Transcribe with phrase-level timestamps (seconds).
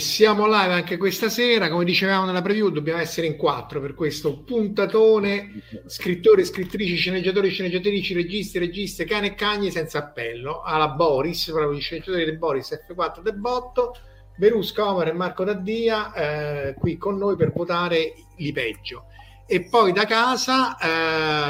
[0.00, 4.42] Siamo live anche questa sera, come dicevamo nella preview, dobbiamo essere in quattro per questo
[4.42, 11.74] puntatone, scrittori, scrittrici, sceneggiatori, sceneggiatrici, registi, registe, cane e cagni senza appello, alla Boris, proprio
[11.74, 13.94] gli sceneggiatori di Boris F4 del botto,
[14.38, 19.04] Verusca, Omar e Marco Daddia eh, qui con noi per votare li peggio.
[19.52, 20.78] E poi da casa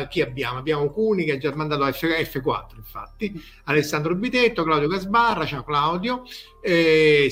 [0.00, 0.56] eh, chi abbiamo?
[0.56, 3.30] Abbiamo Cuni che ha già mandato F- F4, infatti,
[3.64, 6.22] Alessandro Bitetto, Claudio Casbarra, ciao Claudio,
[6.62, 7.30] eh,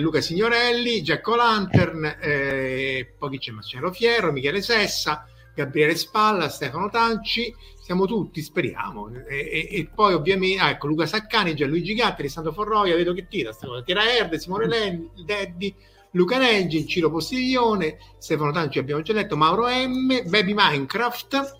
[0.00, 3.52] Luca Signorelli, Giacco Lantern, eh, poi chi c'è?
[3.52, 5.24] Marcello Fierro, Michele Sessa,
[5.54, 9.08] Gabriele Spalla, Stefano Tanci, siamo tutti, speriamo.
[9.28, 13.28] E, e, e poi ovviamente, ah, ecco, Luca Saccani, Gianluigi Gatti, Alessandro Forroia, vedo che
[13.28, 13.52] tira,
[13.84, 15.72] tira Erde, Simone Lenni, Deddi,
[16.12, 21.56] Luca Neggi, Ciro Postiglione, Stefano Tanci abbiamo già detto, Mauro M, Baby Minecraft,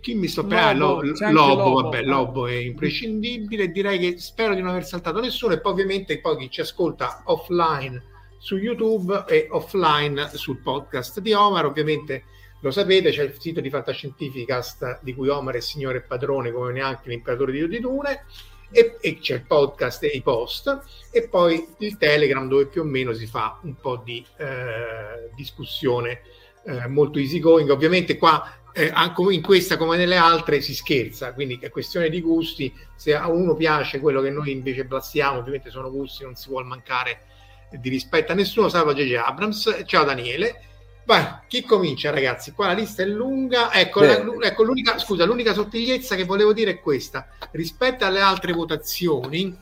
[0.00, 4.60] chi mi sto per Lobo, Lobo, Lobo, vabbè, Lobo è imprescindibile, direi che spero di
[4.60, 8.02] non aver saltato nessuno e poi ovviamente poi chi ci ascolta offline
[8.38, 12.24] su YouTube e offline sul podcast di Omar, ovviamente
[12.60, 16.72] lo sapete, c'è il sito di Fantascientificast di cui Omar è signore e padrone come
[16.72, 18.24] neanche l'imperatore di Udidune
[18.70, 20.80] e, e c'è il podcast e i post
[21.10, 26.22] e poi il Telegram dove più o meno si fa un po' di eh, discussione
[26.64, 27.70] eh, molto easy going.
[27.70, 32.20] Ovviamente qua eh, anche in questa come nelle altre si scherza, quindi è questione di
[32.20, 32.72] gusti.
[32.94, 36.66] Se a uno piace quello che noi invece blastiamo, ovviamente sono gusti, non si vuole
[36.66, 37.22] mancare
[37.70, 38.68] di rispetto a nessuno.
[38.68, 39.14] Salva J.J.
[39.14, 40.62] Abrams, ciao Daniele.
[41.08, 42.52] Vai, chi comincia, ragazzi?
[42.52, 43.72] Qua la lista è lunga.
[43.72, 48.52] Ecco, la, ecco l'unica, scusa, l'unica sottigliezza che volevo dire è questa: rispetto alle altre
[48.52, 49.56] votazioni,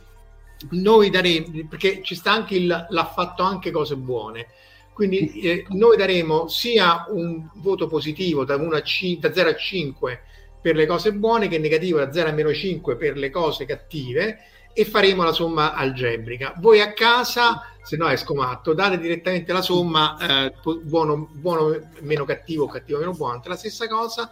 [0.70, 4.48] noi daremo perché ci sta anche il l'ha fatto anche cose buone.
[4.92, 10.22] Quindi eh, noi daremo sia un voto positivo da, a c- da 0 a 5
[10.60, 14.38] per le cose buone che negativo da 0 a meno 5 per le cose cattive
[14.78, 16.52] e faremo la somma algebrica.
[16.58, 22.26] Voi a casa, se no è scomatto, date direttamente la somma eh, buono, buono meno
[22.26, 24.30] cattivo, cattivo meno buono, la stessa cosa.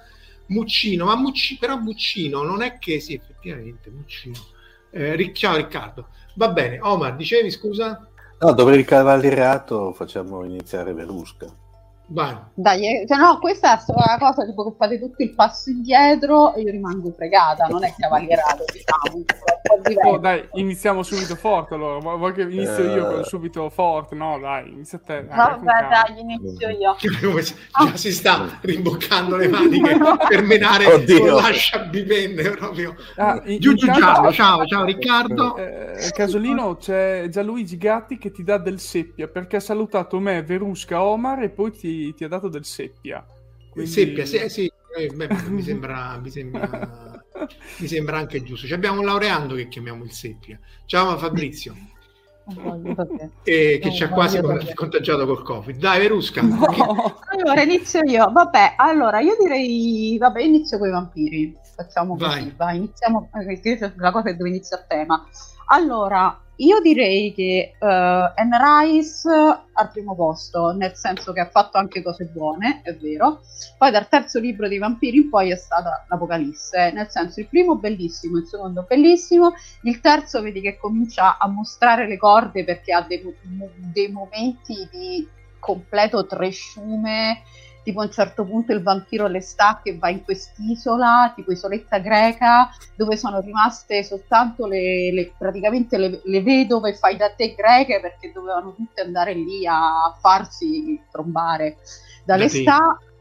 [0.49, 4.37] Muccino, ma Mucci, però Muccino non è che sì, effettivamente Muccino.
[4.91, 6.09] Eh, ciao Riccardo.
[6.35, 8.07] Va bene, Omar, dicevi scusa?
[8.39, 11.47] No, dopo il cavalierato facciamo iniziare Verusca.
[12.07, 12.37] Vai.
[12.55, 16.55] Dai, eh, cioè no, questa è una cosa tipo che fate tutto il passo indietro
[16.55, 19.25] e io rimango fregata, non è cavalierato, diciamo.
[20.05, 21.99] Oh, dai, iniziamo subito forte allora.
[21.99, 23.25] Vuoi che inizio io con eh.
[23.25, 24.15] subito forte?
[24.15, 25.25] No, dai, inizia te.
[25.27, 26.95] Dai, Vabbè, dai, inizio io.
[27.01, 29.99] Già si sta rimboccando le maniche
[30.29, 31.41] per menare Oddio.
[31.41, 32.95] lascia bipenne proprio.
[33.17, 35.57] Ah, in, giù, giù, ciao, ciao, ciao Riccardo.
[35.57, 41.03] Eh, Casolino, c'è Gianluigi Gatti che ti dà del seppia perché ha salutato me, Verusca,
[41.03, 43.25] Omar e poi ti, ti ha dato del seppia.
[43.71, 43.91] Quindi...
[43.91, 44.73] Seppia, sì, sì.
[44.97, 46.19] Eh, beh, mi sembra...
[46.23, 47.23] Mi sembra
[47.79, 48.67] Mi sembra anche giusto.
[48.67, 50.59] Ci abbiamo un laureando che chiamiamo il Seppia.
[50.87, 51.75] Ciao Fabrizio.
[53.43, 54.39] e che ci ha quasi
[54.75, 56.67] contagiato col covid dai Verusca no.
[57.31, 62.55] allora inizio io vabbè allora io direi vabbè inizio con i vampiri facciamo così vai,
[62.55, 63.31] vai iniziamo
[63.97, 65.27] la cosa è dove inizia il tema
[65.69, 71.79] allora io direi che uh, Anne Rice al primo posto, nel senso che ha fatto
[71.79, 73.41] anche cose buone, è vero.
[73.77, 77.77] Poi dal terzo libro dei vampiri in poi è stata l'Apocalisse, nel senso il primo
[77.77, 79.53] bellissimo, il secondo bellissimo,
[79.83, 83.23] il terzo vedi che comincia a mostrare le corde perché ha dei,
[83.93, 85.27] dei momenti di
[85.59, 87.43] completo tresciume
[87.85, 92.71] tipo a un certo punto il vampiro Lestat che va in quest'isola, tipo isoletta greca,
[92.97, 98.33] dove sono rimaste soltanto le, le praticamente le, le, vedove fai da te greche perché
[98.33, 101.77] dovevano tutte andare lì a farsi trombare
[102.25, 103.13] da Lestat.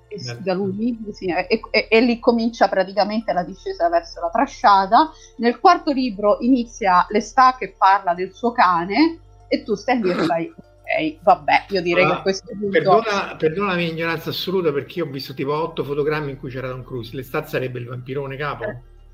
[0.41, 5.09] Da lui, sì, e, e, e, lì comincia praticamente la discesa verso la trasciata.
[5.37, 10.13] Nel quarto libro inizia Lestat che parla del suo cane e tu stai lì e
[10.13, 10.53] fai
[11.21, 12.69] vabbè, io direi allora, che questo punto...
[12.69, 16.49] Perdona, perdona, la mia ignoranza assoluta perché io ho visto tipo otto fotogrammi in cui
[16.49, 17.15] c'era Tom Cruise.
[17.15, 18.63] L'estate sarebbe il vampirone capo?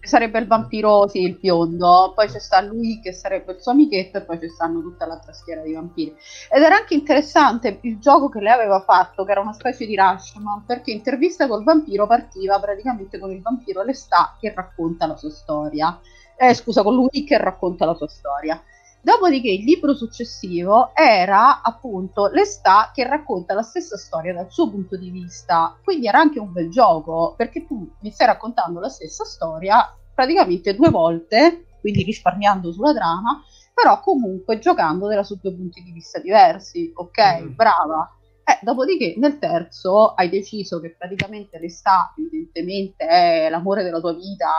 [0.01, 2.13] Sarebbe il vampiro, sì, il biondo.
[2.15, 5.33] Poi c'è sta lui che sarebbe il suo amichetto e poi ci stanno tutta l'altra
[5.33, 6.15] schiera di vampiri.
[6.49, 9.95] Ed era anche interessante il gioco che lei aveva fatto, che era una specie di
[9.95, 15.31] Rushman, perché intervista col vampiro partiva praticamente con il vampiro Lestat che racconta la sua
[15.31, 15.99] storia.
[16.37, 18.61] Eh, scusa, con lui che racconta la sua storia.
[19.09, 24.95] Dopodiché il libro successivo era appunto Lestat che racconta la stessa storia dal suo punto
[24.97, 29.25] di vista, quindi era anche un bel gioco perché tu mi stai raccontando la stessa
[29.25, 29.83] storia
[30.13, 33.41] praticamente due volte, quindi risparmiando sulla trama,
[33.73, 37.41] però comunque giocando su due punti di vista diversi, ok?
[37.41, 37.55] Mm.
[37.55, 38.15] Brava.
[38.43, 44.51] Eh, dopodiché nel terzo hai deciso che praticamente Lestat evidentemente è l'amore della tua vita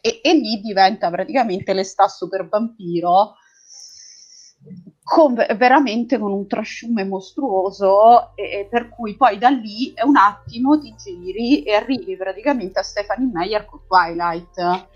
[0.00, 3.34] e, e lì diventa praticamente l'està super vampiro
[5.02, 10.94] con, veramente con un trasciume mostruoso e, per cui poi da lì un attimo ti
[10.96, 14.88] giri e arrivi praticamente a Stephanie Meyer con Twilight.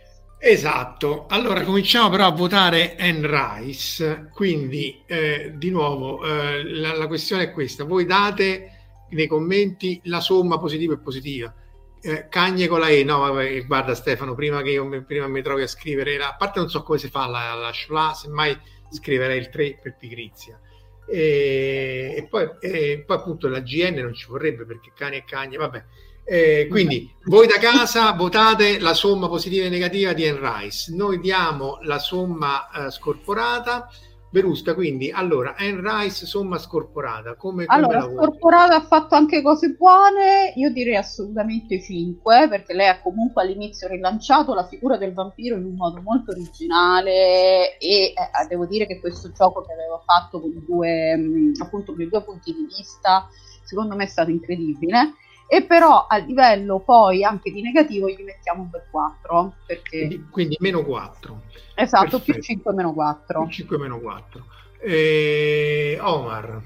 [0.42, 7.06] Esatto, allora cominciamo però a votare Anne Rice, quindi eh, di nuovo eh, la, la,
[7.06, 8.78] questione è questa, voi date
[9.10, 11.54] nei commenti la somma positiva e positiva,
[12.02, 15.62] eh, Cagne con la E, no, vabbè, guarda Stefano, prima che io prima mi trovi
[15.62, 18.58] a scrivere, a parte non so come si fa la, la shla, semmai
[18.90, 20.58] scriverei il 3 per pigrizia.
[21.06, 25.56] E, e, poi, e, poi, appunto la GN non ci vorrebbe perché cani e cagne,
[25.56, 25.84] vabbè.
[26.24, 31.78] Eh, quindi voi da casa votate la somma positiva e negativa di Enrice, noi diamo
[31.82, 33.90] la somma eh, scorporata
[34.32, 39.70] Verusca, quindi allora Anne Rice somma scorporata come, come allora scorporata ha fatto anche cose
[39.70, 45.56] buone io direi assolutamente 5 perché lei ha comunque all'inizio rilanciato la figura del vampiro
[45.56, 48.14] in un modo molto originale e eh,
[48.48, 52.22] devo dire che questo gioco che aveva fatto con due mh, appunto con i due
[52.22, 53.28] punti di vista
[53.64, 55.14] secondo me è stato incredibile
[55.52, 59.98] e però a livello poi anche di negativo gli mettiamo un bel 4 perché...
[59.98, 61.40] quindi, quindi meno 4
[61.74, 62.32] esatto Perfetto.
[62.32, 64.44] più 5 meno 4 più 5 meno 4
[64.78, 65.98] e...
[66.00, 66.62] Omar.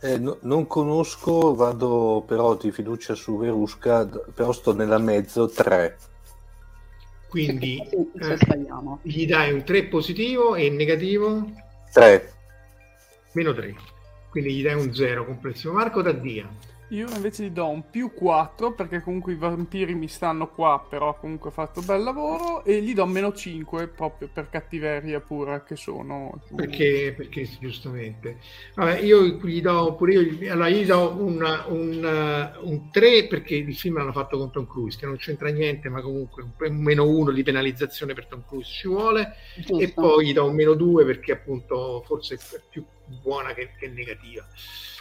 [0.00, 4.04] Eh, no, non conosco vado però di fiducia su Verusca
[4.34, 5.96] però sto nella mezzo 3
[7.28, 8.38] quindi eh,
[9.02, 11.48] gli dai un 3 positivo e in negativo?
[11.92, 12.32] 3
[13.34, 13.76] meno 3
[14.28, 15.72] quindi gli dai un 0 complessivo.
[15.72, 16.48] Marco Taddia
[16.90, 21.18] io invece gli do un più 4 perché comunque i vampiri mi stanno qua, però
[21.18, 25.76] comunque ho fatto bel lavoro e gli do meno 5 proprio per cattiveria pura che
[25.76, 26.40] sono.
[26.54, 28.38] Perché, perché giustamente.
[28.74, 33.76] Vabbè, io gli do pure io, allora gli do un, un, un 3 perché il
[33.76, 37.32] film l'hanno fatto con Tom Cruise, che non c'entra niente, ma comunque un, meno 1
[37.32, 39.34] di penalizzazione per Tom Cruise ci vuole.
[39.56, 39.78] Giusto.
[39.78, 42.82] E poi gli do un meno 2 perché appunto forse è più
[43.22, 44.46] buona che, che negativa.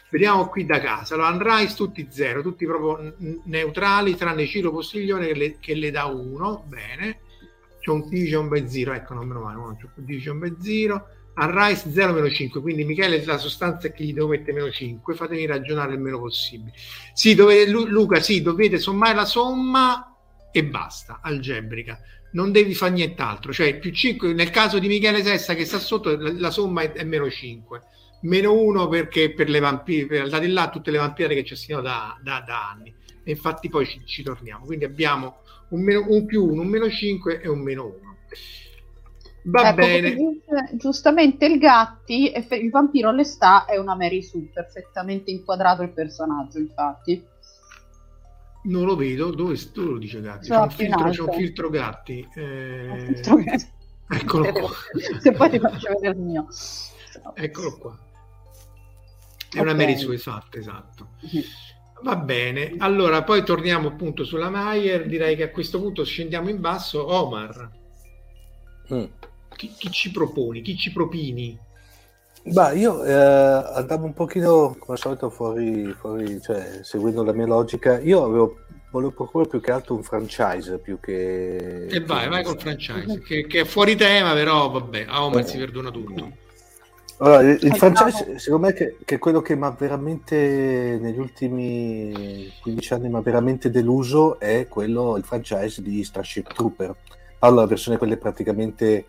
[0.09, 1.15] Vediamo qui da casa.
[1.15, 6.05] Allora, Unrise tutti zero, tutti proprio neutrali, tranne Ciro Postiglione che le, che le dà
[6.05, 6.63] uno.
[6.67, 7.19] Bene.
[7.79, 8.93] C'è un 10 un bel zero.
[8.93, 11.07] Ecco, non meno male, c'è un 10 un bel zero.
[11.35, 12.61] Unrise 0 meno 5.
[12.61, 15.13] Quindi Michele la sostanza è che gli devo mettere meno 5.
[15.13, 16.73] Fatemi ragionare il meno possibile.
[17.13, 20.15] Sì, dovete, Luca, sì, dovete sommare la somma
[20.53, 21.99] e basta, algebrica.
[22.31, 23.51] Non devi fare nient'altro.
[23.51, 26.93] Cioè, più 5, nel caso di Michele Sessa che sta sotto, la, la somma è,
[26.93, 27.81] è meno 5
[28.21, 31.81] meno uno perché per le vampire, al di là tutte le vampire che ci assistiamo
[31.81, 32.93] da, da, da, anni.
[33.23, 34.65] E infatti poi ci, ci, torniamo.
[34.65, 35.37] Quindi abbiamo
[35.69, 37.95] un, meno, un più uno, un meno 5 e un meno 1.
[39.43, 40.13] Va ecco, bene.
[40.13, 46.57] Dice, giustamente il Gatti, il vampiro all'està è una Mary Sue, perfettamente inquadrato il personaggio,
[46.57, 47.23] infatti.
[48.63, 50.49] Non lo vedo, dove, dove lo dice Gatti?
[50.49, 52.27] C'è un, filtro, c'è un filtro Gatti.
[52.35, 53.39] eh, Un filtro
[54.09, 54.69] Eccolo qua.
[55.19, 56.47] Se poi ti faccio vedere il mio.
[57.33, 57.97] Eccolo qua.
[59.51, 59.77] È una Ok.
[59.77, 61.09] Mary Sue, esatto, esatto.
[62.03, 65.07] Va bene, allora poi torniamo appunto sulla Maier.
[65.07, 67.11] Direi che a questo punto scendiamo in basso.
[67.11, 67.71] Omar,
[68.93, 69.03] Mm.
[69.55, 70.61] chi, chi ci proponi?
[70.61, 71.57] Chi ci propini?
[72.43, 77.45] Bah, io eh, andavo un pochino come al solito fuori, fuori, cioè seguendo la mia
[77.47, 77.99] logica.
[77.99, 78.59] Io avevo,
[78.91, 81.87] volevo proporre più che altro un franchise più che.
[81.87, 85.41] E vai, che- vai col franchise, che, che è fuori tema, però vabbè, a Omar
[85.41, 85.45] Eh.
[85.47, 86.31] si perdona tutto.
[87.19, 87.77] Allora, il, il Andiamo.
[87.77, 93.09] franchise, secondo me, che, che è quello che mi ha veramente negli ultimi 15 anni
[93.09, 96.95] mi ha veramente deluso è quello, il franchise di Starship Trooper.
[97.39, 99.05] Parlo della versione quelle praticamente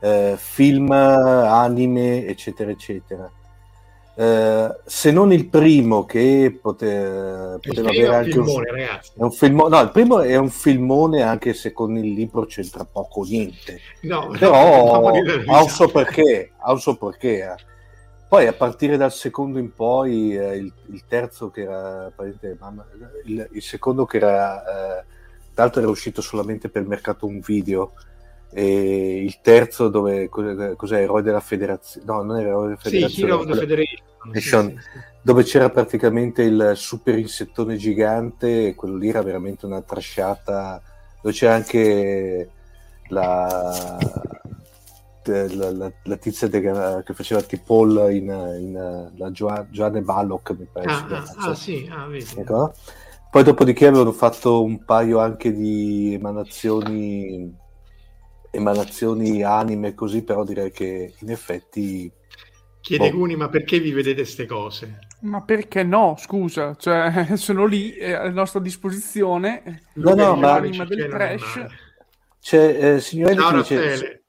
[0.00, 3.30] eh, film, anime, eccetera, eccetera.
[4.22, 9.12] Eh, se non il primo che pote- poteva avere un anche un, filmone, ragazzi.
[9.16, 12.84] è un filmo- no, il primo è un filmone anche se con il libro c'entra
[12.84, 15.92] poco niente No, no, però dire ha un suo risate.
[15.92, 17.38] perché, ha un suo perché.
[17.44, 17.54] eh.
[18.28, 22.12] Poi a partire dal secondo in poi, eh, il, il terzo che era,
[22.58, 22.86] mamma-
[23.24, 24.60] il, il secondo che era,
[25.00, 25.04] eh,
[25.54, 27.92] tra l'altro era uscito solamente per mercato un video,
[28.52, 33.44] e il terzo dove, cos- cos'è, Eroe della Federazione, no non era Eroe della Federazione,
[34.32, 34.98] Sì, sì, sì.
[35.22, 40.80] dove c'era praticamente il super insettone gigante, e quello lì era veramente una trasciata,
[41.22, 42.50] dove c'era anche
[43.08, 43.46] la,
[45.24, 48.24] la, la- la tizia de- che faceva T-Paul in,
[48.58, 50.86] in la Joa- Joanne Ballock, mi pare.
[50.86, 51.76] Ah, ah, ah, sì.
[51.76, 52.08] sì, ah.
[52.40, 52.72] Ecco.
[53.30, 57.54] Poi dopodiché avevano fatto un paio anche di emanazioni,
[58.50, 62.10] emanazioni anime così, però direi che in effetti...
[62.80, 63.16] Chiede Boh.
[63.16, 64.98] Cuni, ma perché vi vedete queste cose?
[65.20, 66.16] Ma perché no?
[66.18, 69.82] Scusa, cioè, sono lì eh, a nostra disposizione.
[69.94, 71.66] No, no, ma- L'anima del trash.
[72.40, 74.22] C'è eh, Ciao che dice,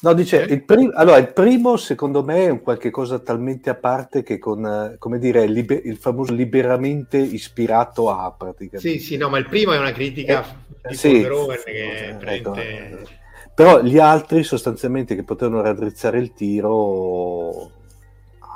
[0.00, 0.54] no, dice Eh?
[0.54, 4.38] il, prim- allora, il primo secondo me è un qualche cosa talmente a parte che
[4.38, 8.78] con, eh, come dire, libe- il famoso liberamente ispirato a praticamente.
[8.78, 11.20] Sì, sì, no, ma il primo è una critica Eh, di sì.
[11.20, 13.18] Verhoeven che è Ecco.
[13.60, 17.70] Però gli altri sostanzialmente che potevano raddrizzare il tiro,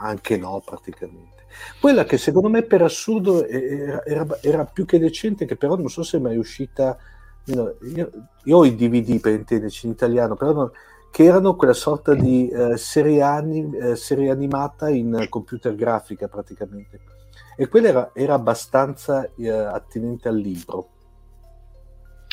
[0.01, 1.45] anche no praticamente.
[1.79, 5.91] Quella che secondo me per assurdo era, era- era più che decente, che però non
[5.91, 6.97] so se è mai uscita,
[7.45, 8.11] io, io-
[8.51, 10.71] ho i DVD per intenderci in italiano, però non-
[11.11, 17.01] che erano quella sorta di eh, serie, ani- eh, serie animata in computer grafica praticamente.
[17.59, 20.89] E quella era, era abbastanza eh, attinente al libro.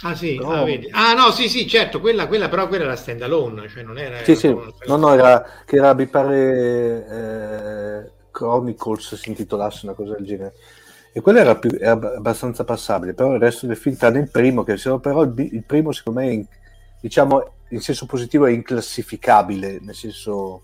[0.03, 0.65] Ah sì, Però- ah.
[0.93, 4.17] Ah, no, sì, sì, certo, quella, quella però quella era stand alone, cioè non era...
[4.23, 4.47] Sì, era sì,
[4.87, 7.07] no, no, era, che era, mi pare,
[8.05, 10.53] eh, Chronicles si intitolasse una cosa del genere.
[11.13, 14.29] E quello era, più, era ab- abbastanza passabile, però il resto del film, tranne il
[14.29, 16.45] primo, che però il, il primo secondo me, è in-
[16.99, 20.61] diciamo, in senso positivo è inclassificabile, nel senso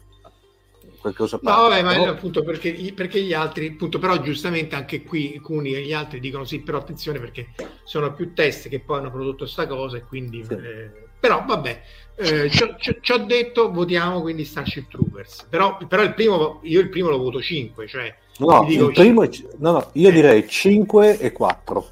[0.99, 5.39] qualcosa No, vabbè, ma Però- appunto perché, perché gli altri, appunto, però giustamente anche qui
[5.39, 7.49] Cuni e gli altri dicono sì, però attenzione perché
[7.83, 10.43] sono più test che poi hanno prodotto sta cosa e quindi...
[10.43, 10.53] Sì.
[10.53, 11.81] eh, però vabbè,
[12.15, 17.09] eh, ci, ho- detto votiamo quindi Starship Troopers, però, però il primo, io il primo
[17.09, 20.11] lo voto 5, cioè no, dico il primo è, no, no, io Eh.
[20.11, 21.89] direi 5 e 4.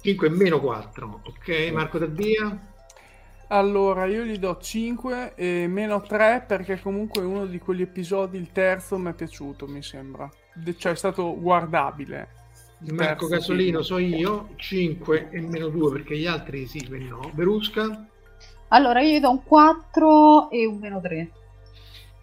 [0.00, 2.56] 5 meno 4, ok Marco Taddia?
[3.48, 8.50] Allora, io gli do 5 e meno 3 perché comunque uno di quegli episodi, il
[8.50, 10.28] terzo, mi è piaciuto, mi sembra.
[10.52, 12.28] De- cioè è stato guardabile.
[12.84, 13.82] Il Marco Casolino film.
[13.82, 17.30] so io, 5 e meno 2 perché gli altri sì, quelli no.
[17.32, 18.06] Berusca?
[18.68, 21.30] Allora io gli do un 4 e un meno 3.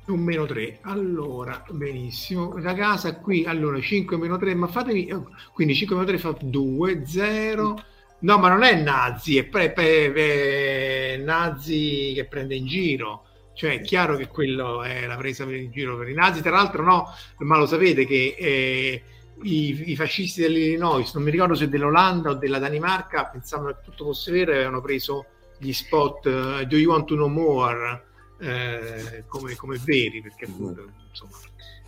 [0.08, 5.30] un meno 3 allora benissimo la casa qui allora 5 meno 3 ma fatemi oh,
[5.53, 7.84] quindi 5 meno 3 fa 2 0
[8.24, 13.25] no ma non è nazi è pre, pre- pre- nazi che prende in giro.
[13.56, 16.42] Cioè è chiaro che quello è la presa in giro per i nazi.
[16.42, 17.08] Tra l'altro no
[17.39, 19.03] ma lo sapete che eh,
[19.44, 24.06] i, i fascisti dell'Illinois non mi ricordo se dell'Olanda o della Danimarca pensavano che tutto
[24.06, 25.25] fosse vero e avevano preso
[25.60, 28.12] gli spot eh, do you want to know more?
[28.44, 31.38] eh, come, come veri, perché appunto insomma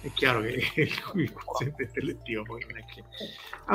[0.06, 0.62] è chiaro che
[1.16, 3.04] il quoziente intellettivo poi non è che...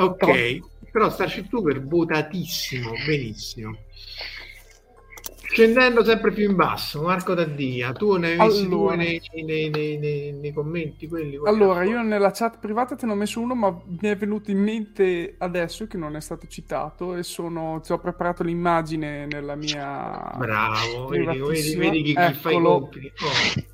[0.01, 3.77] Ok, però Starship Trooper votatissimo, benissimo.
[5.51, 8.95] Scendendo sempre più in basso, Marco Taddia, tu ne hai visti Allora.
[8.95, 11.37] due nei, nei- nei- nei- commenti quelli?
[11.43, 14.59] Allora, io nella chat privata te ne ho messo uno, ma mi è venuto in
[14.59, 20.31] mente adesso che non è stato citato e sono, ti ho preparato l'immagine nella mia...
[20.37, 23.11] Bravo, vedi, vedi, vedi chi, chi fa i compiti.
[23.21, 23.70] Oh,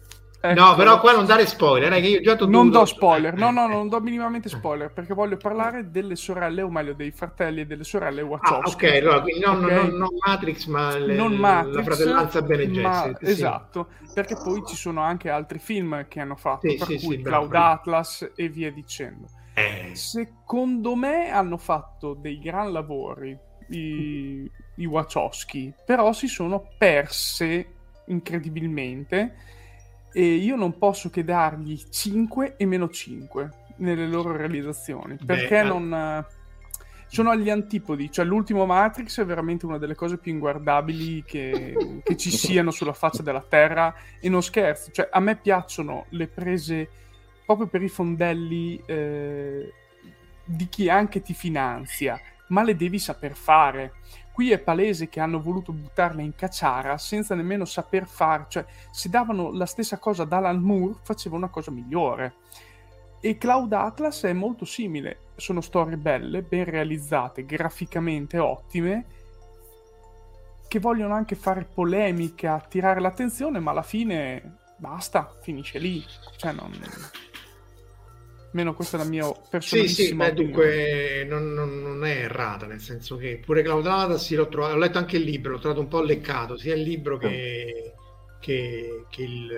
[0.51, 0.61] Ecco.
[0.61, 3.51] No, però qua non dare spoiler, eh, che io già t'ho Non do spoiler, no,
[3.51, 7.65] no, non do minimamente spoiler perché voglio parlare delle sorelle, o meglio dei fratelli e
[7.65, 8.67] delle sorelle Ah, Wachowski.
[8.69, 9.71] ok, allora, quindi non, Ok?
[9.73, 13.29] non- non Matrix, ma le- non Matrix, la fratellanza Bene Gesserit, sì.
[13.31, 17.15] esatto, perché poi ci sono anche altri film che hanno fatto, Sì, per sì, cui
[17.15, 17.45] sì, bravo.
[17.45, 19.29] Cloud Atlas e via dicendo.
[19.55, 23.37] Eh, Secondo me hanno fatto dei gran lavori
[23.69, 27.73] i, i Wachowski, però si sono perse
[28.05, 29.35] incredibilmente
[30.17, 35.63] e io non posso che dargli 5 e meno 5 nelle loro realizzazioni, perché eh.
[35.63, 36.25] non...
[37.09, 42.17] Sono agli antipodi, cioè l'ultimo Matrix è veramente una delle cose più inguardabili che, che
[42.17, 46.89] ci siano sulla faccia della Terra e non scherzo, cioè a me piacciono le prese
[47.45, 49.71] proprio per i fondelli eh,
[50.43, 53.93] di chi anche ti finanzia, ma le devi saper fare.
[54.37, 59.09] Qui è palese che hanno voluto buttarle in cacciara senza nemmeno saper fare, cioè se
[59.09, 62.35] davano la stessa cosa ad Alan Moore faceva una cosa migliore.
[63.19, 69.05] E Cloud Atlas è molto simile, sono storie belle, ben realizzate, graficamente ottime,
[70.67, 76.05] che vogliono anche fare polemica, attirare l'attenzione, ma alla fine basta, finisce lì.
[76.35, 76.79] Cioè, non...
[78.51, 80.75] Meno questa è la mia Sì, sì, personalissima beh, opinione.
[80.75, 84.77] dunque non, non- non è errata, nel senso che pure Cloud Atlas l'ho trovato, ho
[84.77, 87.93] letto anche il libro, l'ho trovato un po' leccato, sia il libro che,
[88.39, 89.51] che- che il,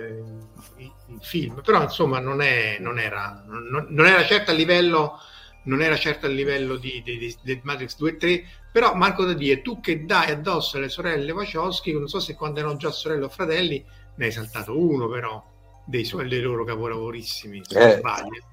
[0.78, 5.18] il- il film, però insomma non, è, non, era, non, non era certo a livello,
[5.64, 8.42] non era certo a livello di, di- di- del Matrix 2 e 3,
[8.72, 12.58] però Marco da dire, tu che dai addosso alle sorelle Wachowski, non so se quando
[12.60, 13.84] erano già sorelle o fratelli,
[14.16, 15.42] ne hai saltato uno però,
[15.86, 17.90] dei, suoi- dei loro capolavorissimi, se non Eh.
[17.90, 18.44] sbaglio.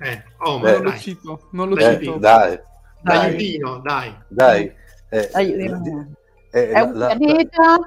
[0.00, 0.60] Eh, oh, Eh.
[0.62, 2.16] ma Non lo cito, non lo Eh, cito.
[2.16, 2.60] dai,
[3.02, 3.18] Dai.
[3.26, 4.14] Aiutino, dai.
[4.28, 4.62] dai.
[5.08, 5.70] eh, Dai, eh, eh,
[6.50, 7.78] eh, È la- un la- pianeta.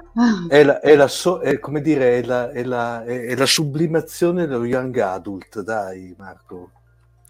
[0.48, 4.46] è la, è la so- è come dire, è la, è la- è la sublimazione
[4.46, 6.70] dello young adult, dai Marco.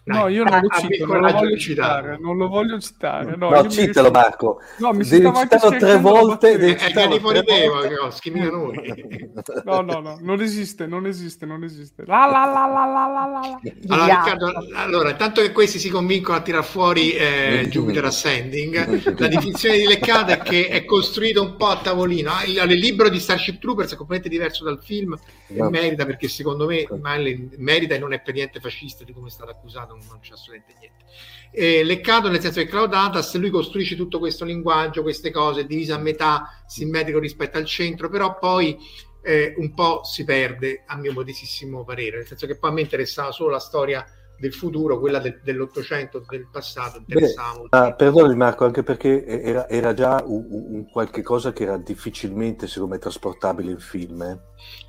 [0.08, 3.36] No, io non lo abbi il cito, non lo voglio citare, non lo voglio citare.
[3.36, 4.10] No, No, citalo.
[4.10, 4.60] Marco.
[4.78, 6.58] No, mi devi citarlo tre scaricando la volte.
[6.58, 7.86] Devi Eh, citarlo fuori tre te, volte.
[7.94, 9.30] Wachowski, mica noi.
[9.64, 12.04] No, no, no, non esiste, non esiste, non esiste.
[12.06, 13.61] La la la la la la.
[13.94, 14.06] Allora.
[14.22, 19.76] Riccardo, allora, tanto che questi si convincono a tirar fuori eh, Jupiter Ascending, la definizione
[19.76, 22.30] di leccata è che è costruito un po' a tavolino.
[22.30, 25.14] Ah, Il, il libro di Starship Troopers è completamente diverso dal film
[25.48, 25.70] e No.
[25.70, 29.30] merita perché secondo me Miley merita e non è per niente fascista di come è
[29.30, 31.04] stato accusato, non c'è assolutamente niente.
[31.50, 35.94] Eh, leccato nel senso che Cloud Atlas lui costruisce tutto questo linguaggio, queste cose, diviso
[35.94, 38.76] a metà, simmetrico rispetto al centro, però poi
[39.22, 42.80] eh, un po' si perde a mio modestissimo parere, nel senso che poi a me
[42.82, 44.04] interessava solo la storia
[44.38, 47.76] del futuro, quella del- dell'Ottocento, del passato, interessava molto.
[47.76, 52.68] Ah, perdonami Marco, anche perché era, era già un, un- qualche cosa che era difficilmente,
[52.68, 54.22] secondo me, trasportabile in film.
[54.22, 54.38] eh.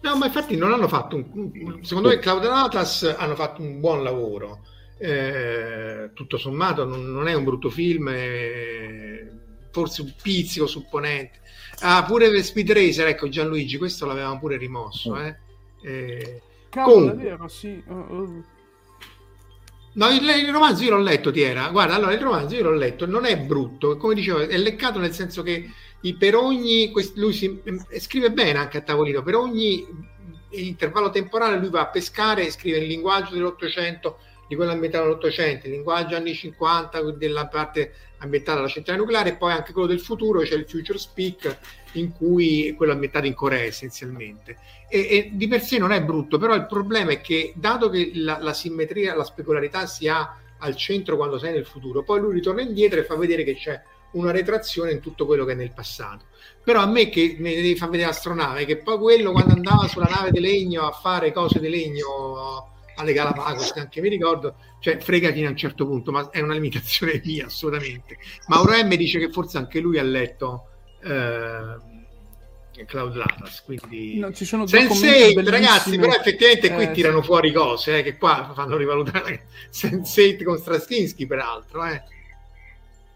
[0.01, 4.03] No, ma infatti non hanno fatto un- secondo me Cloud Atlas hanno fatto un buon
[4.03, 4.59] lavoro.
[5.01, 8.11] Eh, tutto sommato non, non è un brutto film,
[9.71, 11.39] forse un pizzico supponente.
[11.81, 15.17] Ah, pure Speed Racer, ecco Gianluigi, questo l'avevamo pure rimosso.
[15.17, 15.35] Eh.
[15.81, 17.81] Eh, Cavolo, vero, sì.
[17.87, 18.43] Uh, uh.
[19.93, 21.69] No, il, il romanzo io l'ho letto, Tiera.
[21.69, 25.13] Guarda, allora il romanzo io l'ho letto, non è brutto, come dicevo, è leccato nel
[25.13, 25.69] senso che
[26.17, 29.85] per ogni, quest- lui si, eh, scrive bene anche a tavolino, per ogni
[30.51, 35.67] intervallo temporale lui va a pescare e scrive il linguaggio dell'Ottocento, di quello ambientato nell'Ottocento,
[35.67, 39.99] il linguaggio anni 50 della parte ambientata alla centrale nucleare e poi anche quello del
[39.99, 41.57] futuro, c'è il Future Speak,
[41.93, 44.57] in cui quello ambientato in Corea essenzialmente.
[44.89, 48.09] E, e di per sé non è brutto, però il problema è che dato che
[48.15, 52.33] la, la simmetria, la specularità si ha al centro quando sei nel futuro, poi lui
[52.33, 53.79] ritorna indietro e fa vedere che c'è
[54.13, 56.25] una retrazione in tutto quello che è nel passato.
[56.63, 60.09] Però a me che mi devi far vedere l'astronave, che poi quello quando andava sulla
[60.09, 64.97] nave di legno a fare cose di legno alle Galapagos, che anche mi ricordo, cioè
[64.97, 68.17] frega fino a un certo punto, ma è una limitazione mia assolutamente.
[68.47, 70.67] Mauro M dice che forse anche lui ha letto
[71.01, 74.19] eh, Cloud Atlas, quindi...
[74.19, 78.03] No, ci sono due Sense8, commenti ragazzi, però effettivamente qui Eh, tirano fuori cose eh,
[78.03, 81.85] che qua fanno rivalutare Sense8 con Straczynski, peraltro.
[81.85, 82.03] Eh.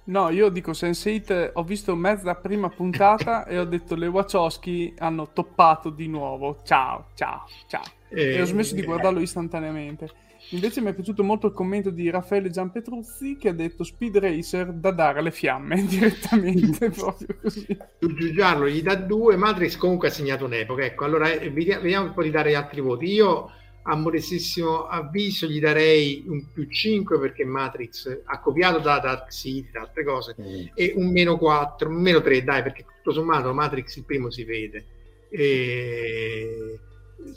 [0.06, 5.32] No, io dico Sense8, ho visto mezza prima puntata e ho detto le Wachowski hanno
[5.32, 6.62] toppato di nuovo.
[6.63, 8.03] Ciao, ciao, ciao.
[8.13, 10.10] Eh, E ho smesso di guardarlo istantaneamente.
[10.49, 14.73] Invece mi è piaciuto molto il commento di Raffaele Gianpetruzzi che ha detto Speed Racer
[14.73, 17.65] da dare alle fiamme direttamente, proprio così.
[17.99, 20.84] Su Giugiarlo gli dà due, Matrix comunque ha segnato un'epoca.
[20.86, 23.06] Ecco, allora eh, vediamo, un po' di dare gli altri voti.
[23.06, 23.49] Io
[23.86, 29.71] a modestissimo avviso gli darei un più 5 perché Matrix ha copiato da Dark City,
[29.71, 30.36] da altre cose,
[30.73, 34.43] e un meno 4, un meno 3, dai, perché tutto sommato Matrix il primo si
[34.45, 34.86] vede.
[35.30, 36.80] E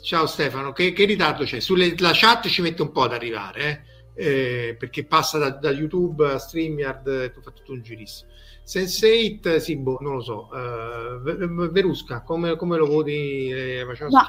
[0.01, 1.59] Ciao Stefano, che, che ritardo c'è?
[1.59, 3.95] Sulle, la chat ci mette un po' ad arrivare, eh?
[4.19, 8.31] Eh, perché passa da, da, YouTube a StreamYard, fatto tutto un girissimo.
[8.65, 10.49] Sense8, sì, boh, non lo so.
[10.51, 13.49] Uh, Verusca, come, come, lo voti?
[13.49, 14.27] Eh, Ma,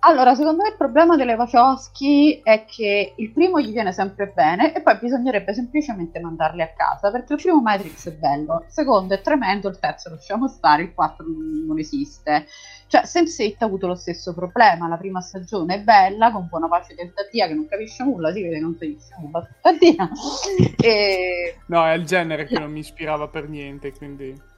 [0.00, 4.74] allora, secondo me il problema delle Wachowski è che il primo gli viene sempre bene
[4.74, 9.14] e poi bisognerebbe semplicemente mandarli a casa, perché il primo Matrix è bello, il secondo
[9.14, 12.46] è tremendo, il terzo lasciamo stare, il quarto non esiste.
[12.86, 14.88] Cioè, Sense8 ha avuto lo stesso problema.
[14.88, 18.42] La prima stagione è bella, con buona pace del Taddia che non capisce nulla, si
[18.42, 20.10] vede che non capisce nulla Taddia.
[20.82, 21.56] e...
[21.66, 24.48] No, è il genere che non mi ispirava per niente, quindi...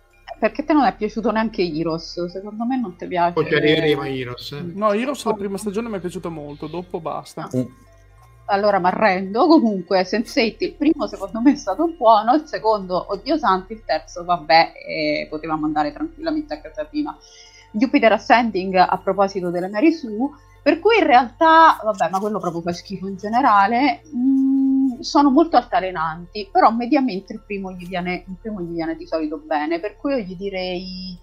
[0.43, 2.25] Perché te non è piaciuto neanche Heroes?
[2.25, 3.33] Secondo me non ti piace.
[3.33, 4.51] Poi arriveremo a Heroes.
[4.51, 4.73] Eh.
[4.75, 7.43] No, Heroes la prima stagione mi è piaciuta molto, dopo basta.
[7.43, 7.65] Ah.
[8.47, 9.47] Allora mi arrendo.
[9.47, 14.25] Comunque, Sense8 il primo secondo me è stato buono, il secondo, oddio santi, il terzo,
[14.25, 17.17] vabbè, eh, potevamo andare tranquillamente a casa prima.
[17.71, 20.29] Jupiter Ascending a proposito delle Mary Sue,
[20.61, 24.42] per cui in realtà, vabbè, ma quello proprio fa schifo in generale, mh, mm,
[25.03, 29.39] sono molto altalenanti, però mediamente il primo, gli viene, il primo gli viene di solito
[29.39, 31.19] bene, per cui io gli direi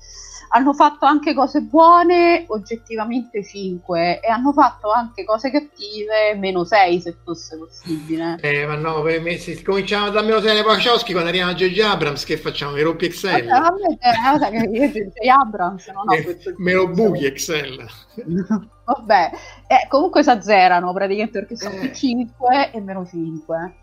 [0.50, 7.02] hanno fatto anche cose buone, oggettivamente 5, e hanno fatto anche cose cattive, meno 6
[7.02, 8.38] se fosse possibile.
[8.42, 11.56] Eh, ma no, per me, se cominciamo da meno 6 alle Wachowski, quando arriviamo a
[11.56, 11.80] J.J.
[11.82, 12.78] Abrams, che facciamo?
[12.78, 13.46] I rompi Excel?
[13.46, 13.98] Vabbè,
[14.38, 15.28] vabbè, che io J.J.
[15.28, 16.54] Abrams non ho questo...
[16.58, 17.88] Me lo buchi Excel.
[18.86, 19.32] vabbè,
[19.68, 21.94] eh, comunque si azzerano praticamente perché sono eh.
[21.94, 23.74] 5 e meno 5.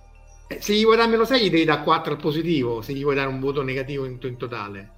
[0.48, 3.02] Eh, se gli vuoi dare meno 6 gli devi dare 4 al positivo, se gli
[3.02, 4.90] vuoi dare un voto negativo in, in totale.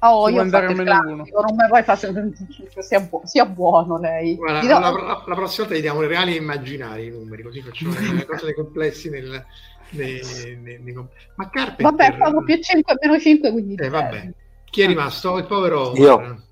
[0.00, 1.26] Oh, io andare almeno uno.
[1.30, 2.32] Non mi puoi fare
[2.78, 4.36] sia, bu- sia buono lei.
[4.36, 4.78] Guarda, do...
[4.78, 7.94] la, la, la, prossima volta gli diamo i reali e immaginari i numeri, così facciamo
[8.14, 9.44] le cose complessi nel,
[9.90, 10.20] nei,
[10.62, 10.94] nei, nei,
[11.34, 11.82] Ma Carpenter...
[11.82, 13.74] Vabbè, proprio più 5 meno 5, quindi...
[13.74, 14.32] Eh, vabbè.
[14.70, 15.38] Chi è rimasto?
[15.38, 15.92] Il povero...
[15.96, 16.42] Io.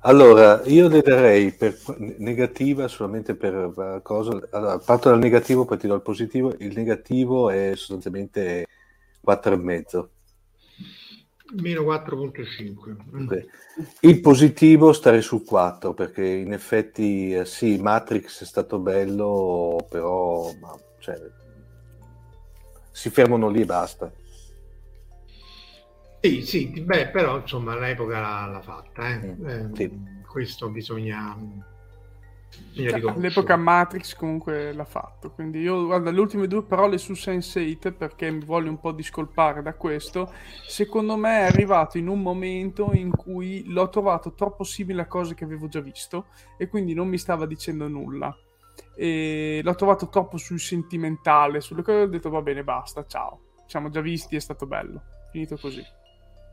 [0.00, 1.76] Allora, io le darei per
[2.16, 4.30] negativa solamente per cosa.
[4.50, 6.54] Allora, parto dal negativo, poi ti do il positivo.
[6.58, 8.66] Il negativo è sostanzialmente
[9.24, 10.06] 4,5
[11.52, 13.24] Meno 4.5.
[13.24, 13.48] Okay.
[14.00, 20.52] Il positivo stare su 4 perché in effetti eh, sì, Matrix è stato bello, però
[20.60, 21.18] ma, cioè,
[22.92, 24.12] si fermano lì e basta.
[26.20, 29.08] Sì, sì, beh, però insomma l'epoca l'ha, l'ha fatta.
[29.08, 29.18] Eh.
[29.18, 30.18] Mm, eh, sì.
[30.26, 31.69] Questo bisogna cioè,
[32.92, 38.30] all'epoca Matrix comunque l'ha fatto quindi io guarda le ultime due parole su Sense8 perché
[38.30, 40.32] mi voglio un po' discolpare da questo
[40.66, 45.34] secondo me è arrivato in un momento in cui l'ho trovato troppo simile a cose
[45.34, 48.34] che avevo già visto e quindi non mi stava dicendo nulla.
[48.96, 53.64] E l'ho trovato troppo sul sentimentale sulle cose ho detto va bene basta ciao ci
[53.68, 55.82] siamo già visti è stato bello finito così.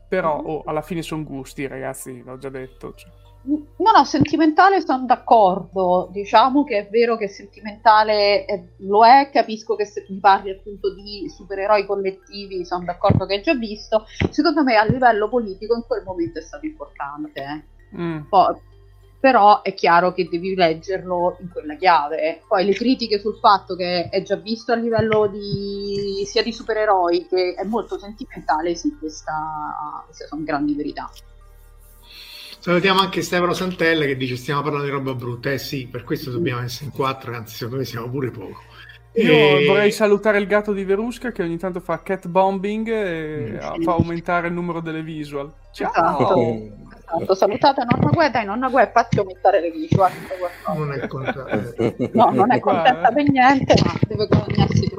[0.08, 3.27] Però oh, alla fine sono gusti ragazzi l'ho già detto cioè.
[3.42, 6.08] No, no, sentimentale sono d'accordo.
[6.12, 10.92] Diciamo che è vero che sentimentale è, lo è, capisco che se mi parli appunto
[10.94, 14.04] di supereroi collettivi, sono d'accordo che hai già visto.
[14.30, 17.40] Secondo me a livello politico in quel momento è stato importante.
[17.40, 18.00] Eh.
[18.00, 18.20] Mm.
[18.28, 18.54] Poi,
[19.20, 22.42] però è chiaro che devi leggerlo in quella chiave.
[22.46, 27.26] Poi le critiche sul fatto che è già visto a livello di sia di supereroi
[27.26, 31.10] che è molto sentimentale, sì, questa, queste sono grandi verità.
[32.60, 35.50] Salutiamo anche Stefano Santella che dice stiamo parlando di roba brutta.
[35.52, 38.62] Eh sì, per questo dobbiamo essere in quattro, anzi secondo me siamo pure poco.
[39.14, 39.64] Io e...
[39.66, 43.82] vorrei salutare il gatto di Verusca che ogni tanto fa cat bombing e mm.
[43.82, 45.52] fa aumentare il numero delle visual.
[45.72, 45.90] Ciao!
[45.90, 46.86] Esatto.
[47.16, 47.34] Esatto.
[47.34, 50.12] Salutate nonna Gue, dai nonna Gue, fatti aumentare le visual.
[50.76, 51.46] Non è contenta.
[52.12, 54.90] no, non è contenta per niente, ma deve guadagnarsi i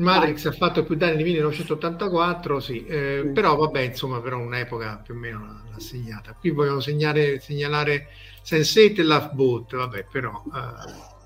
[0.00, 3.32] Matrix ha fatto più danni nel 1984, sì, eh, mm.
[3.32, 6.34] però vabbè, insomma, però un'epoca più o meno l'ha, segnata.
[6.38, 8.08] Qui vogliono segnare, segnalare
[8.44, 11.18] Sense8 e Love Boat, vabbè, però eh,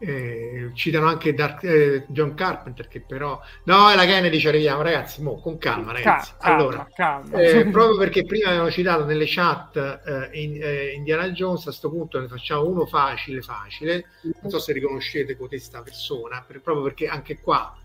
[0.00, 4.82] eh, citano anche Dark, eh, John Carpenter che però no è la Kennedy ci arriviamo
[4.82, 9.24] ragazzi mo, con calma ragazzi Cal- allora calma, eh, proprio perché prima avevano citato nelle
[9.26, 10.60] chat eh, in,
[10.94, 15.82] Indiana Jones a questo punto ne facciamo uno facile facile non so se riconoscete questa
[15.82, 17.76] persona per, proprio perché anche qua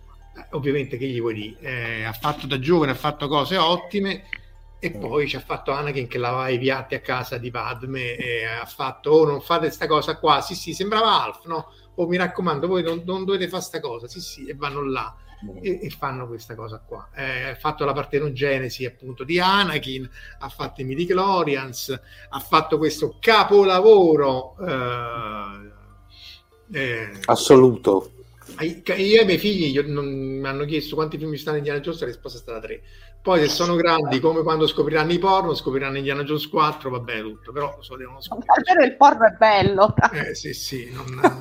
[0.52, 2.06] ovviamente che gli vuoi dire?
[2.06, 4.26] Ha fatto da giovane ha fatto cose ottime
[4.80, 8.44] e poi ci ha fatto Anakin che lavava i piatti a casa di Padme e
[8.46, 10.42] ha fatto oh non fate questa cosa qua.
[10.42, 11.72] Sì sì sembrava Alf no?
[11.96, 15.16] Oh mi raccomando, voi non, non dovete fare questa cosa, sì sì, e vanno là
[15.62, 17.10] e, e fanno questa cosa qua.
[17.14, 23.18] Eh, ha fatto la partenogenesi appunto di Anakin, ha fatto i Midichlorians, ha fatto questo
[23.20, 25.72] capolavoro eh,
[26.72, 28.12] eh, assoluto.
[28.62, 31.84] Io e i miei figli non, mi hanno chiesto quanti film ci stanno in Indiana
[31.84, 32.84] Jones, la risposta è stata tre
[33.22, 37.22] Poi se sono grandi, come quando scopriranno i porno, scopriranno Indiana Jones 4, va bene
[37.22, 38.86] tutto, però so devono scoprire.
[38.86, 39.96] Il porno è bello.
[40.14, 41.40] Eh sì, sì, non...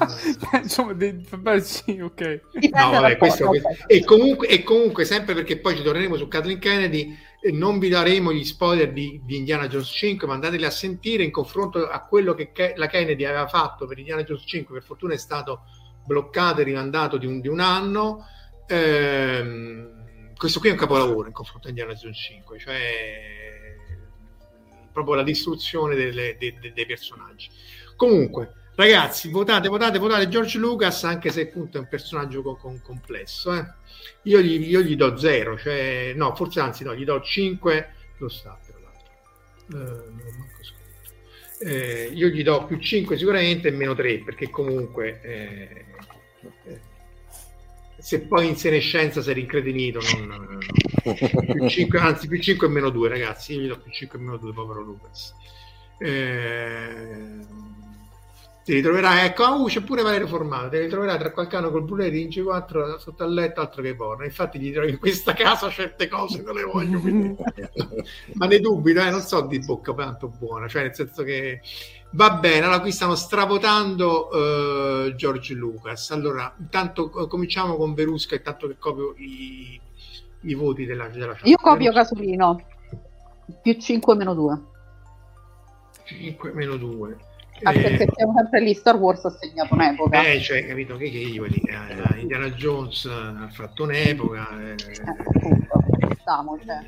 [0.62, 1.12] Insomma, dei...
[1.12, 2.40] beh, sì, ok.
[2.72, 3.88] No, vabbè, questo, porno, questo-.
[3.88, 7.90] E, comunque, e comunque, sempre perché poi ci torneremo su Kathleen Kennedy, eh, non vi
[7.90, 12.00] daremo gli spoiler di, di Indiana Jones 5, ma andateli a sentire in confronto a
[12.00, 14.72] quello che Ke- la Kennedy aveva fatto per Indiana Jones 5.
[14.72, 15.62] Per fortuna è stato
[16.04, 18.26] bloccato e rimandato di un, di un anno.
[18.66, 22.80] Ehm, questo qui è un capolavoro in confronto a Indiana Jones 5, cioè
[24.92, 27.48] proprio la distruzione delle- de- de- dei personaggi.
[27.96, 32.82] Comunque, ragazzi, votate, votate, votate George Lucas, anche se appunto è un personaggio co- con-
[32.82, 33.54] complesso.
[33.54, 33.64] eh.
[34.24, 38.28] Io, gli, io gli do 0, cioè, no, forse anzi no, gli do 5, lo
[38.28, 40.10] sta tra l'altro.
[40.10, 40.51] Eh,
[41.64, 45.20] Eh, io gli do più 5 sicuramente e meno 3, perché comunque...
[45.22, 45.84] eh,
[48.02, 50.58] se poi in senescenza sei rincretinito, non,
[51.46, 54.22] più 5, anzi più 5 e meno 2 ragazzi io gli do più 5 e
[54.22, 55.32] meno 2 povero Lucas.
[55.98, 57.38] Eh,
[58.64, 62.10] ti ritroverai ecco uh, c'è pure Valerio Formato ti ritroverai tra qualche anno col Blu-ray
[62.10, 65.68] di Inci 4 sotto al letto altro che porno infatti gli dirò in questa casa
[65.68, 67.36] certe cose non le voglio vedere
[68.34, 71.60] ma ne dubito eh, non so di bocca tanto buona cioè nel senso che
[72.10, 78.36] va bene allora qui stanno stravotando eh, George Lucas allora intanto eh, cominciamo con Verusca
[78.36, 79.80] intanto che copio i,
[80.42, 81.46] i voti della, della chat.
[81.46, 82.60] Io copio Casolino.
[83.60, 84.60] Più 5 meno 2.
[86.04, 87.16] 5 meno 2
[87.64, 90.22] Anche perché siamo sempre lì, Star Wars ha segnato un'epoca.
[90.24, 96.58] eh, cioè, capito che, lì, eh, Indiana Jones eh, ha fatto un'epoca eh, Eh, stiamo,
[96.64, 96.82] cioè.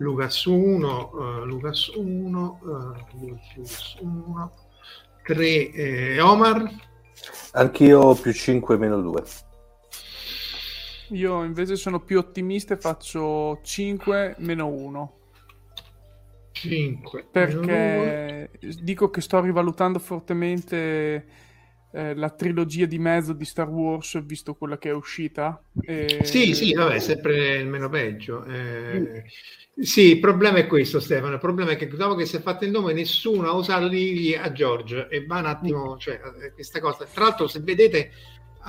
[0.00, 1.10] Lucas 1
[1.42, 2.60] eh, Lucas 1
[3.18, 4.52] Lucas 1
[5.24, 6.70] 3 eh, Omar
[7.52, 9.22] Anch'io più 5 meno 2.
[11.10, 15.17] Io invece sono più ottimista e faccio 5 meno 1.
[16.60, 21.26] 5 Perché dico che sto rivalutando fortemente
[21.92, 25.62] eh, la trilogia di mezzo di Star Wars, visto quella che è uscita.
[25.80, 28.44] E- Sì, sì, vabbè, sempre il meno peggio.
[28.44, 29.24] Eh,
[29.80, 31.34] sì, il problema è questo, Stefano.
[31.34, 34.34] Il problema è che dopo che si è fatto il nome, nessuno ha osato dirgli
[34.34, 37.04] a George e va un attimo, cioè, eh, questa cosa.
[37.06, 38.10] Tra l'altro, se vedete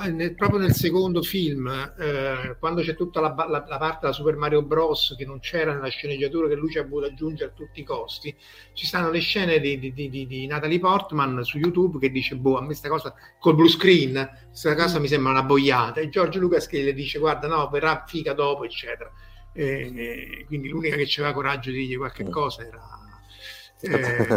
[0.08, 4.36] nel- proprio nel secondo film, eh, quando c'è tutta la, la- la parte da Super
[4.36, 5.16] Mario Bros.
[5.18, 8.36] che non c'era nella sceneggiatura, che lui ci ha voluto aggiungere a tutti i costi,
[8.74, 12.58] ci stanno le scene di, di- di- di- Natalie Portman su YouTube che dice: Boh,
[12.58, 16.00] a me sta cosa col blue screen, questa cosa mi sembra una boiata.
[16.00, 19.12] E George Lucas che le dice: Guarda, no, verrà figa dopo, eccetera.
[19.54, 19.92] E,
[20.42, 22.82] e quindi l'unica che aveva coraggio di dirgli qualche cosa era.
[23.82, 24.28] eh,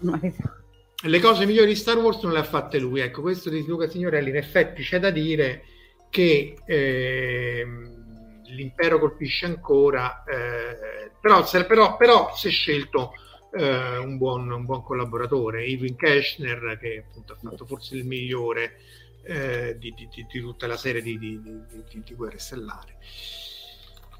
[1.04, 3.00] le cose migliori di Star Wars non le ha fatte lui.
[3.00, 5.64] Ecco, questo di Luca Signorelli, in effetti c'è da dire
[6.10, 13.12] che ehm, l'impero colpisce ancora, eh, però, se- però, però si è scelto
[13.52, 18.78] eh, un, buon, un buon collaboratore, Irving Keshner, che appunto ha fatto forse il migliore
[19.22, 22.94] eh, di, di- di- tutta la serie di- di Guerre Stellari.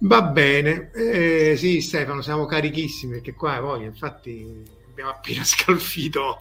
[0.00, 4.62] Va bene, Eh, sì Stefano, siamo carichissimi perché qua poi infatti
[4.96, 6.40] abbiamo appena scalfito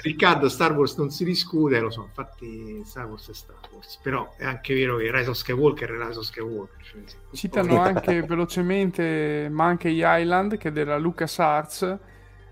[0.00, 4.34] Riccardo, Star Wars non si discute, lo so, infatti Star Wars è Star Wars, però
[4.36, 6.84] è anche vero che Rise of Skywalker è Rise of Skywalker.
[6.84, 7.00] Cioè,
[7.32, 11.98] Citano anche velocemente, ma anche gli Island, che è della LucasArts,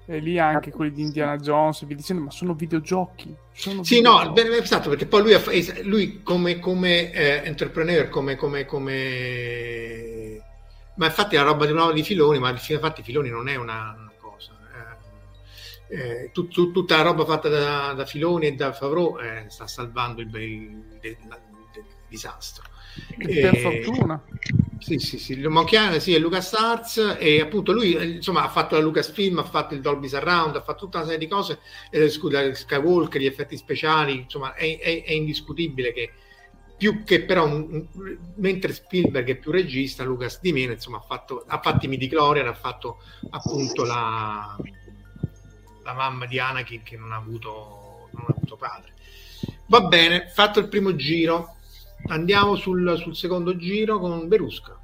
[0.07, 3.37] e lì anche quelli di Indiana Jones, via dicendo, ma sono videogiochi.
[3.53, 4.33] Sono Sì, no, videogiochi.
[4.33, 10.41] bene, esatto, perché poi lui, lui come, come eh, entrepreneur, come, come, come...
[10.95, 14.06] Ma infatti la roba di nuovo di Filoni, ma infatti Filoni non è una.
[15.89, 19.47] Eh, eh, tut- tut- tutta la roba fatta da, da Filoni e da Favreau eh,
[19.49, 22.65] sta salvando il, il- il- il disastro.
[23.19, 24.23] E per Eh, fortuna.
[24.79, 28.75] Sì, sì, sì, il Monchiana, sì, è LucasArts e appunto lui eh, insomma ha fatto
[28.75, 32.09] la Lucasfilm, ha fatto il Dolby Surround, ha fatto tutta una serie di cose, e,
[32.11, 36.13] scusa, Skywalker, gli effetti speciali, insomma è, è- è indiscutibile che
[36.77, 41.05] più che però un- un- mentre Spielberg è più regista, Lucas di meno, insomma ha
[41.07, 42.99] fatto, ha fatto i Midi-Chlorian, ha fatto
[43.31, 44.57] appunto la,
[45.87, 48.93] la mamma di Anakin che non ha avuto, non ha avuto padre.
[49.67, 51.55] Va bene, fatto il primo giro,
[52.09, 54.77] andiamo sul, sul secondo giro con Berusca.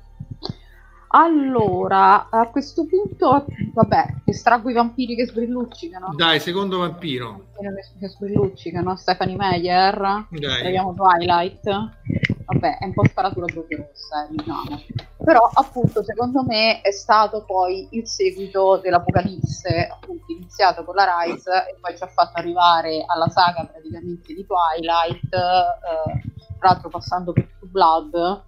[1.15, 3.45] Allora, a questo punto,
[3.75, 6.15] vabbè, estraggo i vampiri che sbrilluccicano.
[6.17, 7.49] Dai, secondo vampiro.
[7.99, 10.27] Che- sbrilluccicano, Stephanie Meyer.
[10.31, 11.69] Troviamo Twilight.
[12.47, 14.83] Vabbè, è un po' sparatura proprio rossa, eh, diciamo.
[15.23, 21.51] Però, appunto, secondo me è stato poi il seguito dell'Apocalisse, appunto, iniziato con la Rise
[21.51, 27.33] e poi ci ha fatto arrivare alla saga praticamente di Twilight, eh, tra l'altro passando
[27.33, 28.43] per True Blood,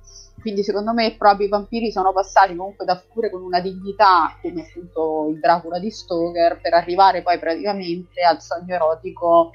[0.45, 4.61] quindi secondo me proprio i vampiri sono passati comunque da figure con una dignità come
[4.61, 9.53] appunto il Dracula di Stoker per arrivare poi praticamente al sogno erotico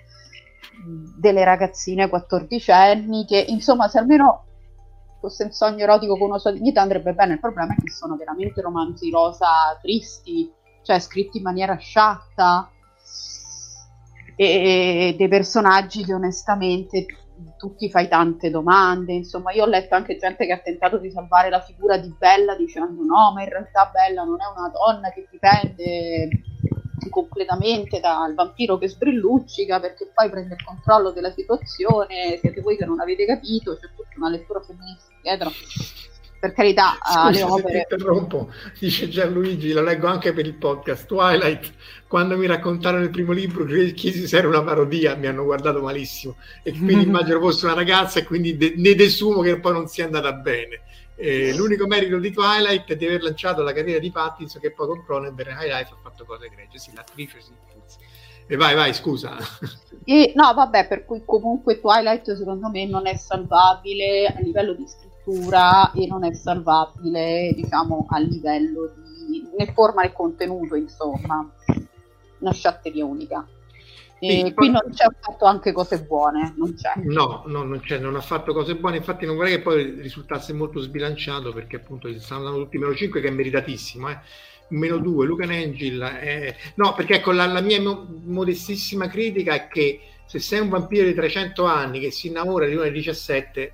[1.15, 4.45] delle ragazzine quattordicenni che insomma se almeno
[5.19, 7.33] fosse un sogno erotico con una sua dignità andrebbe bene.
[7.33, 12.71] Il problema è che sono veramente romanzi rosa tristi cioè scritti in maniera sciatta
[14.35, 17.05] e dei personaggi che onestamente
[17.57, 21.11] tu ti fai tante domande, insomma io ho letto anche gente che ha tentato di
[21.11, 25.11] salvare la figura di Bella dicendo no, ma in realtà Bella non è una donna
[25.11, 26.29] che dipende
[27.09, 32.85] completamente dal vampiro che sbrilluccica perché poi prende il controllo della situazione, siete voi che
[32.85, 35.49] non avete capito, c'è tutta una lettura femminista dietro
[36.39, 37.87] per carità, Scusa, le opere.
[37.89, 38.49] Interrompo,
[38.79, 41.05] dice Gianluigi, lo leggo anche per il podcast.
[41.05, 41.73] Twilight,
[42.07, 46.37] quando mi raccontarono il primo libro, chiesi se era una parodia, mi hanno guardato malissimo.
[46.63, 50.05] E quindi immagino fosse una ragazza, e quindi de- ne desumo che poi non sia
[50.05, 50.81] andata bene.
[51.15, 54.87] Eh, l'unico merito di Twilight è di aver lanciato la carriera di Pattinson, che poi
[54.87, 56.77] con Cronenberg High Life ha fatto cose egregie.
[56.77, 57.51] Sì, l'attrice sì.
[58.51, 59.37] E vai, vai, scusa.
[60.05, 64.87] E, no, vabbè, per cui comunque Twilight secondo me non è salvabile a livello di
[64.87, 68.93] scrittura scrittura e non è salvabile, diciamo, a livello
[69.27, 71.47] di né forma né contenuto, insomma,
[72.39, 73.47] una sciatteria unica.
[74.21, 76.91] E sì, qui non c'è fatto anche cose buone, non c'è.
[77.03, 80.51] No, no non, c'è, non ha fatto cose buone, infatti non vorrei che poi risultasse
[80.51, 84.19] molto sbilanciato perché appunto stanno dando tutti meno 5 che è meritatissimo, eh.
[84.69, 86.55] meno 2, Luca Angel, eh.
[86.75, 91.13] no perché ecco la, la mia modestissima critica è che se sei un vampiro di
[91.13, 93.73] 300 anni che si innamora di una di 17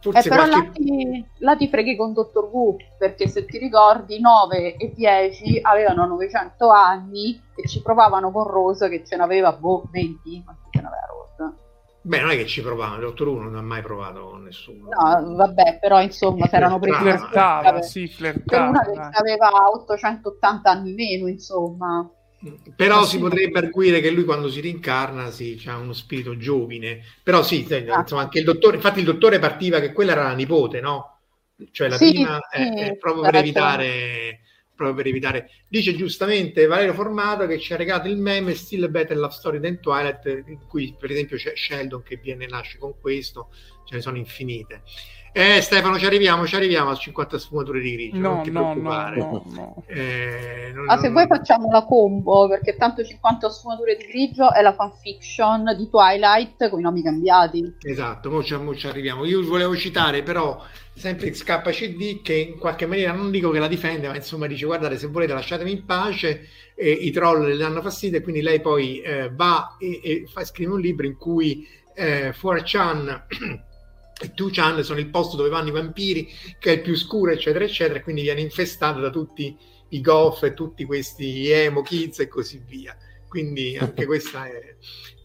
[0.00, 0.56] Forse eh, però qualche...
[0.56, 5.60] là, ti, là, ti, freghi con Dottor Who, perché se ti ricordi 9 e 10
[5.62, 10.80] avevano 900 anni e ci provavano con Rose che ce n'aveva boh, 20, quanti ce
[10.80, 11.54] n'aveva Rose?
[12.02, 14.88] Beh, non è che ci provavano, Dottor Who non ha mai provato con nessuno.
[14.88, 18.68] No, vabbè, però insomma, si erano presi flirtava, sì, flirtava.
[18.68, 22.08] una che aveva 880 anni meno, insomma.
[22.76, 27.02] Però si potrebbe arguire che lui quando si rincarna sì, ha uno spirito giovine.
[27.22, 28.00] Però sì, ah.
[28.00, 31.18] insomma, anche il dottore, infatti il dottore partiva che quella era la nipote, no?
[31.72, 34.40] Cioè la sì, prima sì, è, è, proprio per evitare,
[34.76, 35.50] proprio per evitare.
[35.66, 39.80] Dice giustamente Valerio Formato che ci ha regalato il meme Still Better Love Story than
[39.80, 43.50] Twilight, in cui per esempio c'è Sheldon che viene nasce con questo,
[43.84, 44.82] ce ne sono infinite.
[45.38, 48.18] Eh, Stefano, ci arriviamo, ci arriviamo a 50 sfumature di grigio.
[48.18, 49.84] No, no, no, no, no.
[49.86, 54.62] Eh, non, ah, se vuoi facciamo la combo, perché tanto 50 sfumature di grigio è
[54.62, 57.76] la fanfiction di Twilight con i nomi cambiati.
[57.82, 59.24] Esatto, mo ci, mo ci arriviamo.
[59.26, 60.60] Io volevo citare però
[60.92, 64.66] sempre Scappa CD che in qualche maniera non dico che la difende, ma insomma dice
[64.66, 68.60] guardate se volete lasciatemi in pace, e i troll le danno fastidio e quindi lei
[68.60, 73.66] poi eh, va e, e fa, scrive un libro in cui eh, 4chan e
[74.34, 76.28] Two Chan sono il posto dove vanno i vampiri,
[76.58, 79.56] che è il più scuro, eccetera, eccetera, e quindi viene infestato da tutti
[79.90, 82.96] i goth e tutti questi emo kids e così via.
[83.28, 84.76] Quindi anche questa è,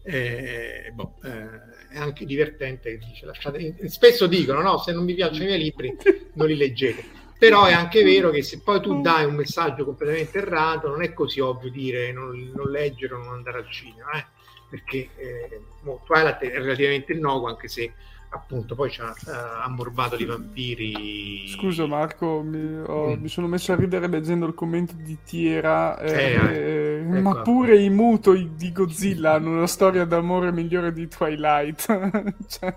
[0.02, 2.96] è, boh, eh, è anche divertente.
[2.98, 3.76] Dice, lasciate...
[3.88, 5.96] Spesso dicono: no, se non vi piacciono i miei libri,
[6.34, 7.22] non li leggete.
[7.36, 11.12] Però è anche vero che se poi tu dai un messaggio completamente errato, non è
[11.12, 14.24] così ovvio dire non, non leggere o non andare al cinema, eh?
[14.70, 15.60] perché eh,
[16.06, 17.92] Twilight è relativamente innocuo, anche se
[18.34, 19.30] appunto poi ci ha uh,
[19.62, 21.46] ammorbato di vampiri.
[21.48, 23.20] Scusa Marco, mi, ho, mm.
[23.20, 27.42] mi, sono messo a ridere leggendo il commento di Tiera, eh, eh, eh, ma ecco.
[27.42, 31.86] pure i mutoi di Godzilla hanno una storia d'amore migliore di Twilight.
[32.48, 32.76] cioè...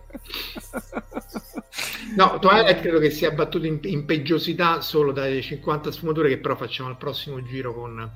[2.15, 6.55] No, Twilight credo che sia battuto in, in peggiosità solo dalle 50 sfumature che però
[6.55, 8.11] facciamo al prossimo giro con,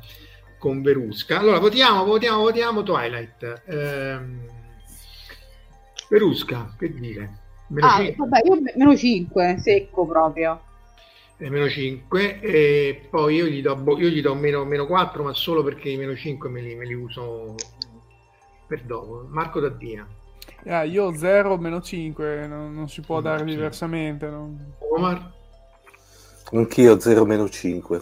[0.58, 1.40] con Verusca.
[1.40, 3.64] Allora, votiamo, votiamo, votiamo Twilight.
[3.66, 4.60] Ehm
[6.12, 7.38] Perusca, che dire?
[7.68, 8.16] Meno ah, 5.
[8.18, 10.62] vabbè, io meno 5, secco proprio.
[11.38, 15.34] Eh, meno 5 e poi io gli do, io gli do meno, meno 4 ma
[15.34, 17.56] solo perché i meno 5 me li, me li uso
[18.68, 20.06] per dopo Marco Daddia
[20.66, 23.56] ah, io 0 meno 5 non, non si può meno dare 5.
[23.56, 24.56] diversamente no?
[24.96, 25.34] Omar
[26.52, 28.02] anch'io 0 meno 5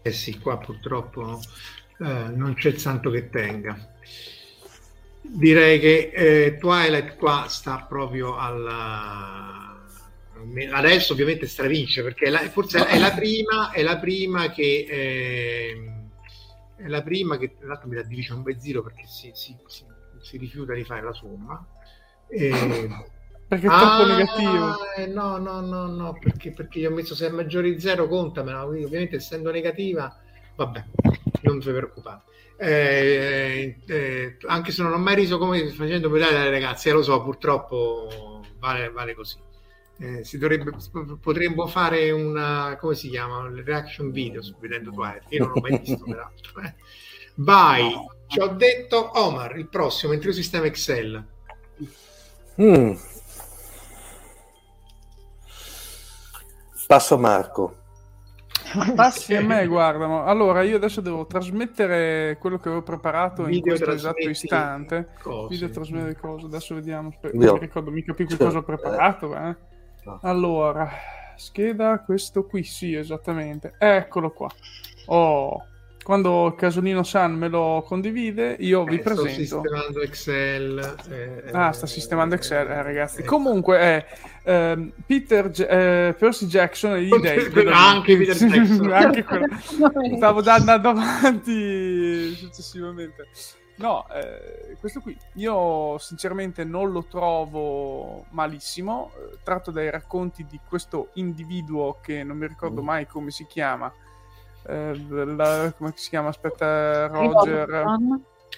[0.00, 1.40] eh sì qua purtroppo
[1.98, 3.96] eh, non c'è il santo che tenga
[5.28, 9.64] direi che eh, Twilight qua sta proprio alla
[10.72, 15.98] adesso ovviamente stravince perché è la, forse è la prima è la prima che eh,
[16.78, 19.84] è la prima che tra l'altro mi dà Division by Zero perché si, si, si,
[20.20, 21.66] si, rifiuta di fare la somma.
[22.28, 22.88] E,
[23.48, 24.92] perché è troppo ah, negativo.
[24.96, 28.06] eh, no no no no perché, perché io ho messo se è maggiore di zero
[28.06, 30.14] contamela ovviamente essendo negativa
[30.58, 30.84] vabbè
[31.42, 32.28] non vi preoccupate
[32.60, 37.04] eh, eh, anche se non ho mai riso come facendo vedere alle ragazze, eh, lo
[37.04, 39.38] so, purtroppo vale, vale così.
[40.00, 40.72] Eh, si dovrebbe,
[41.20, 43.38] potremmo fare una come si chiama?
[43.38, 45.26] Un reaction video vedendo Twilight.
[45.28, 46.60] Io non l'ho mai visto, peraltro.
[46.62, 46.74] Eh.
[47.36, 47.94] Vai,
[48.26, 51.24] ci ho detto Omar, il prossimo, entro il sistema Excel.
[52.60, 52.92] Mm.
[56.88, 57.76] Passo Marco.
[58.94, 60.06] Passi a me, guarda.
[60.06, 65.08] ma- Allora, io adesso devo trasmettere quello che avevo preparato in Video questo esatto istante.
[65.22, 65.54] cose.
[65.54, 66.46] Video trasmettere cose.
[66.46, 67.12] Adesso vediamo.
[67.32, 69.34] Io- mi ricordo mica più che cosa ho preparato.
[69.34, 69.56] eh.
[70.04, 70.18] No.
[70.22, 70.88] Allora,
[71.36, 73.74] scheda questo qui, sì, esattamente.
[73.78, 74.48] Eccolo qua.
[75.06, 75.64] Oh,
[76.08, 79.60] quando Casolino San me lo condivide, io vi Eh, sto presento.
[79.60, 80.94] sistemando Excel.
[81.10, 83.22] eh, Ah, sta sistemando Excel, eh, ragazzi.
[83.24, 84.06] Comunque, è
[84.44, 87.52] ehm, Peter J- eh, Percy Jackson e gli dei.
[87.70, 88.90] Anche Peter Jackson.
[88.90, 89.46] Anche quello.
[90.16, 93.26] Stavo già andando avanti successivamente.
[93.76, 99.10] No, eh, questo qui io sinceramente non lo trovo malissimo.
[99.14, 103.92] eh, Tratto dai racconti di questo individuo che non mi ricordo mai come si chiama.
[104.66, 104.94] Eh,
[105.36, 106.28] la- come si chiama?
[106.28, 107.84] Aspetta, Roger.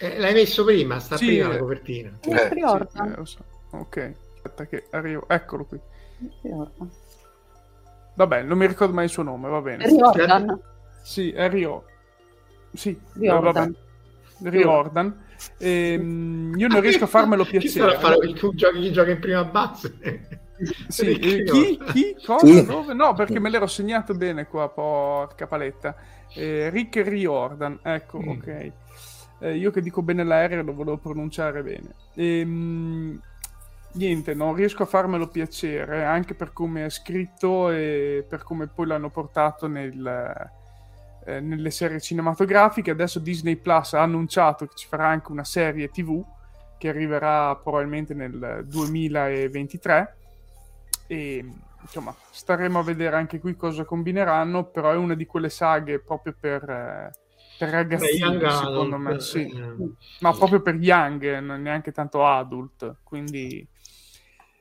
[0.01, 2.19] Eh, l'hai messo prima, sta Sì, prima la copertina.
[2.23, 2.49] Eh, Eh.
[2.49, 3.45] Sì, eh, lo so.
[3.71, 5.25] Ok, aspetta che arrivo.
[5.29, 5.79] Eccolo qui.
[8.15, 9.87] Vabbè, non mi ricordo mai il suo nome, va bene.
[9.87, 10.61] Riordan.
[11.03, 11.85] Sì, è Rio.
[12.73, 13.43] Sì, Riordan.
[13.53, 14.51] va bene.
[14.51, 15.25] Riordan.
[15.59, 17.95] Ehm, io non riesco a farmelo Chi sarà piacere.
[17.97, 19.99] a fare chi gioca, chi gioca in prima base?
[20.89, 21.79] Sì, eh, chi?
[21.93, 22.17] Chi?
[22.25, 22.47] Cosa?
[22.47, 22.65] Sì.
[22.65, 22.93] Dove?
[22.95, 25.95] No, perché me l'ero segnato bene qua, porca paletta.
[26.35, 28.29] Eh, Rick Riordan, ecco, Mm.
[28.29, 28.73] ok.
[29.43, 31.95] Eh, io che dico bene l'aereo lo volevo pronunciare bene.
[32.15, 33.19] Ehm,
[33.93, 38.87] niente, non riesco a farmelo piacere, anche per come è scritto e per come poi
[38.87, 40.51] l'hanno portato nel,
[41.25, 42.91] eh, nelle serie cinematografiche.
[42.91, 46.23] Adesso Disney Plus ha annunciato che ci farà anche una serie TV
[46.79, 50.17] che arriverà probabilmente nel 2023
[51.11, 51.45] e
[51.83, 56.37] insomma staremo a vedere anche qui cosa combineranno però è una di quelle saghe proprio
[56.39, 57.11] per, eh,
[57.59, 59.41] per ragazzini secondo Adult, me sì.
[59.41, 59.75] eh,
[60.21, 63.67] ma proprio per young eh, non neanche tanto adult quindi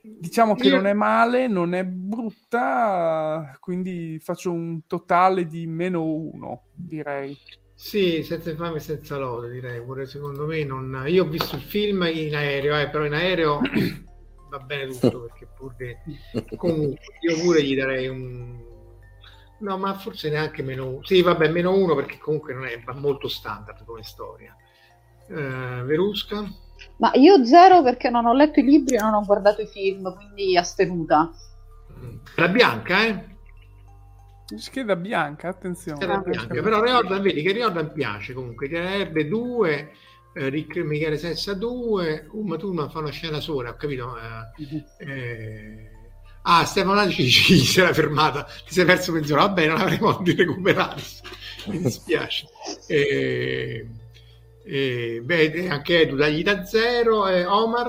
[0.02, 6.02] diciamo che Io- non è male non è brutta quindi faccio un totale di meno
[6.02, 7.36] uno direi
[7.76, 10.64] Sì, senza fame e senza lode, direi pure secondo me.
[10.64, 11.04] Non...
[11.06, 13.60] Io ho visto il film in aereo, eh, però in aereo
[14.50, 16.02] va bene tutto perché pure
[16.56, 18.68] comunque io pure gli darei un
[19.60, 21.04] no, ma forse neanche meno uno.
[21.04, 24.54] Sì, vabbè, meno uno perché comunque non è va molto standard come storia.
[25.28, 26.44] Eh, Verusca?
[26.96, 30.14] Ma io zero perché non ho letto i libri e non ho guardato i film,
[30.14, 31.30] quindi astenuta.
[32.36, 33.28] La bianca, eh?
[34.56, 39.92] scheda bianca attenzione Era bianca, però Riordan, vedi che Riordan piace comunque, tirerebbe due,
[40.34, 44.16] Rick Michele Sessa due, Uma Thurman fa una scena sola, ho capito?
[44.16, 45.90] eh, eh,
[46.42, 50.34] Ah, Stefano chi si era fermata, ti sei perso mezz'ora, vabbè, non avremo modo di
[50.34, 51.22] recuperarsi,
[51.66, 52.46] mi dispiace.
[52.86, 53.86] Eh,
[54.64, 57.88] eh, beh, anche Edu dagli da zero, eh, Omar,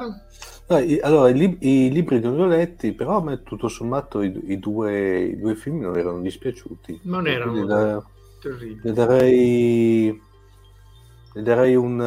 [1.01, 4.31] allora, i, lib- i libri non li ho letti, però a me tutto sommato i,
[4.47, 7.01] i due, i due film non erano dispiaciuti.
[7.03, 8.01] Non erano da-
[8.39, 8.79] terribile.
[8.83, 10.21] le darei,
[11.33, 11.99] le darei un,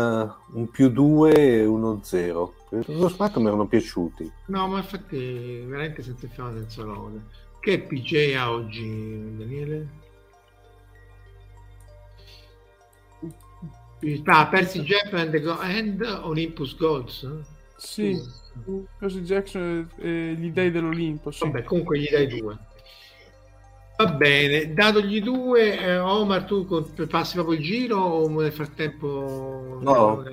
[0.53, 2.55] un più due e uno zero.
[2.69, 4.31] Per Tutto sommato mi erano piaciuti.
[4.47, 7.23] No, ma infatti veramente senza fiamme senza lode.
[7.61, 9.89] Che PJ ha oggi, Daniele?
[14.27, 17.27] Ah, Percy Jackson and, Go- and Olympus Gods?
[17.77, 18.21] sì
[18.99, 21.45] Percy Jackson e gli dei dell'Olimpo sì.
[21.45, 22.57] Vabbè, comunque gli dai due.
[23.97, 26.67] Va bene, datogli due, eh, Omar, tu
[27.09, 29.79] passi proprio il giro o nel frattempo...
[29.83, 30.25] No,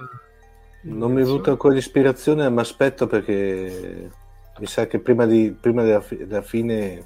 [0.84, 4.10] Non mi è venuta ancora l'ispirazione, ma aspetto perché
[4.58, 7.04] mi sa che prima, di, prima della, fi- della fine,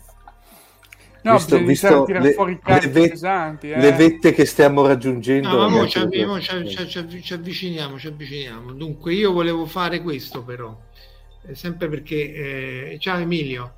[1.24, 3.80] no visto, visto tirare le, fuori le carichi ve- pesanti eh.
[3.80, 6.10] le vette che stiamo raggiungendo, No, ci, sì.
[6.40, 8.74] ci- ci- ci avvi- ci avviciniamo, ci avviciniamo.
[8.74, 10.78] Dunque, io volevo fare questo però,
[11.54, 12.92] sempre perché...
[12.94, 13.76] eh, ciao Emilio.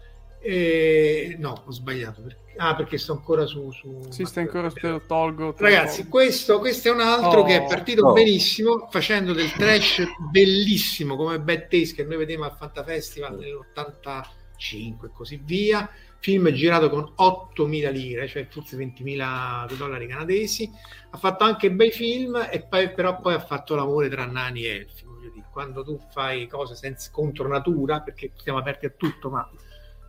[0.50, 2.22] Eh, no, ho sbagliato.
[2.22, 3.70] perché- ah, perché sto ancora su...
[3.72, 4.06] su...
[4.10, 6.10] sì sta ancora te lo tolgo te Ragazzi, tolgo.
[6.18, 7.44] questo, questo è un altro Oh.
[7.44, 8.14] che è partito Oh.
[8.14, 15.10] benissimo facendo del trash bellissimo come Bad Taste che noi vedevamo al Fantafestival nell'85 e
[15.14, 15.90] così via.
[16.20, 20.68] Film girato con 8.000 lire, cioè forse 20.000 dollari canadesi.
[21.12, 24.70] Ha fatto anche bei film, e poi, però poi ha fatto l'amore tra nani e
[24.70, 25.06] elfi.
[25.52, 29.48] Quando tu fai cose senza, contro natura, perché siamo aperti a tutto, ma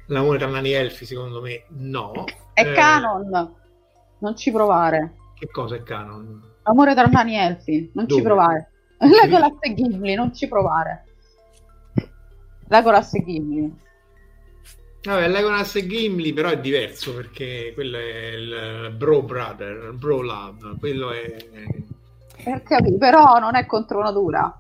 [0.09, 2.35] l'amore tra nani e elfi secondo me no.
[2.53, 3.55] È Eh, canon,
[4.19, 5.15] non ci provare.
[5.33, 6.57] Che cosa è canon?
[6.63, 8.21] Amore tra nani e elfi, non Dove?
[8.21, 8.73] ci provare.
[8.99, 11.07] Legolas e Gimli, non ci provare.
[12.69, 13.65] Legolas e Gimli.
[15.03, 20.77] Vabbè, Legolas e Gimli però è diverso perché quello è il Bro Brother, Bro Love,
[20.79, 21.37] quello è...
[22.43, 24.57] Per capire, però non è contro natura.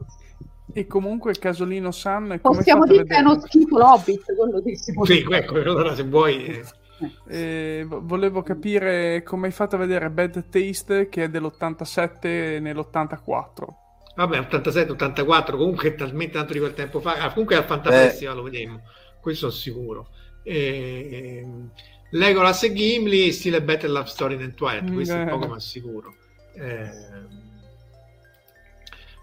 [0.79, 2.39] E comunque Casolino San...
[2.41, 6.05] Possiamo dire che è uno schifo l'Hobbit, quello che si può Sì, ecco, allora se
[6.05, 6.45] vuoi...
[6.47, 6.65] Eh.
[7.29, 13.65] Eh, volevo capire come hai fatto a vedere Bad Taste che è dell'87 nell'84.
[14.15, 17.15] Vabbè, 87-84, comunque è talmente tanto di quel tempo fa.
[17.15, 18.83] Ah, comunque al Fantafestival lo vedremo,
[19.21, 20.09] questo sono sicuro.
[20.43, 21.45] Eh,
[22.11, 25.23] Legolas e Gimli, stile Better Love Story than Twilight, questo eh.
[25.23, 26.15] è poco ma sicuro.
[26.55, 26.91] Eh,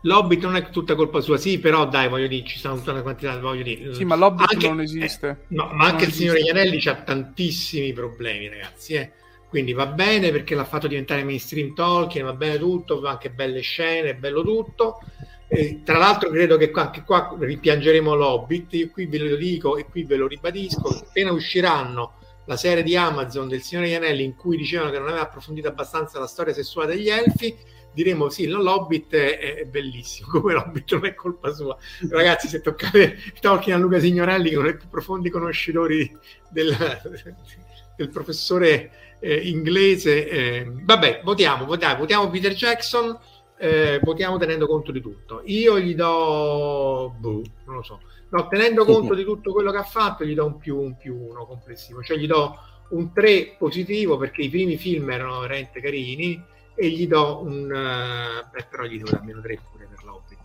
[0.06, 3.02] L'Hobbit non è tutta colpa sua, sì, però dai, voglio dire, ci sono tutta una
[3.02, 3.92] quantità, voglio dire.
[3.94, 5.30] Sì, ma l'Hobbit anche, non esiste.
[5.30, 9.12] Eh, no, ma anche il Signore degli Anelli ha tantissimi problemi, ragazzi, eh.
[9.50, 14.16] Quindi va bene perché l'ha fatto diventare mainstream Tolkien, va bene tutto, anche belle scene,
[14.16, 15.00] bello tutto.
[15.48, 19.86] E, tra l'altro credo che anche qua ripiangeremo l'Hobbit, io qui ve lo dico e
[19.86, 24.36] qui ve lo ribadisco, appena usciranno la serie di Amazon del Signore degli Anelli in
[24.36, 27.56] cui dicevano che non aveva approfondito abbastanza la storia sessuale degli elfi,
[27.96, 31.76] diremo sì, l'Hobbit è, è, bellissimo, come l'Hobbit non è colpa sua.
[32.10, 36.16] Ragazzi, se toccate Tolkien a Luca Signorelli, che uno dei più profondi conoscitori
[36.50, 36.76] del,
[37.98, 43.18] del professore eh, inglese, eh, vabbè, votiamo, votiamo, votiamo Peter Jackson,
[43.58, 45.42] eh, votiamo tenendo conto di tutto.
[45.46, 49.84] Io gli do, boh, non lo so, no, tenendo conto di tutto quello che ha
[49.84, 54.18] fatto, gli do un più, un più uno complessivo, cioè gli do un 3 positivo
[54.18, 59.02] perché i primi film erano veramente carini e gli do un uh, beh, però gli
[59.02, 60.40] do almeno 3 pure per l'Hobbit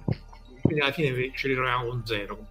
[0.63, 2.47] quindi alla fine ci ritroviamo con 0 con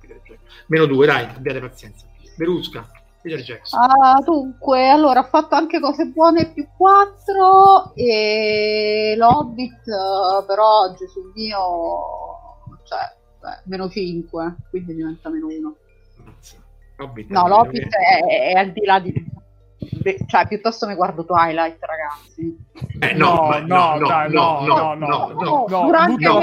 [0.67, 2.05] meno 2 dai abbiate pazienza.
[2.38, 2.89] Verusca
[3.21, 3.80] Peter Jackson.
[3.82, 11.32] Uh, dunque allora ho fatto anche cose buone più 4 e l'Hobbit uh, però Gesù
[11.34, 15.75] mio cioè beh, meno 5 quindi diventa meno 1
[16.99, 19.11] Hobbit no l'Hobbit è, è, è al di là di
[20.28, 22.58] cioè, piuttosto mi guardo Twilight, ragazzi.
[23.00, 26.42] Eh, no, no, no, no, no, no, no, no, no, no, buttala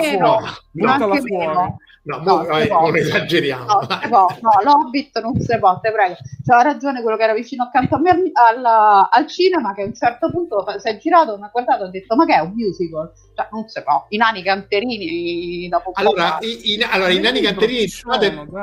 [0.71, 1.47] buttala fuori.
[1.47, 1.77] No, no, no
[2.07, 3.65] eh, non esageriamo.
[3.65, 6.15] No, no, no, l'Hobbit non si può, te prego.
[6.45, 8.65] C'ha ragione quello che era vicino accanto a me al,
[9.11, 11.91] al cinema, che a un certo punto si è girato, mi ha guardato e ha
[11.91, 13.11] detto, ma che è un musical?
[13.35, 14.07] Cioè, non si può.
[14.11, 18.15] I nani canterini dopo Allora, i, i, allora, i nani canterini sono,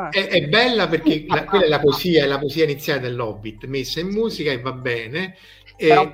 [0.09, 3.99] è, è, bella perché la, quella è la poesia, è la poesia iniziale dell'Hobbit, messa
[3.99, 5.35] in musica e va bene.
[5.75, 6.09] Però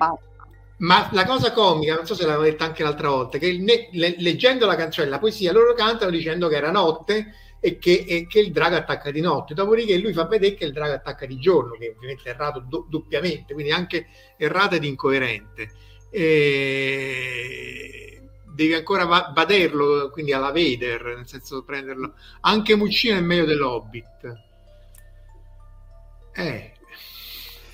[0.80, 4.16] ma la cosa comica, non so se l'avevo detta anche l'altra volta, che ne, le,
[4.20, 8.40] leggendo la canzone, la poesia, loro cantano dicendo che era notte e che, e che,
[8.40, 9.54] il drago attacca di notte.
[9.54, 12.86] Dopodiché lui fa vedere che il drago attacca di giorno, che ovviamente è errato do,
[12.90, 14.08] doppiamente, quindi anche
[14.38, 15.72] errato ed incoerente.
[16.10, 19.34] E devi ancora va-
[20.12, 22.14] quindi alla Vader, nel senso prenderlo.
[22.42, 24.34] Anche Muccino è meglio dell'Hobbit.
[26.34, 26.72] Eh,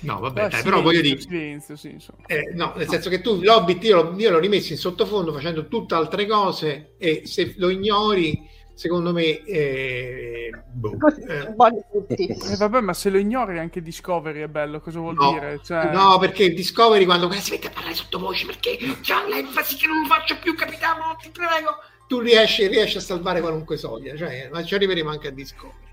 [0.06, 1.20] No, vabbè, dai, silenzio, però voglio dire...
[1.20, 1.96] Silenzio, sì,
[2.26, 5.94] eh, no, nel senso che tu l'Hobbit io, io l'ho rimesso in sottofondo facendo tutte
[5.94, 11.54] altre cose e se lo ignori secondo me eh, boh, eh.
[11.54, 15.60] eh, vabbè ma se lo ignori anche Discovery è bello cosa vuol no, dire?
[15.64, 15.90] Cioè...
[15.92, 20.36] no perché Discovery quando si mette a parlare sottovoce perché c'ha l'enfasi che non faccio
[20.38, 21.78] più capitano ti prego.
[22.06, 25.85] Tu riesci, riesci a salvare qualunque soglia cioè, ma ci arriveremo anche a Discovery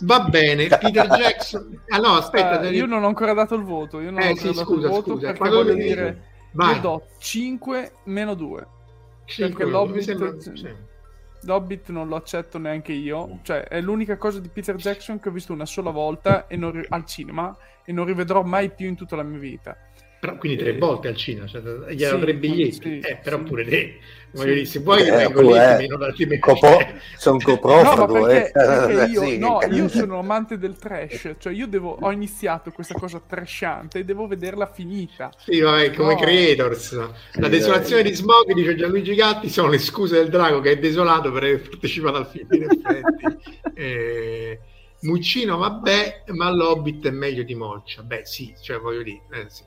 [0.00, 1.80] Va bene, Peter Jackson.
[1.88, 4.00] Ah no, aspetta, uh, io non ho ancora dato il voto.
[4.00, 5.32] Io non eh, ho sì, dato scusa, il voto scusa.
[5.32, 6.22] perché voglio dire,
[6.52, 6.74] Vai.
[6.74, 8.66] io do 5 meno 2.
[9.24, 10.34] 5 perché l'Hobbit, sembra...
[10.38, 10.74] sì.
[11.42, 13.38] l'Hobbit non lo accetto neanche io.
[13.42, 17.06] Cioè, è l'unica cosa di Peter Jackson che ho visto una sola volta ri- al
[17.06, 19.76] cinema e non rivedrò mai più in tutta la mia vita.
[20.22, 23.38] Però, quindi tre volte al cinema, cioè, gli erano sì, tre biglietti, sì, eh, però
[23.38, 23.42] sì.
[23.42, 23.98] pure te
[24.34, 26.78] Voglio dire, se vuoi eh, vengo lì, eh, meno da copo-
[27.16, 28.18] sono coprofago.
[28.18, 28.52] No, perché, eh.
[28.86, 29.38] perché io, sì.
[29.38, 34.04] no, io sono amante del trash, cioè io devo, ho iniziato questa cosa trashante e
[34.04, 35.32] devo vederla finita.
[35.36, 36.20] Sì, vabbè, come no.
[36.20, 37.10] creators.
[37.32, 41.32] La desolazione di Smog, dice Gianluigi Gatti, sono le scuse del drago che è desolato
[41.32, 43.60] per aver partecipato al film, in effetti.
[43.74, 44.60] eh,
[45.00, 48.02] Muccino, vabbè, ma l'Hobbit è meglio di Moccia.
[48.02, 49.64] Beh, sì, cioè voglio dire, eh, sì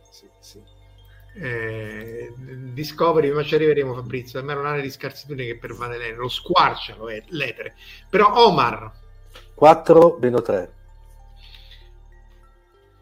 [1.36, 2.34] eh,
[2.74, 6.30] Discovery, ma ci arriveremo Fabrizio, per me non ha di scarsitudine che pervade l'etere, lo
[6.30, 7.76] squarciano l'etere.
[8.10, 8.92] Però Omar.
[9.54, 10.74] 4 meno 3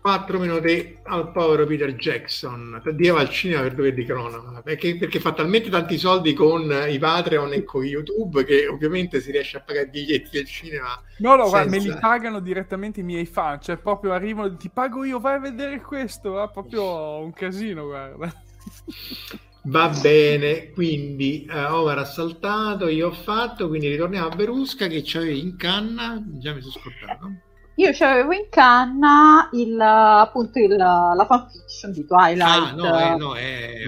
[0.03, 4.97] 4 meno 3 al povero Peter Jackson Dio al cinema per dove di cronaca perché,
[4.97, 9.55] perché, fa talmente tanti soldi con i Patreon e con YouTube che ovviamente si riesce
[9.55, 11.49] a pagare i biglietti del cinema no no senza...
[11.49, 15.35] guarda, me li pagano direttamente i miei fan cioè proprio arrivano ti pago io vai
[15.35, 18.41] a vedere questo è proprio un casino guarda
[19.65, 25.01] Va bene, quindi uh, Omar ha saltato, io ho fatto, quindi ritorniamo a Berusca che
[25.05, 27.31] c'avevi in canna, già mi sono scordato.
[27.75, 32.41] Io avevo in canna il, appunto il, la fanfiction di Twilight.
[32.41, 33.81] Ah, no, eh, no, è...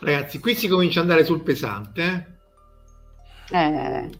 [0.00, 2.38] Ragazzi, qui si comincia ad andare sul pesante.
[3.50, 3.58] Eh.
[3.58, 4.10] eh.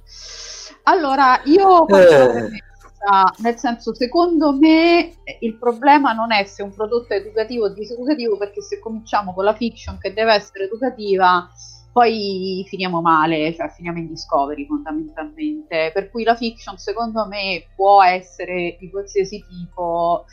[0.84, 2.50] Allora, io eh.
[3.38, 8.36] nel senso, secondo me il problema non è se un prodotto è educativo o diseducativo,
[8.36, 11.50] perché se cominciamo con la fiction che deve essere educativa,
[11.94, 15.92] poi finiamo male, cioè finiamo in discovery fondamentalmente.
[15.94, 20.24] Per cui la fiction secondo me può essere di qualsiasi tipo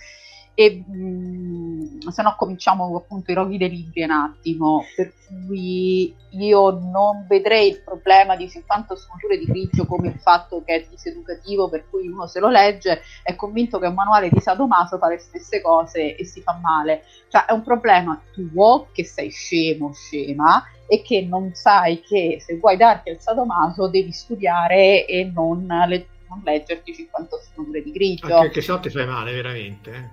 [0.55, 6.13] e mh, mm, se no cominciamo appunto i roghi dei libri un attimo, per cui
[6.31, 10.85] io non vedrei il problema di 50 sfumature di grigio come il fatto che è
[10.89, 15.09] diseducativo, per cui uno se lo legge è convinto che un manuale di sadomaso fa
[15.09, 19.93] le stesse cose e si fa male, cioè è un problema tuo che sei scemo,
[19.93, 25.65] scema e che non sai che se vuoi darti il sadomaso devi studiare e non,
[25.87, 28.25] le- non leggerti 50 sfumature di grigio.
[28.25, 30.09] Anche perché se no ti fai male veramente.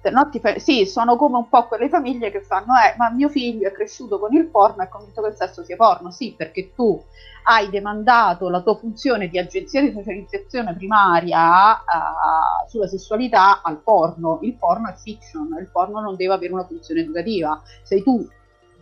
[0.00, 0.58] Eh no, fa...
[0.58, 4.18] sì, sono come un po' quelle famiglie che fanno, eh, ma mio figlio è cresciuto
[4.18, 6.10] con il porno e è convinto che il sesso sia porno.
[6.10, 6.98] Sì, perché tu
[7.44, 14.38] hai demandato la tua funzione di agenzia di socializzazione primaria uh, sulla sessualità al porno.
[14.40, 17.60] Il porno è fiction, il porno non deve avere una funzione educativa.
[17.82, 18.26] Sei tu,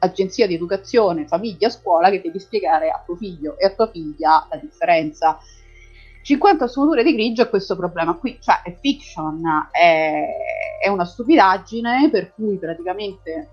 [0.01, 4.47] agenzia di educazione, famiglia, scuola, che devi spiegare a tuo figlio e a tua figlia
[4.51, 5.39] la differenza.
[6.23, 10.27] 50 sfumature di grigio è questo problema qui, cioè è fiction, è,
[10.83, 13.49] è una stupidaggine per cui praticamente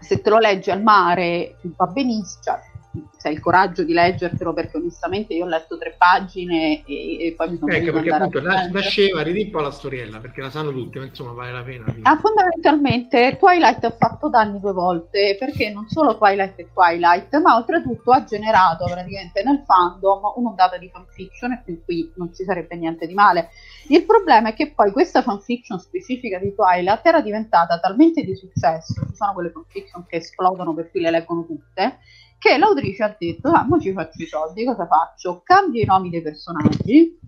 [0.00, 2.69] se te lo leggi al mare va benissimo, cioè
[3.16, 7.34] se hai il coraggio di leggertelo perché onestamente io ho letto tre pagine e, e
[7.36, 10.72] poi mi sono ecco perché appunto nasceva ridi un po' la storiella perché la sanno
[10.72, 15.70] tutti ma insomma vale la pena ah, fondamentalmente Twilight ha fatto danni due volte perché
[15.70, 21.52] non solo Twilight è Twilight ma oltretutto ha generato praticamente nel fandom un'ondata di fanfiction
[21.52, 23.50] e qui, qui non ci sarebbe niente di male.
[23.88, 28.94] Il problema è che poi questa fanfiction specifica di Twilight era diventata talmente di successo
[29.08, 31.98] ci sono quelle fanfiction che esplodono per cui le leggono tutte
[32.40, 35.42] che l'autrice ha detto, ah, mo ci faccio i soldi, cosa faccio?
[35.44, 37.18] Cambio i nomi dei personaggi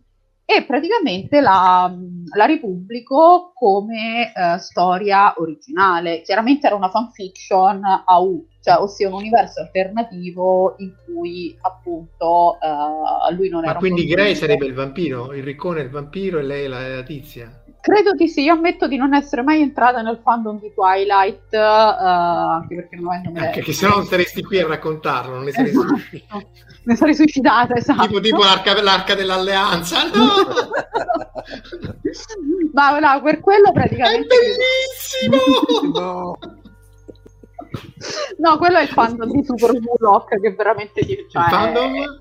[0.44, 1.94] e praticamente la,
[2.34, 6.22] la ripubblico come uh, storia originale.
[6.22, 13.34] Chiaramente era una fanfiction a U, cioè ossia un universo alternativo in cui appunto uh,
[13.34, 13.74] lui non Ma era...
[13.74, 17.02] Ma quindi Grey sarebbe il vampiro, il riccone è il vampiro e lei la, la
[17.02, 17.61] tizia?
[17.82, 21.56] Credo di sì, io ammetto di non essere mai entrata nel fandom di Twilight, uh,
[21.56, 25.50] anche perché non avendo Anche che se no non saresti qui a raccontarlo, non ne
[25.50, 25.96] saresti esatto.
[25.96, 26.46] suicidata.
[26.84, 28.06] Ne sarei suicidata, esatto.
[28.06, 30.28] Tipo, tipo l'arca, l'arca dell'alleanza, no!
[32.72, 34.32] Ma no, per quello praticamente...
[34.32, 34.38] È
[35.28, 36.38] bellissimo!
[38.38, 41.04] no, quello è il fandom di Super Bullock che veramente...
[41.04, 42.20] Cioè, il fandom?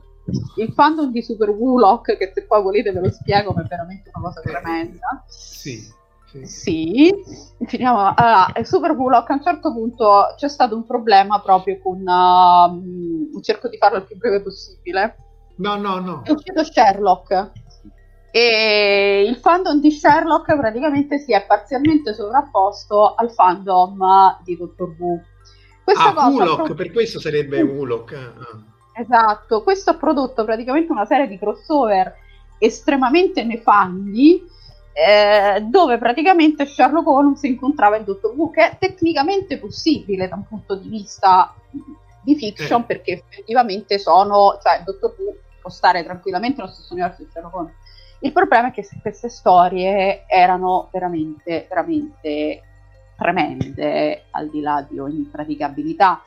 [0.58, 4.12] Il fandom di Super Woolock, che se poi volete ve lo spiego, ma è veramente
[4.14, 5.24] una cosa tremenda.
[5.28, 6.00] Sì.
[6.26, 6.46] Sì.
[6.46, 7.14] sì.
[7.66, 8.14] finiamo.
[8.16, 12.02] Allora, Super Woolock a un certo punto c'è stato un problema proprio con.
[12.08, 15.16] Uh, cerco di farlo il più breve possibile.
[15.58, 16.22] No, no, no.
[16.24, 17.52] È uscito Sherlock.
[18.32, 24.00] E il fandom di Sherlock praticamente si è parzialmente sovrapposto al fandom
[24.44, 25.22] di Dottor Who.
[25.84, 26.76] Questa ah, Woolock, proprio...
[26.76, 28.14] per questo sarebbe Woolock.
[28.14, 28.71] Ah.
[28.94, 32.14] Esatto, questo ha prodotto praticamente una serie di crossover
[32.58, 34.44] estremamente nefandi
[34.94, 40.46] eh, dove praticamente Sherlock Holmes incontrava il dottor Who, che è tecnicamente possibile da un
[40.46, 41.54] punto di vista
[42.22, 42.86] di fiction, eh.
[42.86, 47.56] perché effettivamente sono, cioè il dottor Who può stare tranquillamente nello stesso universo di Sherlock
[47.56, 47.74] Holmes.
[48.20, 52.62] Il problema è che queste storie erano veramente, veramente
[53.18, 56.22] tremende, al di là di ogni praticabilità,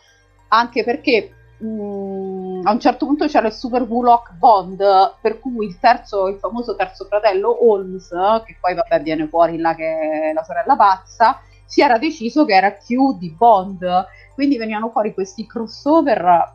[0.49, 4.85] anche perché Mm, a un certo punto c'era il Super Wulok Bond,
[5.23, 8.11] per cui il terzo, il famoso terzo fratello Holmes,
[8.45, 12.55] che poi vabbè viene fuori là che è la sorella pazza, si era deciso che
[12.55, 16.53] era Q di Bond, quindi venivano fuori questi crossover,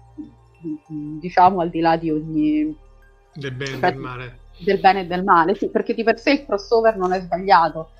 [0.87, 2.77] diciamo al di là di ogni...
[3.33, 4.39] Del bene e del male.
[4.59, 7.91] Del bene e del male, sì, perché di per sé il crossover non è sbagliato,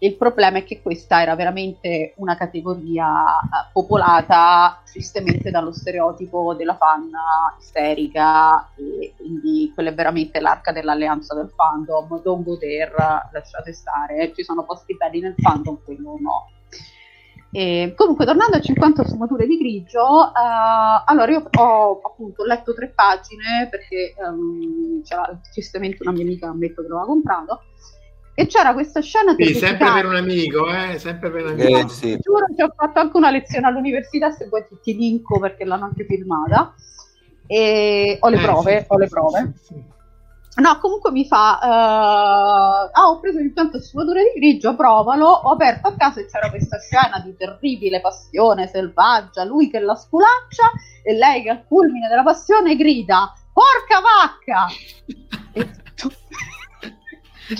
[0.00, 6.76] il problema è che questa era veramente una categoria uh, popolata tristemente dallo stereotipo della
[6.76, 7.10] fan
[7.58, 12.92] isterica e quindi quella è veramente l'arca dell'alleanza del fandom, don't go there,
[13.32, 16.50] lasciate stare, ci sono posti belli nel fandom, quello no.
[17.50, 22.88] E, comunque, tornando a 50 sfumature di grigio, uh, allora io ho appunto letto tre
[22.88, 27.62] pagine perché um, c'era tristemente una mia amica ammetto che lo aveva comprato
[28.38, 30.96] e c'era questa scena sì, sempre per un amico eh?
[31.00, 32.16] sempre per un amico eh, sì.
[32.20, 35.86] giuro che ho fatto anche una lezione all'università se vuoi ti, ti linko perché l'hanno
[35.86, 36.72] anche filmata
[37.48, 39.52] e ho le eh, prove sì, ho le prove
[40.58, 41.60] No, comunque mi fa.
[41.62, 45.28] Uh, ah, ho preso l'impianto sfumature di grigio, provalo.
[45.28, 49.44] Ho aperto a casa e c'era questa scena di terribile passione selvaggia.
[49.44, 50.72] Lui che la sculaccia
[51.04, 54.66] e lei che al culmine della passione grida: Porca vacca!
[55.54, 55.70] e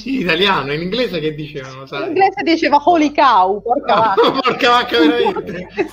[0.05, 1.86] in italiano, in inglese che dicevano?
[1.86, 2.03] Sai?
[2.03, 4.30] In inglese diceva holy cow, porca no, vacca.
[4.43, 5.68] porca vacca veramente.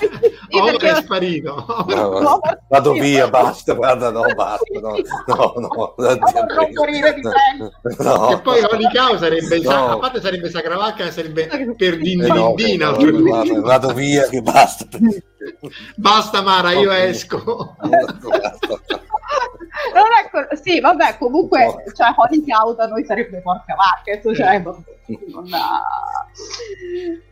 [0.50, 0.90] sì, oh, perché...
[0.90, 1.86] è sparito.
[1.88, 4.96] No, no, vado via, basta, guarda, no, basta, no,
[5.28, 5.94] no, no.
[5.98, 8.32] Non morire di no.
[8.32, 9.92] E poi holy cow sarebbe, no.
[9.92, 12.96] a parte sarebbe sacravacca, sarebbe per dindindina.
[12.96, 14.86] Eh no, vado, vado via, che basta.
[15.96, 17.76] Basta Mara, io esco.
[19.94, 25.48] non è sì, vabbè, comunque, cioè, Holy Cow da noi sarebbe porca vacca, cioè, non
[25.52, 25.84] ha...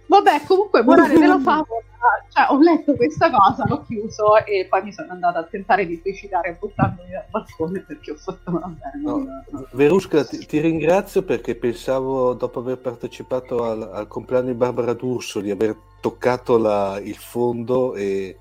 [0.06, 1.82] Vabbè, comunque, morale della favola,
[2.30, 6.00] cioè, ho letto questa cosa, l'ho chiuso e poi mi sono andata a tentare di
[6.04, 9.12] suicidare buttandomi dal balcone perché ho fatto una bella...
[9.50, 9.68] No.
[9.72, 15.40] Verusca, ti, ti, ringrazio perché pensavo, dopo aver partecipato al, al compleanno di Barbara D'Urso,
[15.40, 18.38] di aver toccato la, il fondo e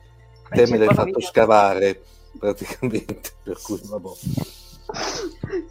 [0.50, 2.02] te me l'hai fatto scavare
[2.38, 4.08] praticamente, per cui vabbè.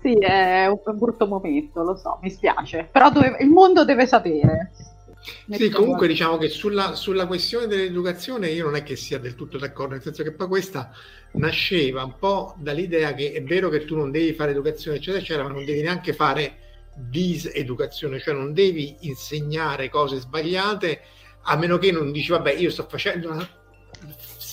[0.02, 3.38] Sì, è un brutto momento, lo so, mi spiace, però dove...
[3.40, 4.72] il mondo deve sapere.
[5.52, 9.60] Sì, comunque diciamo che sulla, sulla, questione dell'educazione io non è che sia del tutto
[9.60, 10.92] d'accordo, nel senso che poi questa
[11.34, 15.48] nasceva un po' dall'idea che è vero che tu non devi fare educazione, eccetera, eccetera,
[15.48, 16.58] ma non devi neanche fare
[16.96, 21.02] diseducazione, cioè non devi insegnare cose sbagliate
[21.44, 23.48] a meno che non dici vabbè io sto facendo una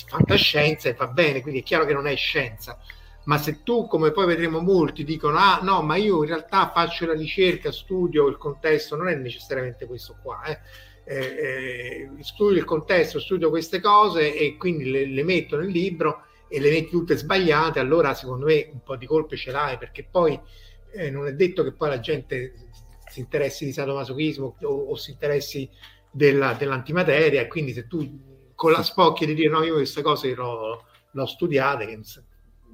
[0.08, 2.78] fantascienza e va bene, quindi è chiaro che non è scienza.
[3.24, 7.04] Ma se tu, come poi vedremo molti, dicono, ah no, ma io in realtà faccio
[7.06, 10.42] la ricerca, studio il contesto, non è necessariamente questo qua.
[10.44, 10.58] Eh.
[11.04, 16.24] Eh, eh, studio il contesto, studio queste cose e quindi le, le metto nel libro
[16.48, 20.06] e le metti tutte sbagliate, allora secondo me un po' di colpe ce l'hai perché
[20.10, 20.38] poi
[20.92, 22.68] eh, non è detto che poi la gente
[23.06, 25.68] si interessi di sadomasochismo o, o si interessi
[26.10, 28.00] della, dell'antimateria e quindi se tu
[28.58, 30.82] con la spocchia di dire no, io queste cose l'ho,
[31.12, 32.00] l'ho studiate, che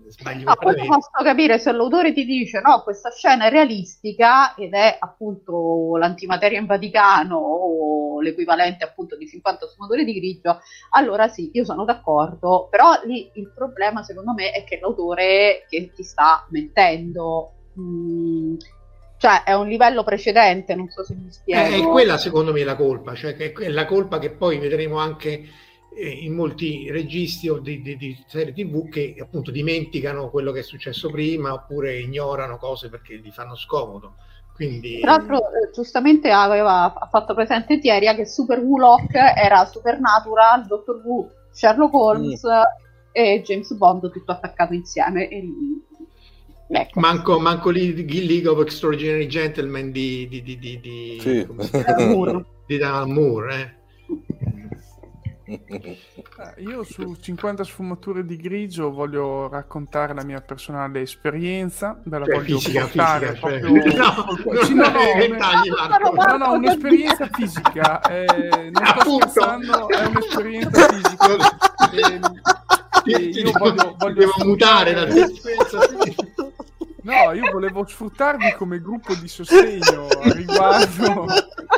[0.08, 4.96] sbaglio no, posso capire se l'autore ti dice no, questa scena è realistica ed è
[4.98, 10.58] appunto l'antimateria in Vaticano o l'equivalente appunto di 50 sfumature di grigio,
[10.92, 15.92] allora sì, io sono d'accordo, però lì il problema secondo me è che l'autore che
[15.94, 17.52] ti sta mentendo.
[17.74, 18.56] Mh, mm,
[19.18, 21.60] cioè è un livello precedente, non so se mi spiego.
[21.60, 25.42] È, è quella secondo me la colpa, cioè è la colpa che poi vedremo anche
[25.96, 30.62] in molti registi o di, di, di, serie tv che appunto dimenticano quello che è
[30.62, 34.14] successo prima oppure ignorano cose perché gli fanno scomodo.
[34.54, 35.00] Quindi...
[35.00, 41.30] Tra l'altro, eh, giustamente aveva fatto presente Thieria che Super Wulok era Supernatural, Dottor Who,
[41.50, 43.10] Sherlock Holmes mm.
[43.12, 45.28] e James Bond tutto attaccato insieme.
[45.28, 45.44] E...
[46.68, 47.00] Ecco.
[47.00, 51.46] Manco, manco League of Extraordinary Gentlemen di, di, di, di, di, sì.
[52.66, 53.76] di Dan Moore.
[54.08, 54.72] Eh.
[55.46, 55.98] Eh,
[56.58, 62.34] io su 50 sfumature di grigio voglio raccontare la mia personale esperienza, ve la cioè,
[62.36, 63.90] voglio fisica, portare fisica, proprio...
[63.90, 64.72] Cioè...
[64.84, 71.36] No, no, no, no, un'esperienza fisica, eh, non sto scherzando, è un'esperienza fisica.
[73.06, 75.78] E, e io voglio, voglio devo mutare la tua esperienza
[77.04, 81.26] No, io volevo sfruttarvi come gruppo di sostegno a riguardo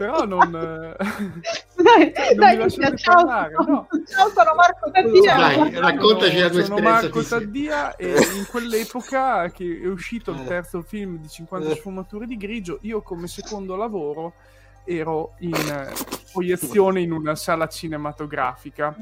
[0.00, 3.52] però non, dai, non dai, mi lasciate ciao, parlare.
[3.52, 3.86] No.
[4.08, 5.36] Ciao, sono Marco Taddia.
[5.36, 10.80] Dai, raccontaci la tua Sono Marco Taddia e in quell'epoca che è uscito il terzo
[10.80, 14.32] film di 50 sfumature di grigio, io come secondo lavoro
[14.84, 15.92] ero in
[16.32, 18.96] proiezione in una sala cinematografica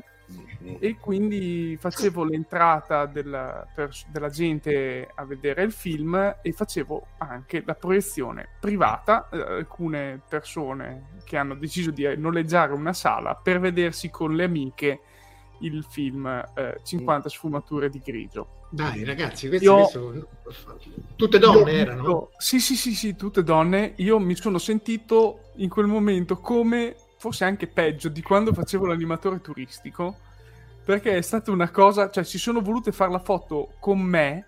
[0.80, 7.62] e quindi facevo l'entrata della, pers- della, gente a vedere il film e facevo anche
[7.64, 14.10] la proiezione privata eh, alcune persone che hanno deciso di noleggiare una sala per vedersi
[14.10, 15.00] con le amiche
[15.60, 18.66] il film eh, 50 sfumature di grigio.
[18.70, 20.26] Dai ragazzi queste io, sono...
[21.16, 22.30] tutte donne io, erano.
[22.36, 23.94] sì sì sì sì tutte donne.
[23.96, 29.40] Io mi sono sentito in quel momento come forse anche peggio di quando facevo l'animatore
[29.40, 30.16] turistico
[30.84, 34.46] perché è stata una cosa, cioè si sono volute fare la foto con me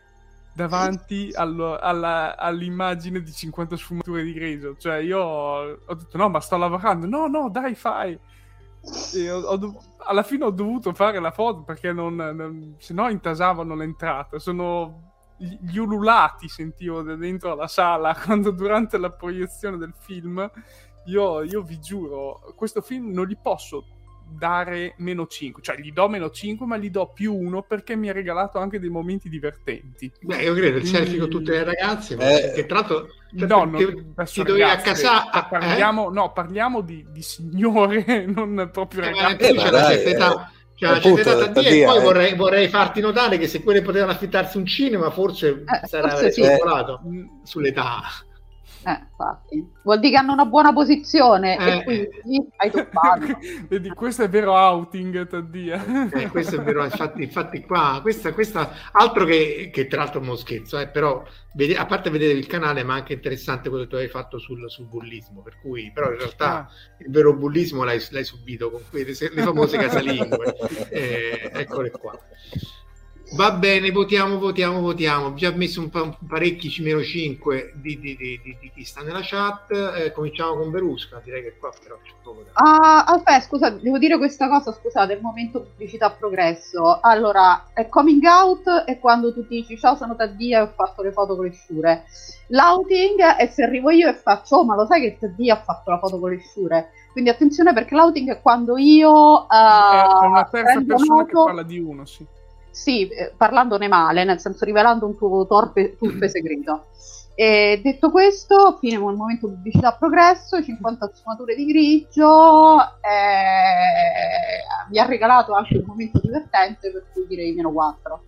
[0.54, 6.40] davanti allo, alla, all'immagine di 50 sfumature di grigio, cioè io ho, detto no ma
[6.40, 8.18] sto lavorando, no no dai fai,
[9.28, 13.74] ho, ho, alla fine ho dovuto fare la foto perché non, non, se no intasavano
[13.74, 20.50] l'entrata, sono gli ululati sentivo dentro la sala quando durante la proiezione del film
[21.06, 23.84] io, io vi giuro questo film non li posso
[24.32, 28.08] dare meno 5, cioè gli do meno 5 ma gli do più 1 perché mi
[28.10, 30.12] ha regalato anche dei momenti divertenti.
[30.20, 32.52] Beh, io credo il selfie con tutte le ragazze, Eh.
[32.52, 35.30] che tra l'altro No, non, ti, dovevi accasare.
[35.32, 39.48] cioè, parliamo, no, parliamo di, di signore, non proprio Eh, ragazze.
[39.48, 42.00] tu ma c'è una dai, certa età, c'è una appunto, età Taddia, e poi eh.
[42.00, 46.42] vorrei, vorrei farti notare che se quelle potevano affittarsi un cinema, forse Eh, forse sì.
[47.42, 48.00] sull'età.
[48.82, 49.68] Eh, infatti.
[49.82, 51.76] Vuol dire che hanno una buona posizione Eh.
[51.78, 52.08] e quindi
[52.56, 53.26] hai toppato.
[53.68, 56.08] Vedi, questo è vero outing, Taddia.
[56.12, 60.22] Eh, questo è vero, infatti, infatti qua, questa, questa altro che, che tra l'altro è
[60.22, 61.22] uno scherzo, eh, però
[61.54, 64.70] vede- a parte vedere il canale, ma anche interessante quello che tu hai fatto sul,
[64.70, 66.68] sul bullismo, per cui però in realtà Ah.
[66.98, 70.54] il vero bullismo l'hai, l'hai subito con quelle le famose casalingue.
[70.90, 72.18] Eh, eccole qua.
[73.32, 75.26] Va bene, votiamo, votiamo, votiamo.
[75.26, 79.02] Ho già messo un pa- parecchi meno 5 di, di- di- di- di chi sta
[79.02, 79.70] nella chat.
[79.70, 83.98] Eh, cominciamo con Berusca, direi che qua però c'è poco da Ah, aspetta, scusa, devo
[83.98, 86.98] dire questa cosa, scusate, il momento pubblicità progresso.
[87.00, 91.12] Allora, è coming out è quando tu dici ciao sono Taddia e ho fatto le
[91.12, 92.04] foto con le sciure.
[92.48, 95.90] L'outing è se arrivo io e faccio, oh ma lo sai che Taddia ha fatto
[95.92, 96.90] la foto con le sciure?
[97.12, 99.46] Quindi attenzione perché l'outing è quando io...
[99.46, 102.26] È è una terza persona che noto- parla di uno, sì.
[102.70, 106.86] Sì, eh, parlandone male, nel senso rivelando un tuo torpe, turpe segreto.
[107.34, 114.60] E detto questo, fine il momento pubblicità progresso, 50 sfumature di grigio, eh,
[114.90, 118.24] mi ha regalato anche un momento divertente per cui direi meno 4.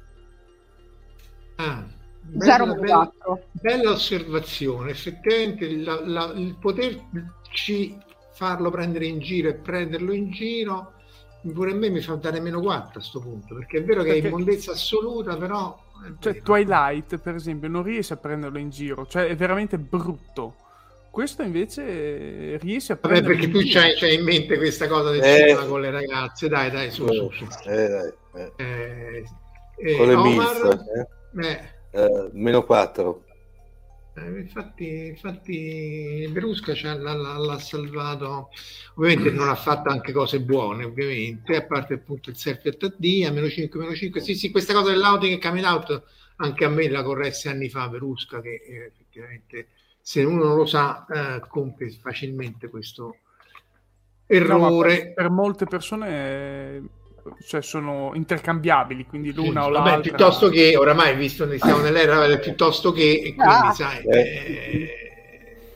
[1.56, 1.84] Ah,
[2.38, 3.42] 0 bella, meno bella, 4.
[3.52, 4.90] bella osservazione.
[4.90, 7.98] Effettivamente la- la- il poterci
[8.32, 10.94] farlo prendere in giro e prenderlo in giro
[11.52, 14.10] pure a me mi fa dare meno 4 a questo punto perché è vero che
[14.10, 15.76] è Perché- immondezza assoluta però
[16.20, 16.42] Cioè.
[16.42, 20.56] Twilight, per esempio, non riesce a prenderlo in giro, cioè è veramente brutto.
[21.10, 21.84] Questo invece
[22.54, 25.20] eh, riesce a Vabbè, prenderlo perché in tu c'hai, c'hai in mente questa cosa del
[25.22, 25.36] Eh.
[25.48, 27.46] cinema con le ragazze dai dai su su, su.
[27.68, 28.52] Eh, dai, eh.
[28.56, 29.24] Eh,
[29.76, 30.78] eh, Con le Omar,
[31.36, 31.46] eh.
[31.46, 31.60] eh,
[32.00, 33.24] Eh, meno 4.
[34.14, 38.50] Eh, infatti, infatti Berusca l'ha, l'ha- salvato.
[38.96, 43.24] Ovviamente non ha fatto anche cose buone ovviamente a parte appunto il selfie a TD
[43.26, 46.02] a meno 5 meno 5 sì sì questa cosa dell'outing e coming out
[46.36, 49.68] anche a me la corresse anni fa Berusca che eh, effettivamente
[50.02, 51.06] se uno non lo sa
[51.38, 53.16] eh, compie facilmente questo
[54.44, 56.82] No, errore per, per molte persone eh,
[57.46, 60.00] cioè, sono intercambiabili, quindi l'una o Vabbè, l'altra.
[60.00, 63.72] piuttosto che oramai visto che siamo nell'era del piuttosto che e quindi Ah.
[63.72, 64.18] sai Eh.
[64.18, 65.68] eh,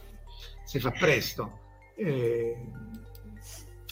[0.64, 1.58] si fa presto
[1.98, 2.54] Eh,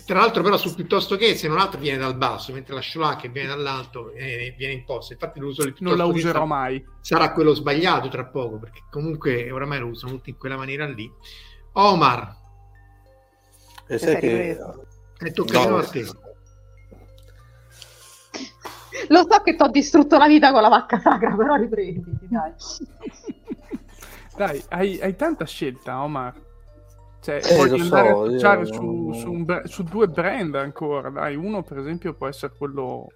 [0.04, 3.16] tra l'altro però sul piuttosto che se non altro viene dal basso mentre la Sciolà
[3.16, 6.84] che viene dall'alto eh, viene imposta infatti l'uso del non la userò sa- mai.
[7.00, 11.10] sarà quello sbagliato tra poco perché comunque oramai lo usano tutti in quella maniera lì
[11.72, 12.36] Omar
[13.86, 14.28] E sai che...
[14.28, 14.86] ripreso.
[15.18, 15.76] e tocca di No.
[15.78, 16.04] a te
[19.08, 22.52] Lo so che ti ho distrutto la vita con la vacca sacra, però riprenditi, dai.
[24.36, 26.34] Dai, hai, hai tanta scelta, Omar.
[27.22, 31.08] Cioè, Eh, lo andare so, a io touchare non- su, su su due brand ancora.
[31.08, 33.06] Dai, uno per esempio può essere quello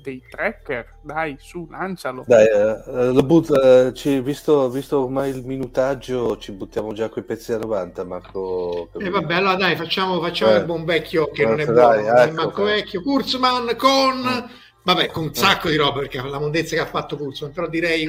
[0.00, 0.86] dei tracker.
[1.02, 2.22] Dai, su, lancialo.
[2.26, 7.24] Dai, eh, lo but- eh, ci- visto, visto ormai il minutaggio, ci buttiamo già quei
[7.24, 8.90] pezzi da 90, Marco.
[8.96, 10.58] E vabbè, allora dai, facciamo, facciamo Eh.
[10.58, 13.02] il buon vecchio che non è Dai, buono, non è ecco, manco vecchio.
[13.02, 14.50] Kurzman con
[14.84, 18.06] vabbè, con un sacco di roba perché la mondezza che ha fatto Kurzman, però direi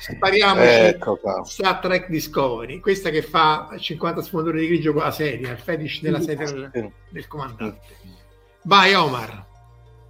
[0.00, 1.18] spariamoci Ecco.
[1.44, 6.00] Star Trek Discovery, questa che fa 50 sfumature di grigio con la serie, il fetish
[6.00, 6.70] della serie
[7.10, 7.80] del, comandante.
[8.62, 9.52] Vai Omar.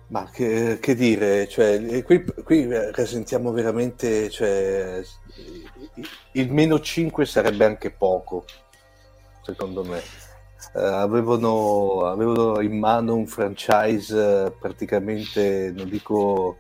[0.07, 5.03] Ma che, che dire, cioè, eh, qui, qui eh, rasentiamo veramente, cioè,
[6.33, 8.45] il meno 5 sarebbe anche poco,
[9.43, 10.24] secondo me.
[10.73, 16.57] Eh, avevano, avevano in mano un franchise eh, praticamente, non dico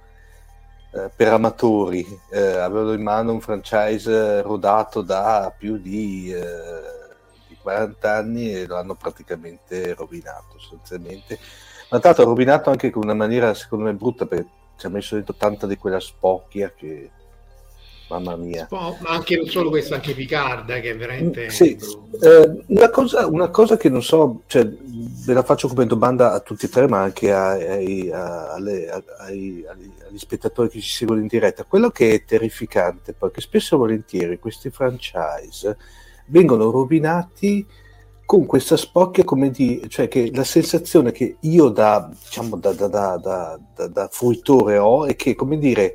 [0.93, 6.83] eh, per amatori, eh, avevano in mano un franchise rodato da più di, eh,
[7.49, 11.39] di 40 anni e lo hanno praticamente rovinato sostanzialmente.
[11.91, 15.15] Ma l'altro ha rovinato anche con una maniera secondo me brutta perché ci ha messo
[15.15, 17.11] dentro tanta di quella spocchia che
[18.09, 18.69] mamma mia.
[18.71, 21.77] Ma anche non solo questo, anche Picarda che è veramente Mm, Sì,
[22.23, 26.41] eh, una, cosa, una cosa che non so, cioè, ve la faccio come domanda a
[26.41, 31.65] tutti e tre, ma anche ai- alle- ai- agli, spettatori che ci seguono in diretta.
[31.65, 35.77] Quello che è terrificante poi che spesso e volentieri questi franchise
[36.27, 37.67] vengono rovinati
[38.27, 42.87] con questa spocchia, come di, cioè che la sensazione che io da, diciamo, da, da,
[42.89, 45.95] da, da, da- da fruitore ho è che, come dire,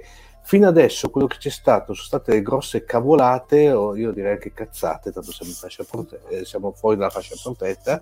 [0.50, 4.52] fino adesso quello che c'è stato sono state le grosse cavolate, o io direi anche
[4.52, 5.54] cazzate, tanto siamo,
[5.88, 8.02] prote- eh, siamo fuori dalla fascia protetta,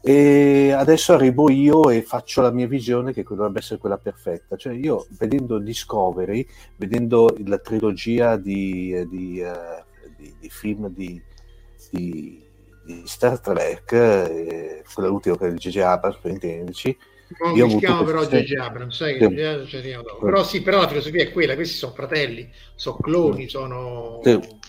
[0.00, 4.56] E adesso arrivo io e faccio la mia visione che dovrebbe essere quella perfetta.
[4.56, 9.84] Cioè io vedendo Discovery, vedendo la trilogia di, di, uh,
[10.16, 11.22] di, di film di,
[13.04, 15.76] Star Trek, eh, quella ultima che è di J.J.
[15.80, 16.96] Abrams, per intenderci,
[17.42, 18.54] non io rischiamo però J.J.
[18.56, 19.28] Abrams, sai sì.
[19.28, 19.94] che sì.
[20.20, 24.20] però sì, però la filosofia è quella, questi sono fratelli, sono cloni, sono...
[24.22, 24.62] Sì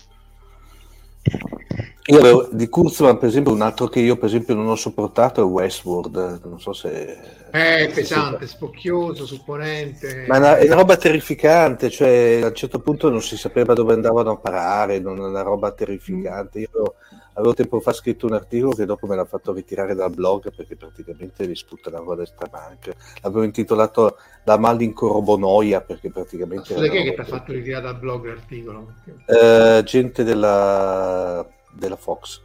[2.08, 5.40] io avevo di Kurzman, per esempio, un altro che io, per esempio, non ho sopportato
[5.40, 6.40] è Westworld.
[6.44, 7.18] Non so se.
[7.50, 10.24] È pesante, spocchioso, supponente.
[10.28, 11.90] Ma è una, è una, roba terrificante.
[11.90, 15.00] Cioè, a un certo punto non si sapeva dove andavano a parare.
[15.00, 16.60] Non è una roba terrificante.
[16.60, 16.94] Io
[17.36, 20.76] avevo tempo fa scritto un articolo che dopo me l'ha fatto ritirare dal blog perché
[20.76, 22.92] praticamente mi sputtava a destra manca.
[23.22, 26.74] L'avevo intitolato La malincorobonoia perché praticamente.
[26.74, 28.94] Ma chi è che ti ha fatto ritirare dal blog l'articolo?
[29.26, 32.42] Uh, gente della della Fox.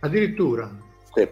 [0.00, 0.70] Addirittura?
[1.14, 1.28] Sì.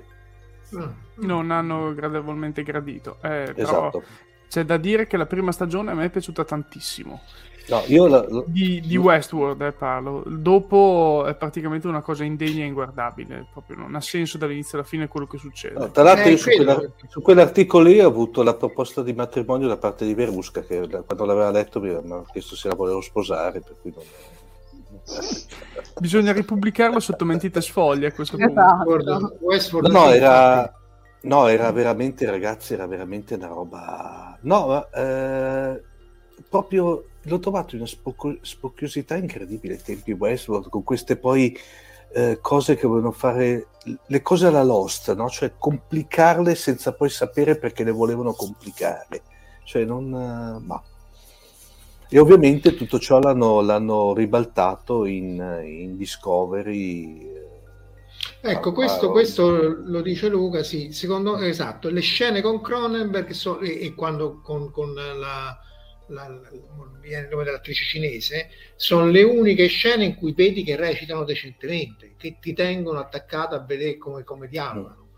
[0.76, 0.94] Ah.
[1.16, 3.18] Non hanno gradevolmente gradito.
[3.20, 4.02] Eh, esatto.
[4.48, 7.20] C'è da dire che la prima stagione a me è piaciuta tantissimo.
[7.70, 8.42] No, io la, la...
[8.46, 10.24] Di, di, Westworld eh, parlo.
[10.26, 13.46] Dopo è praticamente una cosa indegna e inguardabile.
[13.52, 15.78] Proprio non ha senso dall'inizio alla fine quello che succede.
[15.78, 19.68] No, tra l'altro, eh, su, quella, su, quell'articolo lì ho avuto la proposta di matrimonio
[19.68, 23.60] da parte di Verusca, che quando l'aveva letto mi ha chiesto se la volevo sposare.
[23.60, 24.04] Per cui non
[26.00, 28.84] Bisogna ripubblicarlo sotto mentite sfoglie a questo esatto.
[28.84, 29.80] punto.
[29.80, 30.72] No, no, era,
[31.22, 34.38] no, era veramente, ragazzi, era veramente una roba...
[34.42, 35.82] No, ma, eh,
[36.48, 41.56] proprio l'ho trovato una spocco- spocchiosità incredibile ai tempi Westworld, con queste poi
[42.12, 43.68] eh, cose che volevano fare,
[44.06, 45.28] le cose alla Lost, no?
[45.28, 49.22] cioè complicarle senza poi sapere perché le volevano complicare.
[49.64, 50.12] Cioè non...
[50.12, 50.82] Eh, ma
[52.12, 57.24] e ovviamente tutto ciò l'hanno, l'hanno ribaltato in, in Discovery.
[58.42, 63.60] Eh, ecco, questo, questo, lo dice Luca, sì, secondo esatto, le scene con Cronenberg so,
[63.60, 65.56] e, e, quando con, con la,
[66.10, 72.14] la, il nome dell'attrice cinese, sono le uniche scene in cui vedi che recitano decentemente,
[72.16, 75.08] che ti tengono attaccato a vedere come, come dialogano.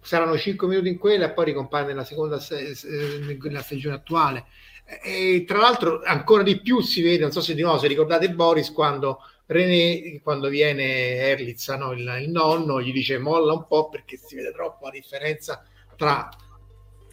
[0.00, 4.46] Saranno 5 minuti in quella e poi ricompare nella seconda nella stagione attuale
[4.84, 8.30] e tra l'altro ancora di più si vede, non so se di nuovo se ricordate
[8.30, 13.88] Boris quando René, quando viene Erlitz, no, il, il, nonno, gli dice molla un po'
[13.88, 15.64] perché si vede troppo la differenza
[15.96, 16.28] tra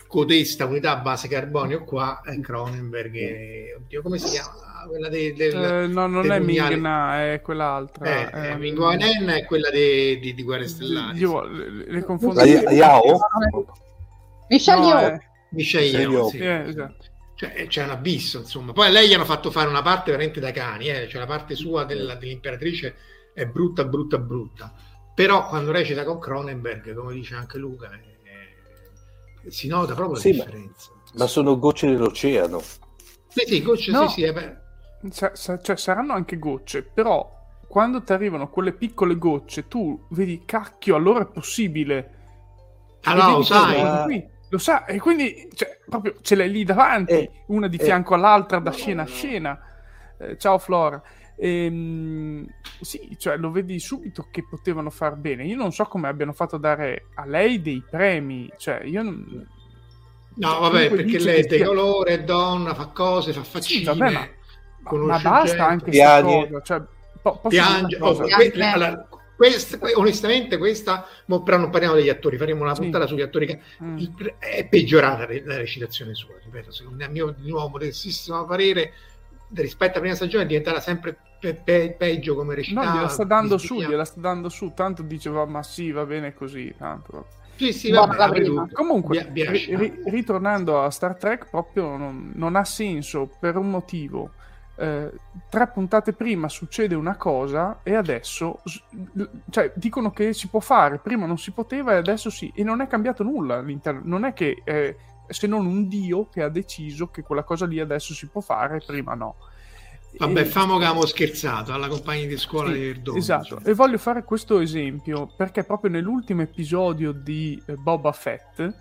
[0.10, 4.88] codesta unità base carbonio qua e Cronenberg e, oddio come si chiama?
[4.88, 9.70] quella de, de, eh, no non è Mingna è quell'altra eh, eh, Mingo è quella
[9.70, 13.20] di, di, di Guerre Stellari io le, le confondo Yao?
[14.50, 15.20] Michel Yao
[15.52, 16.38] Michel Yao sì.
[16.40, 17.06] eh, esatto
[17.40, 18.74] cioè, c'è un abisso, insomma.
[18.74, 21.08] Poi a lei gli hanno fatto fare una parte veramente da cani, eh?
[21.08, 22.96] cioè la parte sua della, dell'imperatrice
[23.34, 24.74] è brutta, brutta, brutta.
[25.16, 28.19] Però quando recita con Cronenberg, come dice anche Luca, eh,
[29.48, 30.92] si nota proprio la sì, differenza.
[30.92, 32.62] Ma, ma, sono gocce nell'oceano.
[33.28, 34.08] Sì, sì, gocce, no.
[34.08, 34.24] sì, sì.
[34.24, 34.58] Eh,
[35.12, 37.38] sa, sa, cioè, saranno anche gocce, però
[37.68, 42.16] quando ti arrivano quelle piccole gocce, tu vedi, cacchio, allora è possibile.
[43.04, 44.04] Allora, lo sai.
[44.04, 48.14] Qui lo sa, e quindi cioè, proprio ce l'hai lì davanti, eh, una di fianco
[48.14, 49.60] eh, all'altra, da scena a scena.
[50.18, 51.02] Eh, ciao Flora.
[51.42, 52.46] Ehm,
[52.82, 55.46] sì, cioè lo vedi subito che potevano far bene.
[55.46, 59.48] Io non so come abbiano fatto a dare a lei dei premi, cioè io non...
[60.36, 63.80] No, cioè, vabbè, perché lei è di colore, è donna, fa cose, fa faccine.
[63.80, 66.62] Sì, vabbè, ma, ma basta anche questa cosa.
[66.62, 66.82] Cioè,
[67.22, 72.74] po- Piange, oh, que- allora, questa, onestamente, questa, però non parliamo degli attori, faremo una
[72.74, 73.12] puntata sì.
[73.12, 73.46] sugli attori.
[73.48, 73.98] Che, mm.
[74.38, 78.94] È peggiorata la recitazione sua, ripeto, secondo me, a mio di nuovo modestissimo parere,
[79.54, 82.88] rispetto alla prima stagione è diventata sempre pe- pe- peggio come recitava.
[82.88, 86.34] No, gliela sta dando su, gliela sta dando su, tanto diceva, ma sì, va bene
[86.34, 87.28] così, tanto.
[87.56, 93.58] Sì, sì, vabbè, Comunque, ri- ritornando a Star Trek, proprio non, non ha senso per
[93.58, 94.32] un motivo.
[94.76, 95.12] Eh,
[95.50, 98.62] tre puntate prima succede una cosa e adesso
[99.50, 102.80] cioè, dicono che si può fare, prima non si poteva e adesso sì, e non
[102.80, 104.96] è cambiato nulla all'interno, non è che eh,
[105.28, 108.78] se non un dio che ha deciso che quella cosa lì adesso si può fare
[108.78, 109.36] e prima no.
[110.18, 113.20] Vabbè, famo che abbiamo scherzato alla compagna di scuola sì, di Verdone.
[113.20, 113.62] Esatto, insomma.
[113.70, 118.74] e voglio fare questo esempio perché proprio nell'ultimo episodio di eh, Boba Fett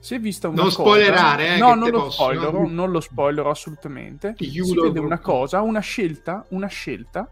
[0.00, 0.80] si è vista una non cosa...
[0.80, 4.34] spoilerare, eh, no, non lo, posso, spoilerò, non lo spoilerò assolutamente.
[4.36, 7.30] si vede una cosa, una scelta, una scelta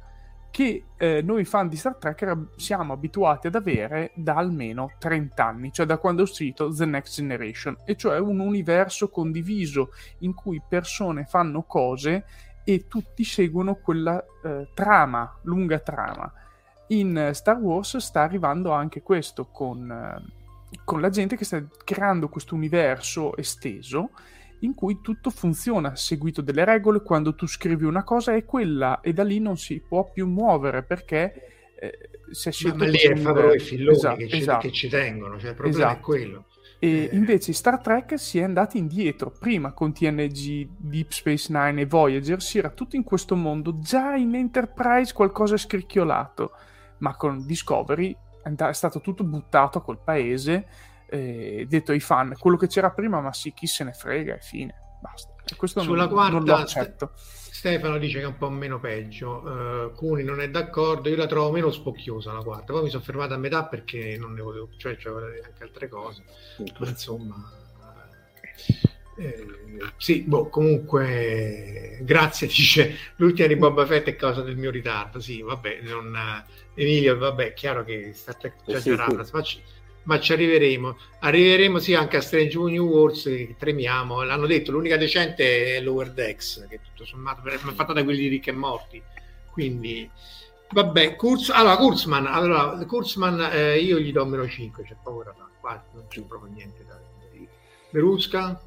[0.51, 5.73] che eh, noi fan di Star Trek siamo abituati ad avere da almeno 30 anni,
[5.73, 10.61] cioè da quando è uscito The Next Generation, e cioè un universo condiviso in cui
[10.67, 12.25] persone fanno cose
[12.75, 16.33] e tutti seguono quella eh, trama, lunga trama.
[16.89, 19.91] In Star Wars sta arrivando anche questo con...
[19.91, 20.39] Eh,
[20.85, 24.11] con la gente che sta creando questo universo esteso
[24.61, 29.13] in cui tutto funziona seguito delle regole, quando tu scrivi una cosa è quella e
[29.13, 32.77] da lì non si può più muovere perché eh, si è scelto...
[32.77, 34.61] Ma, lì è Favreau e Filloni esatto, che, ci, esatto.
[34.61, 35.99] che, ci, tengono, cioè il problema Esatto.
[35.99, 36.45] è quello.
[36.83, 41.87] E invece Star Trek si è andati indietro, prima con TNG, Deep Space Nine e
[41.87, 46.53] Voyager si era tutto in questo mondo, già in Enterprise qualcosa è scricchiolato,
[46.99, 50.67] ma con Discovery è è stato tutto buttato quel paese,
[51.11, 54.41] eh, detto ai fan, quello che c'era prima, ma sì, chi se ne frega, e
[54.41, 55.35] fine, basta.
[55.45, 57.13] E questo Sulla non, quarta non lo accetto.
[57.53, 61.27] Stefano dice che è un po' meno peggio, eh, Cuni non è d'accordo, io la
[61.27, 64.71] trovo meno spocchiosa la quarta, poi mi sono fermato a metà perché non ne volevo,
[64.77, 66.25] cioè c'avevo anche altre cose,
[66.79, 67.53] ma insomma...
[69.17, 69.47] eh,
[69.97, 75.43] sì, boh, comunque grazie, dice l'ultima di Boba Fett è causa del mio ritardo, sì,
[75.43, 76.17] vabbè, non,
[76.75, 79.31] Emilio, vabbè, è chiaro che Star Trek già Eh sì, sì.
[79.33, 79.63] ma, ci,
[80.11, 84.97] ma ci arriveremo, arriveremo sì anche a Strange New Wars, che tremiamo, l'hanno detto, l'unica
[84.97, 89.01] decente è Lower Decks, che tutto sommato è fatta da quelli di Rick e Morti,
[89.53, 90.11] quindi...
[90.73, 95.33] Vabbè, Kurz, allora Kurzman, allora, Kurzman eh, io gli do meno 5, c'è poco da
[95.33, 96.97] fare, qua non c'è proprio niente da
[97.33, 97.49] dire.
[97.91, 98.61] Berusca?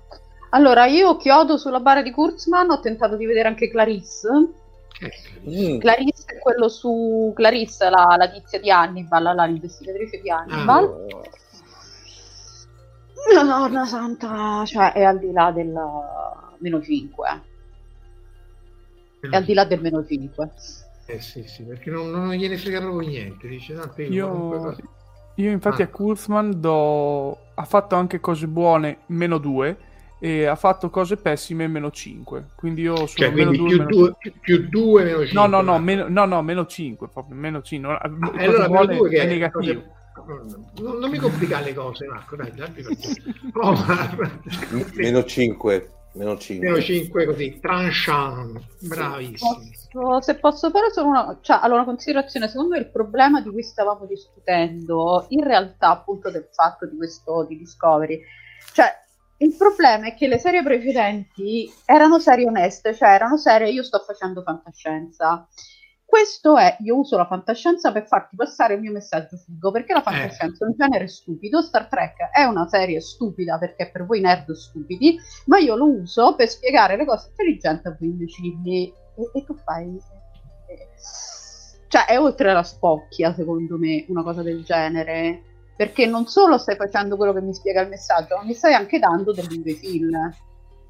[0.49, 4.29] Allora, io chiodo sulla barra di Kurzman, ho tentato di vedere anche Clarisse.
[5.49, 5.79] Mm.
[5.79, 11.05] Clarisse è quello su Clarisse, la, la tizia di Hannibal, la, l'investigatrice di Hannibal.
[13.33, 15.73] La donna santa, cioè è al di là del
[16.59, 17.41] meno 5,
[19.29, 20.51] è al di là del meno 5.
[21.05, 24.61] Eh sì, sì, perché non, non gliene frega proprio niente, dice tanto io, qualunque Io,
[24.61, 24.81] cosa-
[25.35, 25.85] io infatti Ah.
[25.85, 27.37] a Kurzman do...
[27.53, 29.77] ha fatto anche cose buone, meno 2,
[30.23, 32.51] e ha fatto cose pessime, meno 5.
[32.55, 35.33] Quindi io sono Cioè, meno quindi 2, più meno 2, più 2 meno 5.
[35.33, 37.91] No, no, no, meno, no, no, meno 5, proprio meno 5.
[37.91, 39.83] Ah, e allora meno buone 2 che è è negativo.
[40.79, 42.71] Non, non mi complicare le cose, Marco, dai, dai,
[43.51, 44.39] oh, ma-
[44.93, 45.89] Meno 5.
[46.13, 46.69] Meno 5.
[46.69, 49.71] meno 5 così, tranchant, bravissimi.
[49.91, 53.49] Posso- se posso fare solo una, cioè, allora, una considerazione, secondo me il problema di
[53.49, 58.21] cui stavamo discutendo, in realtà appunto del fatto di questo di Discovery,
[58.73, 59.01] cioè
[59.43, 63.99] il problema è che le serie precedenti erano serie oneste, cioè erano serie io sto
[63.99, 65.47] facendo fantascienza.
[66.05, 70.01] Questo è, io uso la fantascienza per farti passare il mio messaggio figo, perché la
[70.03, 74.51] fantascienza è un genere stupido, Star Trek è una serie stupida perché per voi nerd
[74.51, 75.17] stupidi,
[75.47, 78.93] ma io lo uso per spiegare le cose intelligenti a voi imbecilli.
[79.15, 79.97] E, e tu fai...
[80.67, 80.89] eh,
[81.87, 85.52] Cioè, è oltre la spocchia, secondo me, una cosa del genere.
[85.75, 88.99] Perché non solo stai facendo quello che mi spiega il messaggio, ma mi stai anche
[88.99, 90.37] dando dell'imbecille.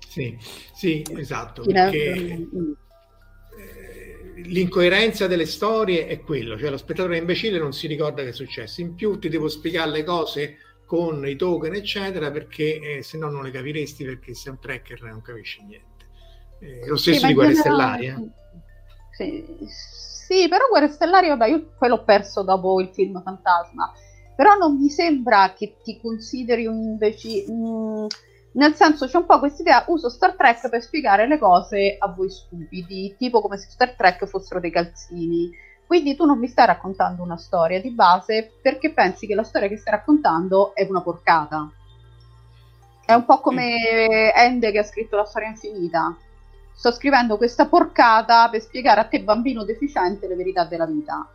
[0.07, 0.37] Sì,
[0.73, 2.47] sì, esatto, In- perché
[3.57, 8.33] eh, l'incoerenza delle storie è quello, cioè lo spettatore imbecille non si ricorda che è
[8.33, 8.81] successo.
[8.81, 13.29] In più ti devo spiegare le cose con i token, eccetera, perché eh, se no
[13.29, 16.05] non le capiresti perché sei un tracker e non capisci niente.
[16.59, 18.15] Eh, lo stesso ma di Guerre Stellari, eh.
[19.11, 23.91] Sì, sì, però Guerre Stellari, vabbè, io poi l'ho perso dopo il film Fantasma.
[24.35, 27.51] Però non mi sembra che ti consideri un imbecille.
[27.51, 28.05] mm,
[28.53, 32.07] nel senso, c'è un po' questa idea, uso Star Trek per spiegare le cose a
[32.07, 35.51] voi stupidi, tipo come se Star Trek fossero dei calzini.
[35.85, 39.67] Quindi tu non mi stai raccontando una storia di base perché pensi che la storia
[39.67, 41.69] che stai raccontando è una porcata.
[43.05, 46.15] È un po' come Ende che ha scritto la storia infinita.
[46.73, 51.27] Sto scrivendo questa porcata per spiegare a te, bambino deficiente, le verità della vita.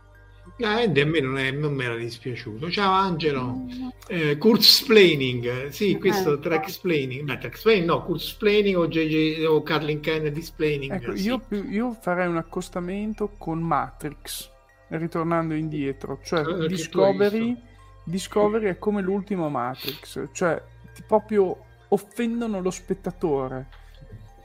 [0.61, 2.69] Andy a me non, è- non mi era dispiaciuto.
[2.69, 3.65] Ciao Angelo.
[4.07, 6.39] Eh, Kurzplaining, sì, questo Eh.
[6.39, 10.91] track explaining, beh, track explaining, no, Kurzplaining o, JJ, o Kathleen Kennedy explaining.
[10.93, 11.25] Ecco, sì.
[11.25, 14.49] io, io farei un accostamento con Matrix,
[14.89, 17.55] ritornando indietro, cioè Eh, Discovery.
[18.03, 20.61] Discovery è come l'ultimo Matrix, cioè
[20.95, 21.55] ti proprio
[21.89, 23.67] offendono lo spettatore,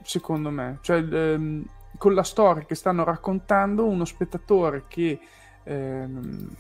[0.02, 1.64] secondo me, cioè ehm,
[1.96, 5.18] con la storia che stanno raccontando uno spettatore che
[5.64, 6.56] ehm,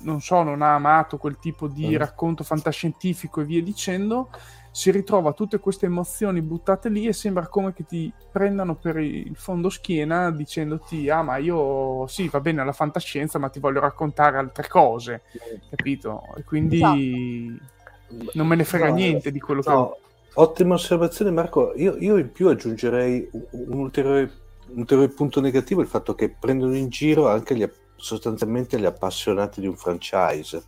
[0.00, 1.96] non so, non ha amato quel tipo di Mm.
[1.96, 4.30] racconto fantascientifico e via dicendo,
[4.70, 9.36] si ritrova tutte queste emozioni buttate lì e sembra come che ti prendano per il
[9.36, 14.36] fondo schiena dicendoti ah ma io sì va bene la fantascienza ma ti voglio raccontare
[14.38, 15.22] altre cose
[15.70, 17.56] capito e quindi
[18.32, 19.96] non me ne frega No, niente di quello No,
[20.34, 21.72] ottima osservazione Marco.
[21.76, 24.22] Io, io in più aggiungerei un un ulteriore,
[24.68, 27.62] un ulteriore punto negativo, il fatto che prendono in giro anche gli,
[27.96, 30.62] sostanzialmente gli appassionati di un franchise.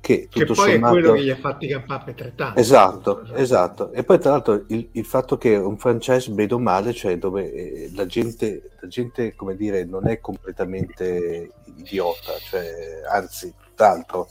[0.00, 0.92] Che, che tutto poi è sommato...
[0.92, 2.60] quello che gli ha fatti campare per 30 anni.
[2.60, 3.92] Esatto, esatto.
[3.92, 7.52] E poi tra l'altro il, il fatto che un franchise bene o male, cioè dove
[7.52, 14.28] eh, la gente, la gente, come dire, non è completamente idiota, cioè, anzi, tutt'altro.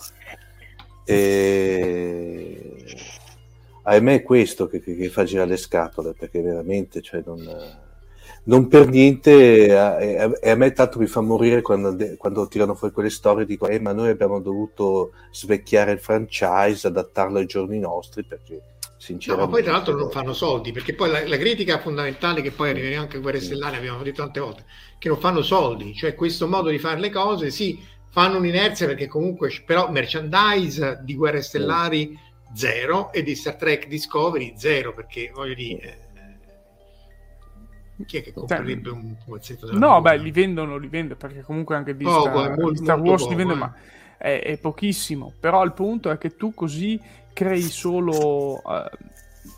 [1.03, 2.85] E...
[3.83, 7.39] Ahimè è questo che, che, che, fa girare le scatole, perché veramente cioè, non,
[8.47, 12.93] non, per niente, e a, a, me tanto mi fa morire quando, quando tirano fuori
[12.93, 18.23] quelle storie di eh, ma noi abbiamo dovuto svecchiare il franchise, adattarlo ai giorni nostri,
[18.23, 18.61] perché
[19.27, 22.51] No, ma poi tra l'altro non fanno soldi, perché poi la, la critica fondamentale che
[22.51, 24.65] poi arriverà anche a Guerre Stellari, abbiamo detto tante volte,
[24.97, 27.79] che non fanno soldi, cioè questo modo di fare le cose, sì,
[28.09, 32.19] fanno un'inerzia perché comunque, però merchandise di Guerre Stellari
[32.53, 36.06] zero e di Star Trek Discovery zero, perché voglio dire...
[37.97, 40.11] Eh, chi è che comprerebbe un pezzetto della No, moda?
[40.11, 43.37] beh, li vendono, li vendono, perché comunque anche di Star, molto, Star Wars poco, li
[43.37, 43.67] vendono, eh.
[43.67, 43.75] ma
[44.17, 45.33] è, è, pochissimo.
[45.39, 46.99] Però il punto è che tu così
[47.33, 48.61] crei solo uh,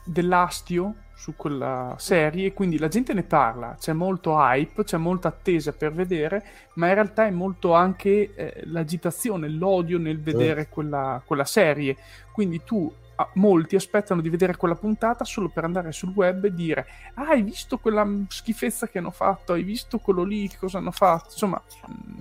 [0.03, 5.27] dell'astio su quella serie e quindi la gente ne parla, c'è molto hype, c'è molta
[5.27, 6.43] attesa per vedere,
[6.75, 10.71] ma in realtà è molto anche eh, l'agitazione, l'odio nel vedere mm.
[10.71, 11.97] quella, quella, serie.
[12.31, 12.89] Quindi tu,
[13.33, 16.85] molti aspettano di vedere quella puntata solo per andare sul web e dire
[17.15, 21.29] ah, hai visto quella schifezza che hanno fatto, hai visto quello lì, cosa hanno fatto,
[21.31, 21.61] insomma...
[21.89, 22.19] Mm,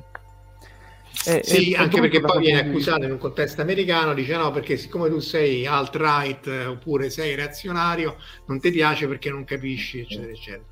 [1.27, 5.09] eh, sì, anche perché poi viene accusato in un contesto americano, dice no, perché siccome
[5.09, 8.17] tu sei alt-right eh, oppure sei reazionario,
[8.47, 10.65] non ti piace perché non capisci, eccetera, eccetera.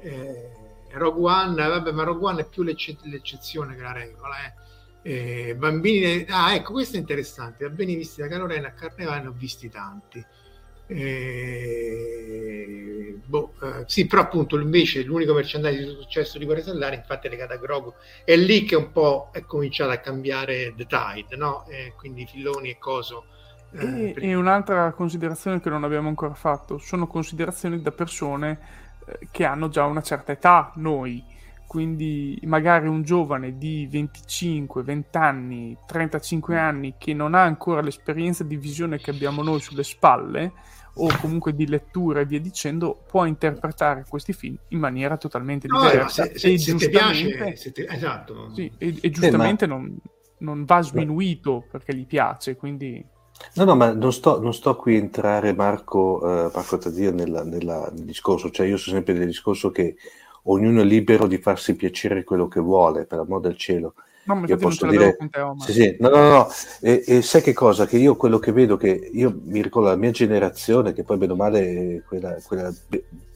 [0.00, 0.50] Eh,
[0.92, 4.36] Rogue One, vabbè, ma Rogue One è più l'ecce- l'eccezione che la regola.
[4.46, 4.52] Eh.
[5.02, 7.66] Eh, bambini, ah, ecco, questo è interessante.
[7.66, 10.24] Bambini visti da Carolina a Carnevale ne ho visti tanti.
[10.92, 12.10] Eh,
[13.24, 17.30] boh, eh, sì, però appunto invece l'unico merchandising di successo di Guerra Stellare infatti è
[17.30, 17.94] legato a Grogu
[18.24, 21.64] è lì che un po' è cominciato a cambiare The Tide no?
[21.68, 23.26] Eh, quindi Filoni e Coso
[23.70, 24.24] eh, e, per...
[24.24, 28.58] e, un'altra considerazione che non abbiamo ancora fatto sono considerazioni da persone
[29.06, 31.24] eh, che hanno già una certa età noi
[31.70, 38.42] quindi magari un giovane di 25, 20 anni, 35 anni che non ha ancora l'esperienza
[38.42, 40.52] di visione che abbiamo noi sulle spalle
[40.94, 46.24] o comunque di lettura e via dicendo, può interpretare questi film in maniera totalmente diversa.
[46.24, 48.52] No, se, se, e, se giustamente, piace, se ti, esatto.
[48.52, 49.74] sì, e, e giustamente eh, ma...
[49.76, 49.96] non,
[50.38, 53.00] non, va sminuito perché gli piace, quindi...
[53.54, 56.80] No, no, ma non sto, non sto qui a entrare, Marco, uh, Marco
[57.12, 58.50] nella, nella, nel discorso.
[58.50, 59.94] Cioè, io sono sempre del discorso che
[60.44, 63.94] ognuno è libero di farsi piacere quello che vuole, per amor del cielo.
[64.24, 65.16] No, io posso dire...
[65.16, 65.28] Te,
[65.64, 65.96] sì, sì.
[65.98, 66.48] No, no, no.
[66.80, 67.86] E, e, sai che cosa?
[67.86, 71.32] Che io quello che vedo, che io mi ricordo la mia generazione, che poi bene
[71.32, 72.72] o male è quella, quella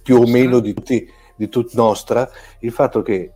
[0.03, 2.29] più o meno di tutti, di tutta nostra,
[2.61, 3.33] il fatto che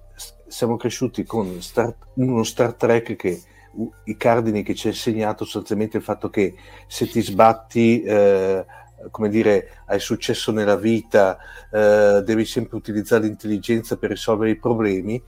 [0.47, 3.41] siamo cresciuti con Star, uno Star Trek che
[4.05, 6.55] i cardini che ci ha insegnato sostanzialmente il fatto che
[6.87, 8.65] se ti sbatti eh,
[9.11, 11.39] come dire hai successo nella vita
[11.71, 15.23] eh, devi sempre utilizzare l'intelligenza per risolvere i problemi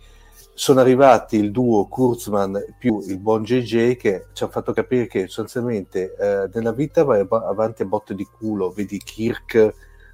[0.60, 5.20] sono arrivati il duo Kurzman più il buon JJ che ci hanno fatto capire che
[5.20, 9.54] sostanzialmente eh, nella vita vai avanti a botte di culo, vedi Kirk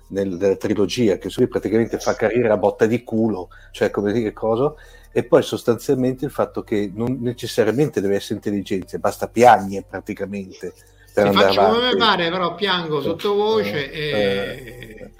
[0.08, 4.32] nel, nella trilogia che lui praticamente fa carriera a botta di culo, cioè come dire
[4.32, 4.72] cosa,
[5.10, 10.74] e poi sostanzialmente il fatto che non necessariamente deve essere intelligenza, basta piagne praticamente.
[11.16, 11.78] Per faccio avanti.
[11.78, 14.96] come mi pare, però piango sottovoce eh, e...
[15.00, 15.10] Eh,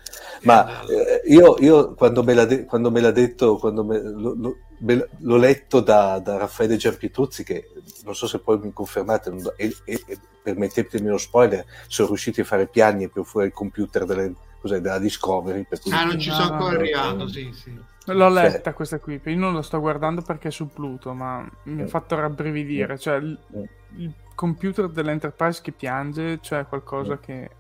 [0.43, 4.57] ma eh, io, io quando, me de- quando, me l'ha detto, quando me, lo, lo,
[4.81, 7.71] me, l'ho letto da, da Raffaele Giampitruzzi, che
[8.05, 12.45] non so se poi mi confermate, e, e, e, permettetemi lo spoiler, sono riusciti a
[12.45, 15.65] fare piani più fuori il computer delle, della Discovery.
[15.65, 15.93] Per cui...
[15.93, 17.75] Ah, non ci sono ancora arrivato, sì, sì.
[18.13, 21.49] L'ho letta cioè, questa qui, io non la sto guardando perché è su Pluto, ma
[21.65, 22.99] mi ha fatto rabbrividire, eh.
[22.99, 23.69] cioè il, eh.
[23.97, 27.51] il computer dell'Enterprise che piange, cioè qualcosa che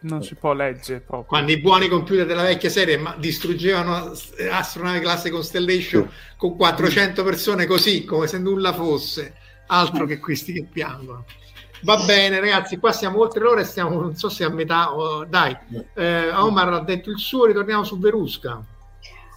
[0.00, 1.28] non si può leggere proprio.
[1.28, 4.12] Quando i buoni computer della vecchia serie ma distruggevano
[4.50, 6.36] astronavi classe Constellation sì.
[6.36, 9.34] con 400 persone così, come se nulla fosse,
[9.66, 11.24] altro che questi che piangono.
[11.82, 15.24] Va bene, ragazzi, qua siamo oltre l'ora e stiamo, non so se a metà, oh,
[15.24, 15.56] dai,
[15.94, 18.62] eh, Omar ha detto il suo, ritorniamo su Verusca.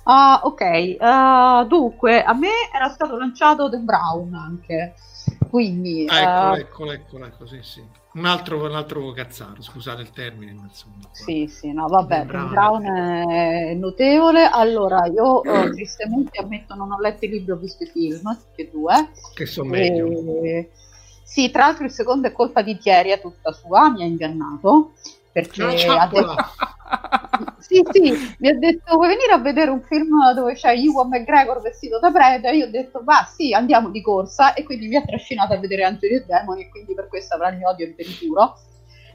[0.04, 4.94] Uh, ok, uh, dunque, a me era stato lanciato The Brown anche,
[5.50, 6.06] quindi...
[6.08, 10.54] Ah, uh, eccolo, eccolo, ecco, sì, sì un altro, un altro cazzaro, scusate il termine.
[10.54, 12.84] Ma insomma, sì, sì, no, vabbè, Brown, Brown
[13.30, 14.50] è notevole.
[14.52, 18.62] Allora, io oh, tristemente ammetto non ho letto i libri, ho visto i film, tutti
[18.62, 19.10] e due.
[19.34, 20.10] Che sono meglio.
[21.24, 24.94] Sì, tra l'altro il secondo è colpa di Thierry, è tutta sua, mi ha ingannato
[25.36, 26.36] perché ha detto...
[27.60, 31.60] sì, sì, mi ha detto vuoi venire a vedere un film dove c'è Ewan McGregor
[31.60, 32.52] vestito da prete?
[32.52, 35.84] Io ho detto va sì, andiamo di corsa e quindi mi ha trascinato a vedere
[35.84, 38.58] Angeli e Demoni e quindi per questo avrà il mio odio imperituro.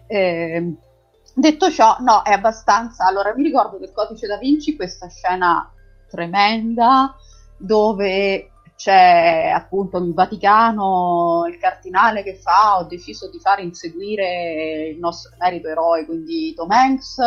[0.07, 0.75] Eh,
[1.33, 3.07] detto ciò, no, è abbastanza...
[3.07, 5.73] Allora, mi ricordo del Codice da Vinci, questa scena
[6.07, 7.17] tremenda
[7.57, 14.99] dove c'è appunto il Vaticano, il cardinale che fa, ho deciso di far inseguire il
[14.99, 17.19] nostro merito eroe, quindi Tom Hanks,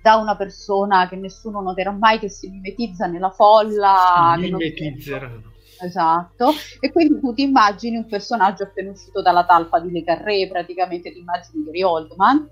[0.00, 4.34] da una persona che nessuno noterà mai che si mimetizza nella folla.
[4.36, 5.32] Si mimetizzerà.
[5.80, 10.46] Esatto, e quindi tu ti immagini un personaggio appena uscito dalla talpa di Le Carré,
[10.46, 12.48] praticamente ti immagini Gary Oldman,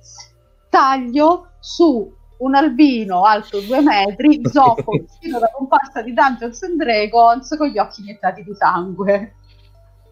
[0.69, 2.13] taglio su
[2.43, 7.79] un albino alto due metri, zoppo, vestito da comparsa di Dungeons and Dragons con gli
[7.79, 9.35] occhi iniettati di sangue,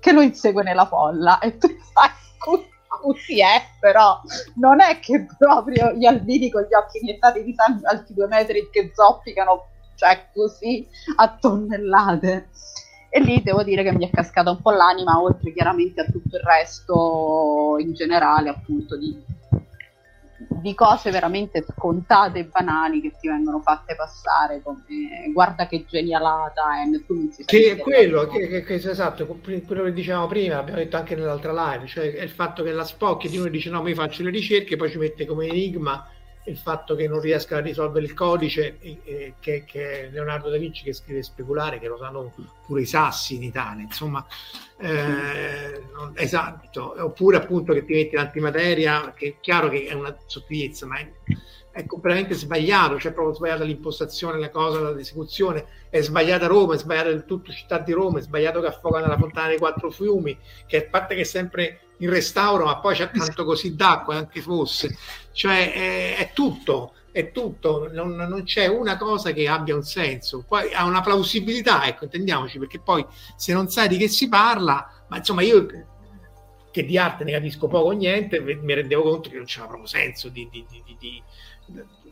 [0.00, 1.38] che lo insegue nella folla.
[1.38, 2.10] E tu sai
[2.86, 4.20] così è, però
[4.56, 8.68] non è che proprio gli albini con gli occhi iniettati di sangue alti due metri
[8.70, 9.66] che zoppicano,
[9.96, 10.86] cioè così
[11.16, 12.48] a tonnellate.
[13.12, 16.36] E lì devo dire che mi è cascata un po' l'anima, oltre chiaramente a tutto
[16.36, 19.38] il resto in generale, appunto, di
[20.48, 24.82] di cose veramente scontate e banali che ti vengono fatte passare come
[25.32, 29.84] guarda che genialata e tu non si che è quello che, che, che, esatto quello
[29.84, 33.36] che dicevamo prima abbiamo detto anche nell'altra live cioè il fatto che la spocchia di
[33.36, 36.06] uno dice no mi faccio le ricerche poi ci mette come enigma
[36.44, 40.82] il fatto che non riesca a risolvere il codice eh, che, che Leonardo da Vinci
[40.82, 42.32] che scrive speculare che lo sanno
[42.64, 44.24] pure i sassi in Italia insomma
[44.78, 46.94] eh, non, esatto.
[47.04, 51.10] Oppure appunto che ti metti l'antimateria che è chiaro che è una sottigliezza ma è,
[51.72, 57.10] è completamente sbagliato c'è proprio sbagliata l'impostazione la cosa l'esecuzione è sbagliata Roma è sbagliata
[57.10, 60.36] il tutto città di Roma è sbagliato che affoga nella fontana dei quattro fiumi
[60.66, 64.40] che a parte che è sempre in restauro, ma poi c'è tanto così d'acqua, anche
[64.40, 64.96] fosse,
[65.32, 70.44] cioè è, è tutto, è tutto, non, non, c'è una cosa che abbia un senso,
[70.46, 73.04] poi ha una plausibilità, ecco, intendiamoci, perché poi
[73.36, 75.66] se non sai di che si parla, ma insomma io
[76.70, 79.88] che di arte ne capisco poco o niente, mi rendevo conto che non c'era proprio
[79.88, 81.22] senso di, di, di, di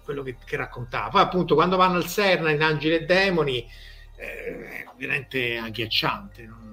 [0.02, 1.08] quello che, che, raccontava.
[1.08, 3.58] Poi appunto quando vanno al Serna in Angeli e Demoni
[4.16, 6.44] eh, è veramente agghiacciante.
[6.44, 6.67] Non,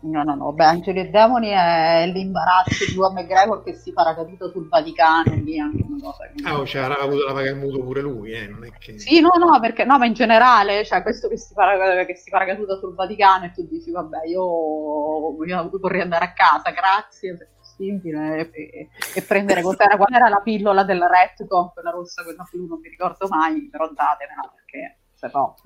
[0.00, 4.14] No, no, no, beh, Angeli e Demoni è l'imbarazzo di Juan McGregor che si farà
[4.14, 6.42] caduto sul Vaticano, lì anche una cosa che...
[6.44, 8.96] Ah, oh, cioè, avrà avuto la paga il mutuo pure lui, eh, non è che...
[8.96, 12.30] Sì, no, no, perché, no, ma in generale, cioè, questo che si farà, che si
[12.30, 17.36] farà caduto sul Vaticano e tu dici, vabbè, io, io vorrei andare a casa, grazie,
[17.36, 22.22] se possibile, e, e prendere, qual era, qual era la pillola del retcon, quella rossa,
[22.22, 25.56] quella blu, non mi ricordo mai, però datemela, perché se no...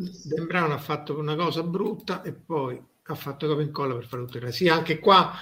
[0.46, 4.24] Brown ha fatto una cosa brutta e poi ha fatto capo e incolla per fare
[4.24, 4.64] tutto il resto.
[4.64, 5.32] Sì, anche qua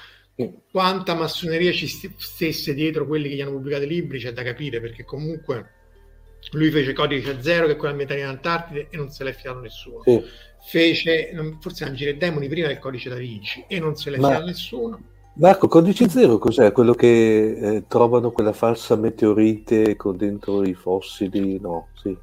[0.71, 4.81] quanta massoneria ci stesse dietro quelli che gli hanno pubblicato i libri c'è da capire
[4.81, 5.73] perché comunque
[6.53, 9.61] lui fece codice zero che è quella ambientata in Antartide e non se l'è fiato
[9.61, 10.23] nessuno sì.
[10.63, 11.31] fece
[11.61, 14.29] forse Angeli e Demoni prima del codice da Vinci e non se l'è Ma...
[14.29, 15.01] fiato nessuno
[15.35, 16.73] Marco, codice zero cos'è?
[16.73, 21.59] Quello che eh, trovano quella falsa meteorite con dentro i fossili?
[21.59, 22.15] No, sì.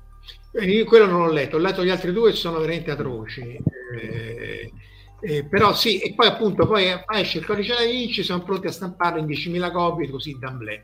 [0.60, 3.58] Io quello non l'ho letto, ho letto gli altri due sono veramente atroci.
[4.00, 4.72] Eh,
[5.20, 6.86] eh, però sì, e poi appunto poi
[7.16, 10.84] esce il codice da Vinci, siamo pronti a stamparlo in 10.000 copie così d'amblè.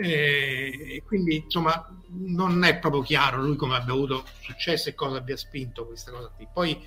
[0.00, 5.36] Eh, quindi insomma non è proprio chiaro lui come abbia avuto successo e cosa abbia
[5.36, 6.46] spinto questa cosa qui.
[6.52, 6.80] Poi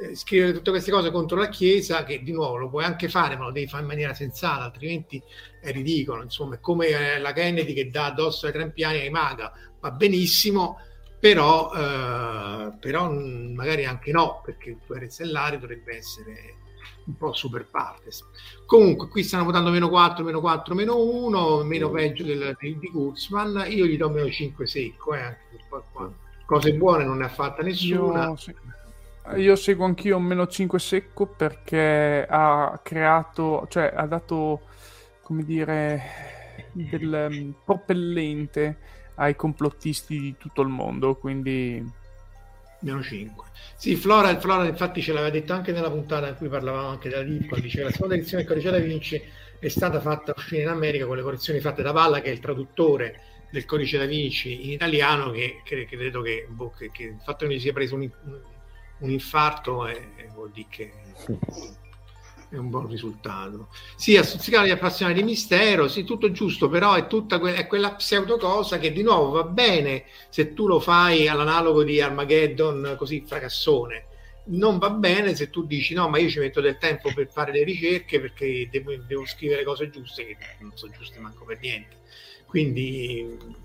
[0.00, 3.36] eh, scrivere tutte queste cose contro la Chiesa, che di nuovo lo puoi anche fare,
[3.36, 5.22] ma lo devi fare in maniera sensata, altrimenti
[5.60, 6.22] è ridicolo.
[6.22, 10.78] Insomma, è come la Kennedy che dà addosso ai trampiani ai maga, va benissimo,
[11.24, 16.56] però, eh, però magari anche no, perché il tuo stellare dovrebbe essere
[17.06, 18.22] un po' super partes.
[18.66, 22.90] Comunque, qui stanno votando meno 4, meno 4, meno 1, meno peggio del, di, di
[22.90, 23.64] Kurzman.
[23.68, 26.12] Io gli do meno 5 secco, eh, anche qua.
[26.44, 28.26] Cose buone non ne ha fatta nessuna.
[28.26, 28.54] Io, sì.
[29.36, 34.60] Io seguo anch'io un meno 5 secco perché ha creato, cioè ha dato,
[35.22, 36.02] come dire,
[36.72, 42.02] del um, propellente ai complottisti di tutto il mondo, quindi...
[42.80, 43.46] Meno 5.
[43.76, 47.22] Sì, Flora, Flora infatti ce l'aveva detto anche nella puntata in cui parlavamo anche della
[47.22, 49.22] DIP, diceva la seconda edizione del Codice da Vinci
[49.58, 52.40] è stata fatta uscire in America con le correzioni fatte da Palla, che è il
[52.40, 53.20] traduttore
[53.50, 57.20] del Codice da Vinci in italiano, che, che, che credo che, boh, che, che, il
[57.24, 58.40] fatto che mi sia preso un, un,
[58.98, 59.98] un infarto è,
[60.34, 60.92] vuol dire che
[62.54, 63.68] è un buon risultato.
[63.96, 67.66] Sì, a stuzzicare gli appassionati di mistero, sì, tutto giusto, però è tutta que- è
[67.66, 72.94] quella pseudo cosa che di nuovo va bene se tu lo fai all'analogo di Armageddon
[72.96, 74.06] così fracassone.
[74.46, 77.50] Non va bene se tu dici no, ma io ci metto del tempo per fare
[77.50, 81.96] le ricerche perché devo, devo scrivere cose giuste che non sono giuste manco per niente.
[82.46, 83.62] Quindi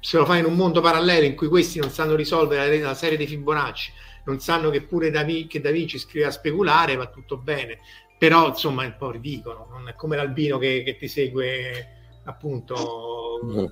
[0.00, 2.94] se lo fai in un mondo parallelo in cui questi non sanno risolvere la, la
[2.94, 3.92] serie dei Fibonacci,
[4.26, 7.78] non sanno che pure da, Vinci scrive a speculare, va tutto bene
[8.18, 11.88] però insomma è un po' ridicolo, non è come l'albino che, che ti segue
[12.24, 13.64] appunto mm.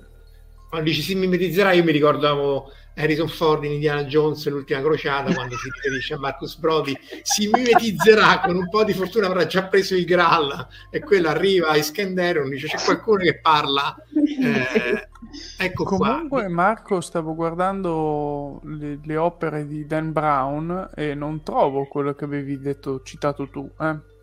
[0.69, 5.57] quando dici si mimetizzerà, io mi ricordavo Harrison Ford in Indiana Jones, l'ultima crociata, quando
[5.57, 9.95] si riferisce a Marcus Brody, si mimetizzerà con un po' di fortuna, avrà già preso
[9.95, 13.95] il Graal e quello arriva a Iskenderon, dice c'è qualcuno che parla.
[14.13, 15.09] Eh,
[15.57, 16.49] ecco Comunque, qua.
[16.49, 22.59] Marco, stavo guardando le, le, opere di Dan Brown e non trovo quello che avevi
[22.59, 23.69] detto, citato tu.
[23.79, 24.13] Eh.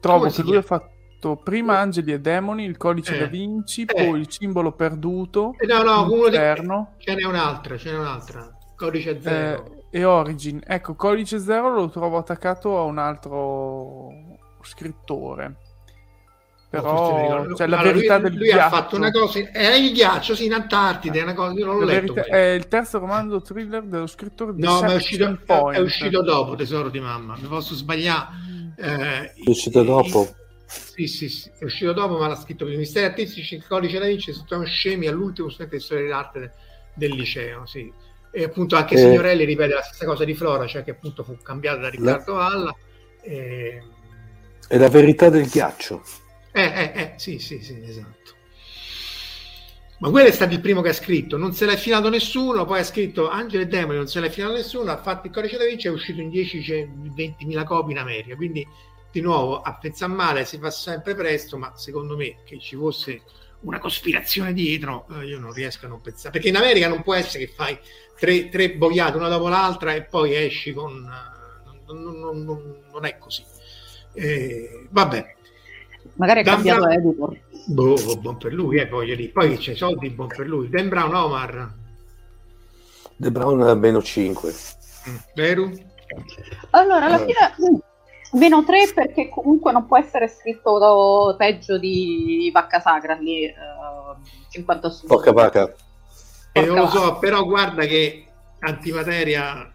[0.00, 3.18] Trovo che lui ha fatto prima Angeli e Demoni, il codice Eh.
[3.20, 3.86] da Vinci, Eh.
[4.06, 6.36] poi il simbolo perduto, Eh, no, no, uno di...
[6.98, 8.50] ce n'è un'altra, ce n'è un'altra.
[8.76, 9.84] Codice eh, zero.
[9.90, 10.62] e Origin.
[10.66, 14.08] Ecco, codice zero lo trovo attaccato a un altro
[14.62, 15.56] scrittore.
[16.70, 17.54] Però ricordo.
[17.56, 18.64] cioè, la Allora, verità lui, del lui ghiaccio.
[18.64, 21.74] ha fatto una cosa, è il ghiaccio, sì, in Antartide, è una cosa, io non
[21.80, 22.12] l'ho La letto.
[22.12, 25.76] verità- è il terzo romanzo thriller dello scrittore di No, ma è uscito, Point.
[25.76, 28.28] è uscito dopo, tesoro di mamma, mi posso sbagliare.
[28.80, 30.34] Eh, È uscito dopo?
[30.66, 33.98] Sì, sì, sì, è uscito dopo, ma l'ha scritto per i misteri artistici, il codice
[33.98, 36.50] da Vinci, sono scemi all'ultimo studente di storia dell'arte de-
[36.94, 37.92] del liceo, sì.
[38.32, 38.98] E appunto anche Eh.
[38.98, 42.74] Signorelli ripete la stessa cosa di Flora, cioè che appunto fu cambiata da Riccardo Valla.
[43.22, 43.82] E...
[44.68, 46.02] È la verità del ghiaccio.
[46.52, 48.34] Eh, eh, eh, sì, sì, sì, esatto.
[50.00, 52.78] Ma quello è stato il primo che ha scritto, non se l'ha finato nessuno, poi
[52.80, 55.64] ha scritto Angelo e Demoni, non se l'ha finato nessuno, ha fatto il codice da
[55.66, 58.66] Vinci è uscito in 10-20 copie in America, quindi
[59.12, 63.20] di nuovo a pensare male si fa sempre presto, ma secondo me che ci fosse
[63.60, 67.12] una cospirazione dietro, eh, io non riesco a non pensare, perché in America non può
[67.12, 67.78] essere che fai
[68.18, 70.94] tre, tre boiate una dopo l'altra e poi esci con...
[71.04, 73.44] eh, non, non- non- non è così.
[74.14, 75.36] Eh, vabbè,
[76.14, 77.38] Magari è Dan cambiato Brown- editor.
[77.66, 79.30] Boh, buon per lui, eh, voglio dire.
[79.30, 80.68] Poi c'è soldi, buon per lui.
[80.68, 81.72] Dan Brown, Omar,
[83.16, 84.52] The Brown a meno 5.
[85.08, 85.70] Mm, vero?
[86.70, 87.26] Allora, alla Eh.
[87.26, 93.44] fine mm, meno 3 perché comunque non può essere scritto peggio di Vacca Sacra lì,
[93.44, 93.54] eh,
[94.50, 95.06] 50 su.
[95.06, 95.72] Porca vacca.
[96.52, 98.26] E non lo so, però guarda che
[98.60, 99.70] antimateria...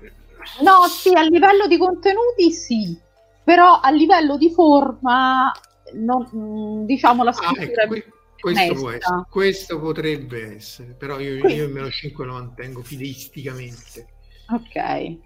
[0.61, 2.99] No, sì, a livello di contenuti sì,
[3.43, 5.51] però a livello di forma,
[5.93, 11.47] non- mm, diciamo la Ah, scrittura ecco, que- questo, essere, questo potrebbe essere, però io,
[11.47, 14.07] io meno 5 lo mantengo fideisticamente.
[14.49, 15.17] Ok.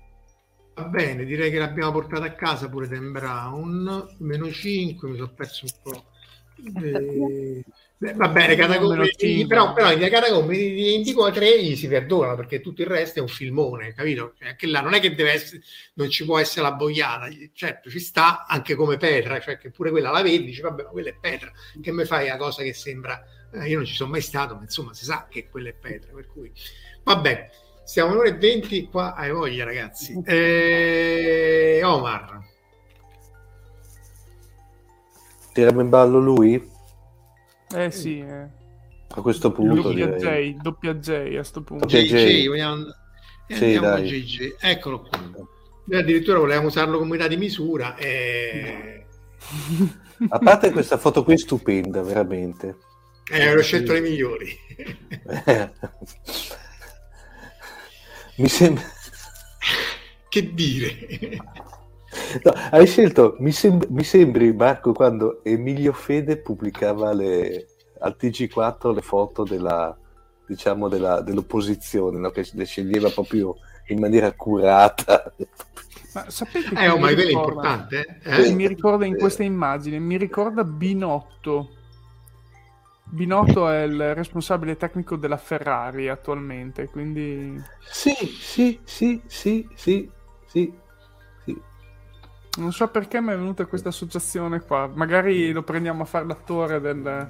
[0.75, 5.33] Va bene, direi che l'abbiamo portata a casa pure Dan Brown, meno 5, mi sono
[5.33, 6.05] perso un po'.
[6.63, 7.63] Eh, beh,
[8.15, 8.55] va bene,
[9.17, 9.47] cinque.
[9.47, 13.19] però, però i catacombi di di Indigo 3 gli si perdona perché tutto il resto
[13.19, 14.33] è un filmone, capito?
[14.37, 15.61] Cioè, anche là non è che deve essere,
[15.95, 19.91] non ci può essere la boiata, certo ci sta anche come Petra, cioè che pure
[19.91, 21.51] quella la vedi, dici vabbè, ma quella è Petra,
[21.81, 23.21] che mi fai una cosa che sembra,
[23.53, 26.13] eh, io non ci sono mai stato, ma insomma si sa che quella è Petra,
[26.13, 26.51] per cui
[27.03, 27.49] vabbè.
[27.83, 30.13] Siamo un'ora e 20 qua, hai voglia ragazzi.
[30.23, 32.39] Eh, Omar,
[35.51, 36.77] Tiriamo in ballo lui?
[37.75, 38.47] Eh sì, eh.
[39.11, 40.53] A questo punto doppia direi.
[40.53, 41.85] J, doppia J a sto punto.
[41.85, 42.15] JJ.
[42.15, 42.83] JJ, vogliamo...
[43.47, 44.55] eh, Sì, andiamo JJ.
[44.59, 45.19] Eccolo qua.
[45.85, 47.95] Noi addirittura volevamo usarlo come unità di misura.
[47.95, 49.05] E...
[50.29, 52.77] A parte questa foto qui è stupenda, veramente.
[53.31, 54.55] Eh, avrò scelto le migliori.
[58.37, 58.83] Mi sembra...
[60.29, 61.37] che dire?
[62.43, 67.67] No, hai scelto, mi, sem- mi sembri Marco quando Emilio Fede pubblicava le,
[67.99, 69.97] al TG4 le foto della,
[70.45, 72.29] diciamo, della- dell'opposizione, no?
[72.29, 73.55] che le sceglieva proprio
[73.87, 75.33] in maniera accurata.
[76.13, 78.19] Ma sapete Eh, oh, ma è importante.
[78.21, 78.53] Che Eh?
[78.53, 81.77] mi ricorda in questa immagine, mi ricorda Binotto.
[83.11, 87.59] Binotto è il responsabile tecnico della Ferrari attualmente, quindi
[87.91, 90.09] sì, sì, sì, sì, sì.
[90.45, 90.87] sì.
[92.57, 94.89] Non so perché mi è venuta questa associazione qua.
[94.93, 97.27] Magari lo prendiamo a fare l'attore del,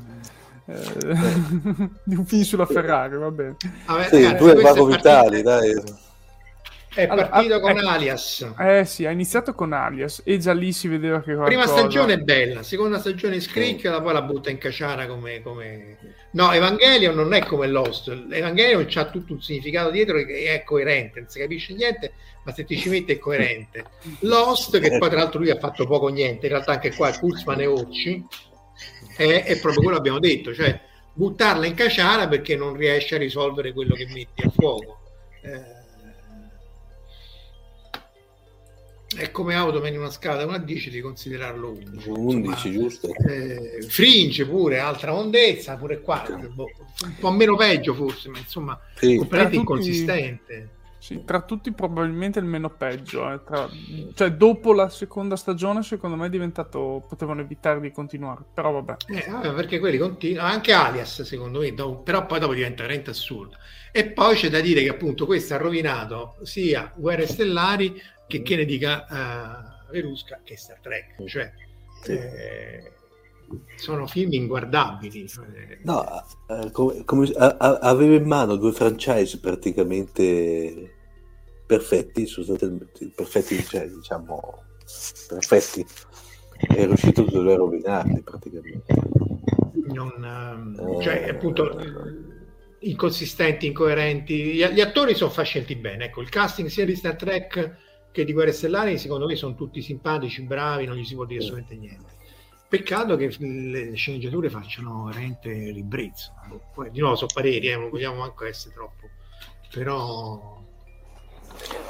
[0.65, 3.55] eh, di un film sulla Ferrari, va bene.
[3.85, 5.83] Vabbè, Sì, ragazzi, tu Mago è Vitali, dai.
[6.93, 7.87] è Allora, partito ah, con ecco.
[7.87, 8.53] Alias.
[8.57, 11.77] Eh sì, ha iniziato con Alias e già lì si vedeva che Prima qualcosa...
[11.77, 15.97] stagione è bella, seconda stagione scricchiola, poi la butta in caciara come, come...
[16.31, 18.09] No, Evangelion non è come Lost.
[18.29, 22.65] Evangelion c'ha tutto un significato dietro e è coerente, non si capisce niente, ma se
[22.65, 23.85] ti ci metti è coerente.
[24.19, 27.11] Lost, che poi tra l'altro lui ha fatto poco o niente, in realtà anche qua
[27.11, 28.25] Kurzman e Occi,
[29.15, 30.79] è, è proprio quello che abbiamo detto, cioè
[31.13, 34.99] buttarla in caciara perché non riesce a risolvere quello che metti a fuoco.
[35.41, 35.78] Eh,
[39.17, 42.09] è come Automan in una scala da 1 a 10 di considerarlo 11.
[42.09, 43.13] 11, giusto?
[43.13, 46.23] Eh, Fringe pure, altra ondezza, pure qua,
[46.53, 46.69] boh,
[47.05, 49.15] un po' meno peggio forse, ma insomma, Sì.
[49.15, 50.69] completamente inconsistente.
[50.99, 53.31] Sì, tra tutti probabilmente il meno peggio.
[53.31, 53.39] Eh.
[53.45, 53.69] Tra...
[54.13, 57.05] Cioè, dopo la seconda stagione, secondo me è diventato.
[57.07, 58.43] potevano evitare di continuare.
[58.53, 58.95] Però vabbè.
[59.07, 60.51] Eh, vabbè perché quelli continuano.
[60.51, 62.03] Anche Alias, secondo me, dopo...
[62.03, 63.55] però poi dopo diventa veramente assurdo.
[63.93, 67.99] E poi c'è da dire che appunto questo ha rovinato sia Guerre Stellari
[68.29, 71.25] che che ne dica uh, Verusca che Star Trek.
[71.25, 71.51] Cioè,
[72.05, 72.91] eh,
[73.75, 75.27] sono film inguardabili.
[75.81, 80.95] No, eh, come, come, a, a, aveva in mano due franchise praticamente
[81.65, 84.63] perfetti, sostanzialmente perfetti, cioè, diciamo,
[85.27, 85.85] perfetti.
[86.59, 88.93] È riuscito a dover rovinarli praticamente.
[89.87, 91.79] Non, eh, cioè, appunto,
[92.79, 94.53] inconsistenti, incoerenti.
[94.53, 96.05] Gli, gli, attori sono fa scelti bene.
[96.05, 97.87] Ecco, il casting sia di Star Trek
[98.19, 101.39] che di Guerre Stellari, secondo me, sono tutti simpatici, bravi, non gli si può dire
[101.39, 102.17] assolutamente niente.
[102.67, 106.33] Peccato che le sceneggiature facciano veramente ribrezzo.
[106.73, 109.09] Poi, di nuovo, sono pareri, eh, non vogliamo manco essere troppo.
[109.71, 110.57] Però...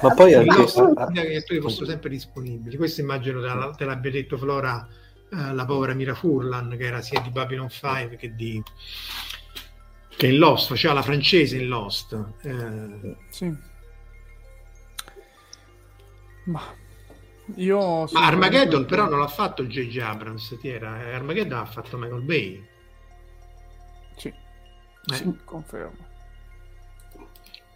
[0.02, 0.56] Ma poi anche...
[0.56, 2.78] No, gli attori fossero sempre disponibili.
[2.78, 4.88] Questo immagino te, te l'abbia detto Flora,
[5.32, 8.62] eh, la povera Mira Furlan, che era sia di Babylon 5 che di...
[10.16, 12.18] che in Lost, faceva la francese in Lost.
[12.44, 13.16] Eh...
[13.30, 13.68] Sì.
[16.50, 16.62] Ma
[17.56, 20.00] io Ma Armageddon però non l'ha fatto J.J.
[20.00, 21.02] Abrams, ti era?
[21.04, 22.68] Eh, Armageddon ha fatto Michael Bay.
[24.16, 25.16] Sì, eh.
[25.16, 26.08] sì confermo.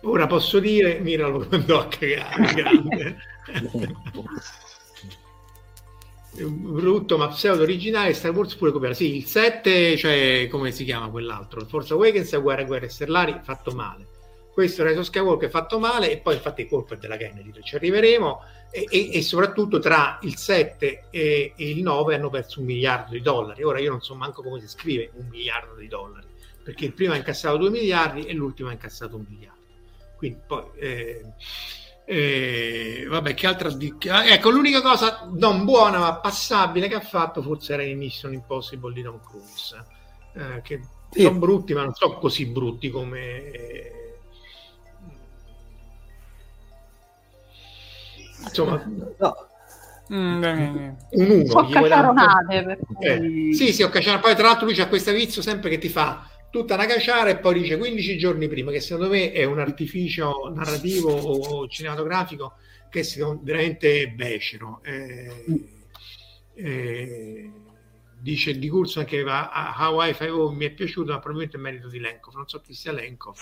[0.01, 3.17] Ora posso dire, miralo quando a cagare, grande.
[6.35, 11.09] brutto ma pseudo originale Star Wars pure copiato sì il 7 cioè come si chiama
[11.09, 14.07] quell'altro Forza Awakens e Guerre Guerre Stellari fatto male
[14.53, 18.41] questo Rise of Skywalker fatto male e poi infatti è colpa della Kennedy ci arriveremo
[18.69, 23.13] e, e, e, soprattutto tra il 7 e, e, il 9 hanno perso un miliardo
[23.13, 26.27] di dollari ora io non so manco come si scrive un miliardo di dollari
[26.63, 29.61] perché il primo ha incassato 2 miliardi e l'ultimo ha incassato un miliardo
[30.17, 31.25] quindi poi eh,
[32.05, 37.73] eh, vabbè che altra ecco l'unica cosa non buona ma passabile che ha fatto forse
[37.73, 39.83] era in Mission Impossible di Tom Cruise
[40.35, 41.21] eh, che sì.
[41.23, 44.01] sono brutti ma non sono così brutti come
[48.43, 48.83] insomma
[49.17, 49.47] no.
[50.11, 54.87] Mm, un 1 ho caciaronate eh, sì sì ho caciaronato poi tra l'altro lui c'ha
[54.87, 58.69] questa vizio sempre che ti fa tutta una caciara e poi dice 15 giorni prima
[58.69, 62.57] che secondo me è un artificio narrativo o cinematografico
[62.91, 64.79] che è veramente becero.
[64.83, 65.31] Eh,
[66.53, 67.51] eh,
[68.19, 71.99] dice di corso anche a Hawaii Five mi è piaciuto ma probabilmente è merito di
[71.99, 73.35] Lenkov non so chi sia Lenkov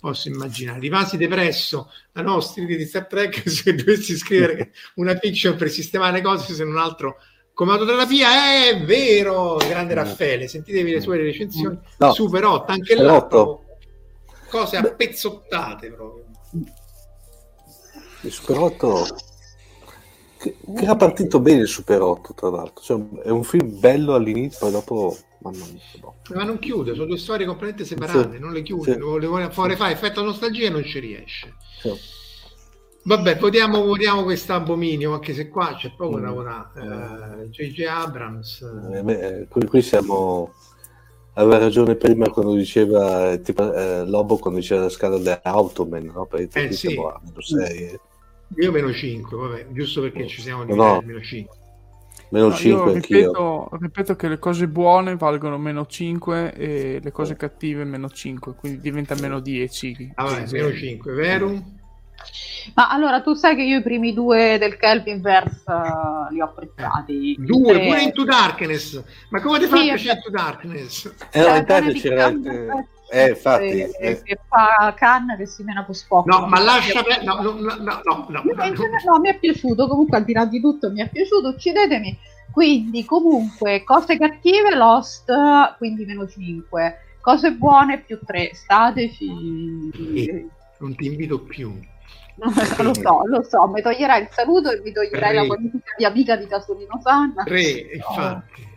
[0.00, 0.80] posso immaginare.
[0.80, 6.22] Rimasi depresso da nostri di Star Trek se dovessi scrivere una fiction per sistemare le
[6.22, 7.16] cose se non altro
[7.58, 9.96] come autoterapia è vero grande mm.
[9.96, 12.12] Raffaele sentitevi le sue recensioni no.
[12.12, 13.26] super 8 anche là
[14.48, 16.24] cose appezzottate proprio
[18.20, 19.06] il super 8
[20.38, 24.14] che, che era partito bene il Super 8 tra l'altro cioè, è un film bello
[24.14, 26.16] all'inizio poi dopo Mamma mia, no.
[26.34, 28.98] Ma non chiude, sono due storie completamente separate, sì, non le chiude, sì.
[28.98, 31.54] le vuole fare fa effetto nostalgia e non ci riesce.
[31.80, 31.92] Sì.
[33.04, 36.22] Vabbè, votiamo, votiamo questo abominio, anche se qua c'è poco mm.
[36.22, 37.48] da votare.
[37.50, 37.84] J.J.
[37.84, 38.60] Abrams.
[38.92, 40.52] Eh, beh, qui, qui, siamo...
[41.34, 46.26] Aveva ragione prima quando diceva, tipo, eh, Lobo quando diceva la scala dell'Automan, no?
[46.26, 46.88] Perché eh, sì.
[46.88, 48.00] siamo a meno 6.
[48.56, 51.02] Io meno 5, vabbè, giusto perché ci siamo di no.
[51.04, 51.56] meno 5.
[52.30, 57.36] Meno no, 5 ripeto, ripeto, che le cose buone valgono meno 5 e le cose
[57.36, 60.12] cattive meno 5, quindi diventa meno 10.
[60.16, 61.76] Ah, meno 5, vero?
[62.74, 66.44] Ma allora tu sai che io i primi due del Kelvin Verse uh, li ho
[66.44, 67.32] apprezzati.
[67.32, 67.86] Eh, due, tre...
[67.86, 69.02] pure Into Darkness.
[69.30, 71.14] Ma come ti fa sì, piacere Into Darkness?
[71.30, 72.32] Eh, in realtà c'era...
[73.10, 73.24] Anche...
[73.24, 74.22] Eh, infatti, eh, eh.
[74.22, 76.26] che fa canna che si mena con Spock.
[76.26, 80.24] No, ma lascia no, no, no, no, no, no, no, mi è piaciuto, comunque al
[80.24, 82.16] di là di tutto mi è piaciuto, uccidetemi.
[82.50, 85.32] Quindi comunque cose cattive Lost,
[85.76, 86.98] quindi meno 5.
[87.20, 88.50] Cose buone più 3.
[88.54, 89.26] Stateci.
[90.14, 90.46] Eh,
[90.78, 91.78] non ti invito più.
[92.38, 96.36] lo so, lo so, mi toglierai il saluto e mi toglierai la qualifica di amica
[96.36, 97.42] di Casolino Sanna.
[97.44, 97.60] 3,
[97.94, 98.67] infatti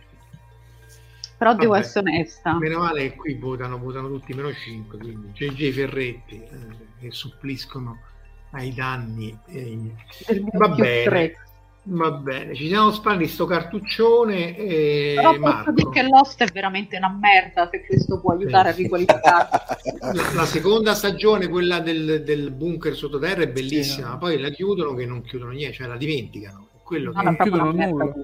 [1.42, 2.56] però Vabbè, devo essere onesta.
[2.56, 6.50] Meno male che qui votano, votano tutti meno 5, quindi JJ Ferretti eh,
[7.00, 7.98] che suppliscono
[8.52, 9.36] ai danni.
[9.46, 9.90] Eh,
[10.52, 11.02] va bene.
[11.02, 11.36] 3.
[11.84, 14.56] Va bene, ci siamo spalli sto cartuccione.
[14.56, 18.72] E Però posso dire che Lost è veramente una merda, se questo può aiutare eh.
[18.72, 19.48] a riqualificare.
[19.98, 24.18] la, la, seconda stagione, quella del, del bunker sottoterra, è bellissima, sì, no.
[24.18, 26.68] poi la chiudono che non chiudono niente, cioè la dimenticano.
[26.84, 27.24] Quello no, che...
[27.24, 28.14] Non chiudono nulla.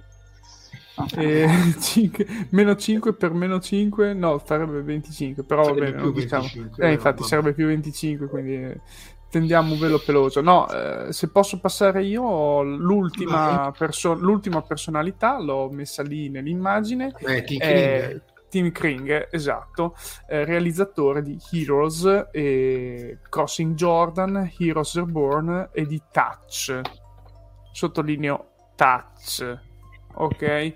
[1.16, 1.48] E
[1.78, 6.86] 5, meno 5 per meno 5 no sarebbe 25 però sarebbe vabbè non diciamo 25,
[6.86, 8.80] eh, infatti sarebbe più 25 quindi
[9.30, 10.40] tendiamo un velo peloso.
[10.40, 17.14] No, eh, se posso passare io, l'ultima, perso- l'ultima personalità l'ho messa lì nell'immagine.
[17.18, 18.22] Eh, Kring.
[18.48, 19.94] Tim Kring, esatto,
[20.26, 26.80] eh, realizzatore di Heroes, e Crossing Jordan, Heroes Reborn e di Touch.
[27.72, 29.58] Sottolineo Touch,
[30.14, 30.72] ok?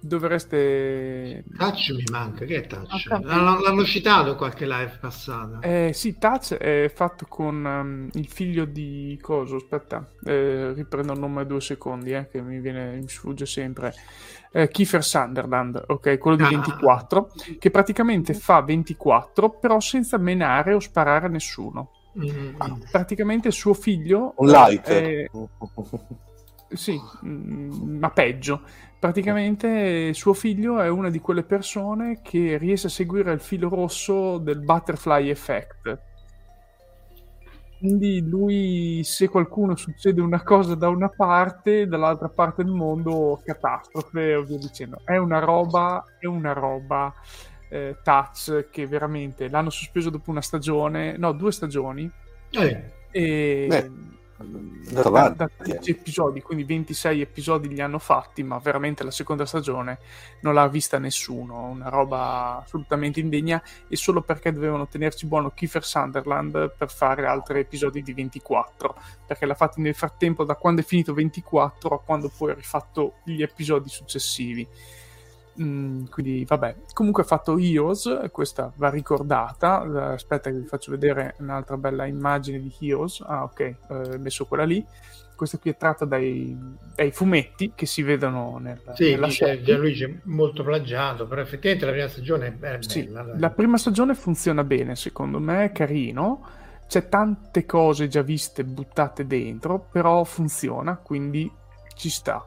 [0.00, 3.06] Dovreste Touch mi manca, che è Touch?
[3.08, 5.58] L'hanno, l'hanno citato qualche live passata.
[5.60, 9.56] Eh, sì, Touch è fatto con ehm, il figlio di Coso.
[9.56, 13.92] Aspetta, eh, riprendo il nome due secondi, eh, che mi viene, mi sfugge sempre.
[14.52, 16.48] Eh, Kiefer Sunderland, ok, quello di Ah.
[16.48, 21.90] 24, che praticamente fa 24, però senza menare o sparare a nessuno.
[22.18, 22.54] Mm,
[22.90, 24.32] Praticamente suo figlio.
[24.38, 24.88] Un light.
[24.88, 25.28] è-
[26.68, 28.62] sì, mm, ma peggio.
[28.98, 34.38] Praticamente suo figlio è una di quelle persone che riesce a seguire il filo rosso
[34.38, 36.00] del butterfly effect.
[37.78, 44.34] Quindi lui, se qualcuno succede una cosa da una parte, dall'altra parte del mondo, catastrofe
[44.34, 45.00] o via dicendo.
[45.04, 47.14] È una roba, è una roba
[47.68, 52.10] eh, touch che veramente l'hanno sospeso dopo una stagione, no, due stagioni,
[52.50, 53.90] Eh, e Beh,
[54.44, 59.44] da, avanti, da 13 episodi, quindi 26 episodi li hanno fatti, ma veramente la seconda
[59.46, 59.98] stagione
[60.42, 63.62] non l'ha vista nessuno, una roba assolutamente indegna.
[63.88, 68.96] E solo perché dovevano tenerci buono Kiefer Sunderland per fare altri episodi di 24,
[69.26, 73.16] perché l'ha fatto nel frattempo da quando è finito 24 a quando poi ha rifatto
[73.24, 74.66] gli episodi successivi.
[75.60, 79.82] Mm, quindi vabbè, comunque ha fatto Heroes, questa va ricordata.
[79.84, 83.20] Eh, Aspetta, che vi faccio vedere un'altra bella immagine di Heroes.
[83.26, 84.84] Ah, ok, eh, ho messo quella lì.
[85.34, 86.56] Questa qui è tratta dai,
[86.94, 89.62] dai fumetti che si vedono nel, sì, nella serie.
[89.62, 93.22] Gianluigi molto plagiato, però effettivamente la prima stagione è be- Sì, bella.
[93.22, 93.38] dai.
[93.40, 96.46] la prima stagione funziona bene, secondo me, è carino.
[96.88, 101.50] C'è tante cose già viste buttate dentro, però funziona, quindi
[101.94, 102.44] ci sta.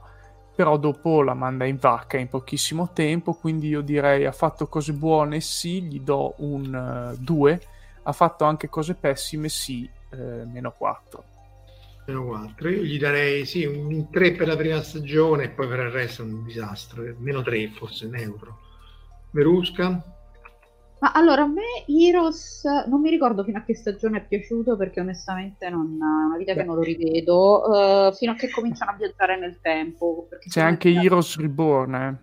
[0.55, 4.93] Però dopo la manda in vacca in pochissimo tempo, quindi io direi ha fatto cose
[4.93, 7.61] buone, sì, gli do un 2.
[8.03, 11.23] ha fatto anche cose pessime, sì, eh, meno 4.
[12.07, 12.69] Meno 4.
[12.69, 16.23] Io gli darei sì, un 3 per la prima stagione e poi per il resto
[16.23, 17.03] un disastro.
[17.19, 18.59] Meno 3 forse neutro.
[19.31, 20.03] Verusca?
[21.01, 24.99] Ma allora, a me Heroes non mi ricordo fino a che stagione è piaciuto perché
[24.99, 28.95] onestamente non, è una vita che non lo rivedo, eh, fino a che cominciano a
[28.95, 30.27] viaggiare nel tempo.
[30.47, 32.17] C'è anche me- Heroes Reborn, eh.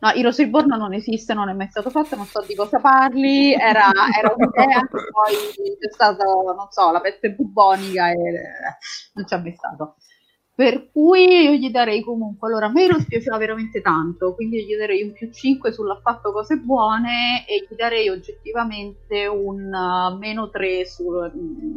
[0.00, 3.52] No, Heroes Reborn non esiste, non è mai stato fatto, non so di cosa parli,
[3.52, 8.16] era, era un'idea poi c'è stata, non so, la peste bubonica e
[9.12, 9.94] non c'è mai stato.
[10.56, 14.74] Per cui io gli darei comunque, allora a me Heroes piaceva veramente tanto, quindi gli
[14.74, 20.48] darei un più 5 sull'ha fatto cose buone e gli darei oggettivamente un uh, meno
[20.48, 21.04] 3 su,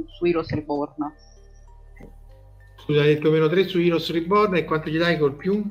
[0.08, 1.14] su Heroes Reborn.
[2.78, 5.62] Scusa, hai detto meno 3 su Heroes Reborn e quanto gli dai col più?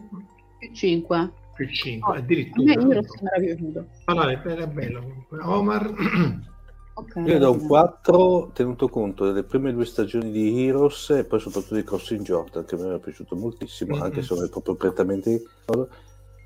[0.58, 1.32] Più 5.
[1.54, 2.72] Più 5, Oh, a me addirittura.
[2.72, 3.86] Heroes mi era piaciuto.
[4.04, 5.38] Parlare, era bello comunque.
[5.44, 5.94] Omar?
[6.98, 7.14] Ok.
[7.26, 11.76] Io do un 4 tenuto conto delle prime due stagioni di Heroes e poi soprattutto
[11.76, 14.02] di Crossing Jordan che mi era piaciuto moltissimo, Mhm.
[14.02, 15.42] anche se non è proprio prettamente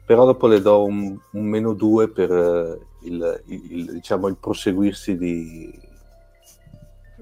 [0.05, 5.16] però dopo le do un, un meno 2 per eh, il, il- diciamo, il proseguirsi
[5.16, 5.70] di...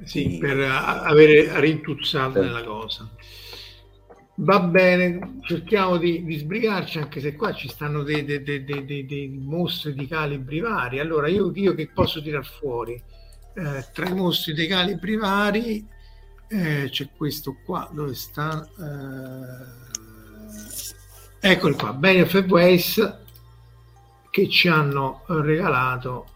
[0.03, 0.39] Sì, Sì.
[0.39, 0.63] per uh,
[1.07, 2.47] avere rintuzzato Sì.
[2.47, 3.09] nella cosa.
[4.37, 8.85] Va bene, cerchiamo di, di sbrigarci anche se qua ci stanno dei, dei- dei- dei-
[8.87, 10.99] dei- dei mostri di calibri vari.
[10.99, 13.01] Allora, io, io che posso tirar fuori?
[13.53, 15.85] Eh, tra i mostri dei calibri vari
[16.49, 18.69] eh, c'è questo qua, dove sta?
[21.41, 23.19] Eh, eccoli qua, Benefit Ways
[24.31, 26.27] che ci hanno regalato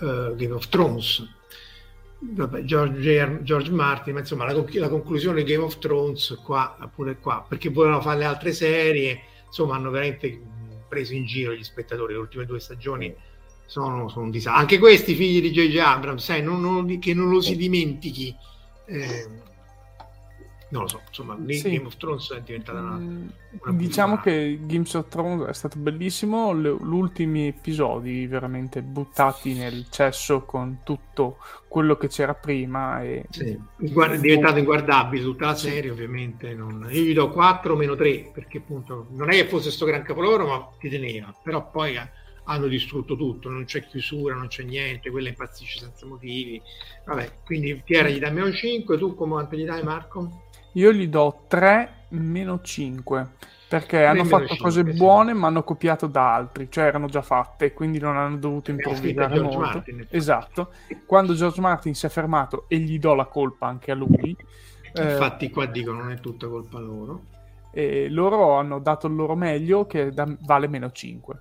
[0.00, 1.26] eh, Game of Thrones.
[2.22, 3.40] Vabbè, George.
[3.42, 7.70] George Martin, ma insomma la, la conclusione di Game of Thrones qua, pure qua, perché
[7.70, 10.38] volevano fare le altre serie, insomma hanno veramente
[10.86, 13.14] preso in giro gli spettatori, le ultime due stagioni
[13.70, 14.60] sono, sono un disastro.
[14.60, 15.76] Anche questi figli di J.J.
[15.78, 18.34] Abrams, sai, non- non- che non lo si dimentichi.
[18.86, 19.28] eh,
[20.70, 21.62] non lo so, insomma, Sì.
[21.70, 22.92] Game of Thrones è diventata una...
[22.96, 23.26] Mm,
[23.62, 24.30] una Diciamo buttata.
[24.30, 30.80] che Games of Thrones è stato bellissimo, gli ultimi episodi veramente buttati nel cesso con
[30.84, 31.38] tutto
[31.68, 36.52] quello che c'era prima e Sì, guarda- è diventato inguardabile tutta la serie, ovviamente.
[36.54, 36.86] Non...
[36.90, 40.46] Io gli do 4 meno 3 perché appunto non è che fosse sto gran capolavoro,
[40.46, 41.32] ma ti teneva.
[41.42, 42.10] Però poi eh,
[42.50, 46.60] hanno distrutto tutto, non c'è chiusura, non c'è niente, quella impazzisce senza motivi.
[47.04, 50.42] Vabbè, quindi Piera gli dai meno 5, tu come quanto gli dai Marco?
[50.74, 53.28] io gli do 3 meno 5.
[53.70, 54.96] Perché hanno fatto cinque, cose sì.
[54.96, 58.90] buone, ma hanno copiato da altri, cioè erano già fatte, quindi non hanno dovuto Abbiamo
[58.90, 59.58] improvvisare molto.
[59.58, 60.06] Martin.
[60.10, 60.72] Esatto.
[61.06, 64.36] Quando George Martin si è fermato, e gli do la colpa anche a lui,
[64.92, 67.26] eh, Infatti qua dicono non è tutta colpa loro.
[67.70, 71.38] e loro hanno dato il loro meglio che da- vale meno 5.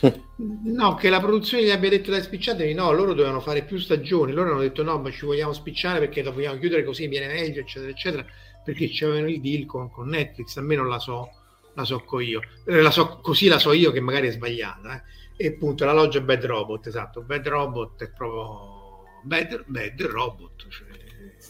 [0.40, 4.32] No, che la produzione gli abbia detto dai spicciatevi, no, loro dovevano fare più stagioni,
[4.32, 7.60] loro hanno detto no, ma ci vogliamo spicciare perché lo vogliamo chiudere così viene meglio,
[7.60, 8.24] eccetera, eccetera,
[8.64, 11.28] perché c'avevano il deal con, con Netflix, almeno la so,
[11.74, 15.02] la so co io, Eh, la so, così la so io che magari è sbagliata,
[15.36, 15.44] eh.
[15.44, 20.66] e appunto la loggia è Bad Robot, esatto, Bad Robot è proprio Bad, bad Robot,
[20.68, 20.88] cioè,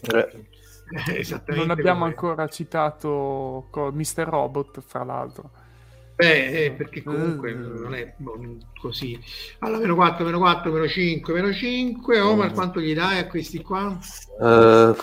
[0.02, 0.48] Eh.
[1.18, 4.24] esattamente Non abbiamo come- ancora citato Mr.
[4.28, 5.52] Robot, fra l'altro.
[6.20, 7.80] Beh, eh, perché comunque Mm.
[7.80, 8.38] non è boh,
[8.78, 9.18] così.
[9.60, 12.20] Allora, meno 4, meno 4, meno 5, meno 5.
[12.20, 12.54] Omar, Mm.
[12.54, 13.98] quanto gli dai a questi qua?
[14.38, 14.94] Eh,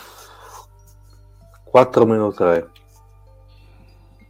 [1.63, 2.69] 4 meno 3.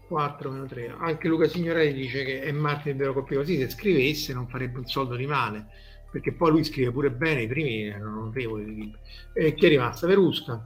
[0.08, 0.96] 4 meno 3.
[0.98, 3.46] Anche Luca Signorelli dice che è Martin il vero colpevole.
[3.46, 5.66] Sì, se scrivesse non farebbe un soldo di male,
[6.10, 8.96] perché poi lui scrive pure bene, i primi erano notevoli.
[9.34, 10.08] E chi è rimasta?
[10.08, 10.66] Verusca.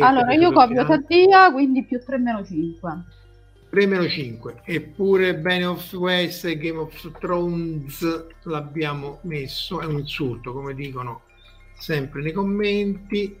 [0.00, 0.86] Allora, io copio.
[0.86, 3.04] Taddia, quindi più 3 meno 5.
[3.70, 9.98] 3 meno 5 eppure Bane of West e Game of Thrones l'abbiamo messo è un
[9.98, 11.22] insulto come dicono
[11.78, 13.36] sempre nei commenti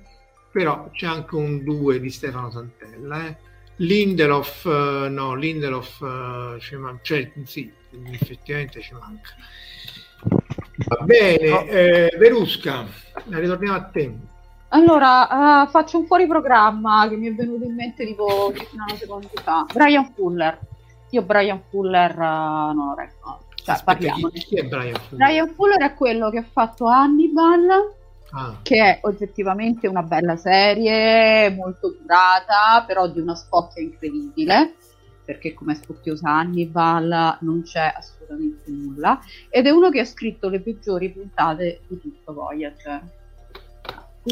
[0.50, 3.36] però c'è anche un 2 di Stefano Santella eh.
[3.76, 7.72] Lindelof eh, no Lindelof eh, ci man- cioè, sì
[8.10, 9.34] effettivamente ci manca
[10.76, 11.66] va bene No.
[11.66, 12.86] eh, Verusca
[13.28, 14.36] ritorniamo a te
[14.70, 19.28] Allora, eh, faccio un fuori programma che mi è venuto in mente tipo 10 secondi
[19.42, 19.64] fa.
[19.72, 20.58] Brian Fuller.
[21.10, 23.44] Io Brian Fuller eh, non lo reggo.
[23.54, 25.26] Cioè, Aspetta, chi, chi è Brian Fuller?
[25.26, 27.96] Brian Fuller è quello che ha fatto Hannibal,
[28.30, 34.74] Ah, che è oggettivamente una bella serie, molto curata, però di una spocchia incredibile,
[35.24, 39.18] perché come spocchiosa Hannibal non c'è assolutamente nulla,
[39.48, 43.16] ed è uno che ha scritto le peggiori puntate di tutto Voyager.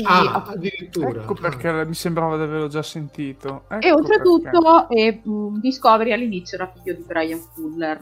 [0.02, 3.64] Quindi, ah, addirittura Ecco perché mi sembrava di averlo già sentito.
[3.80, 4.18] e Ecco perché.
[4.50, 8.00] oltretutto eh, mh, Discovery all'inizio era figlio di Brian Fuller,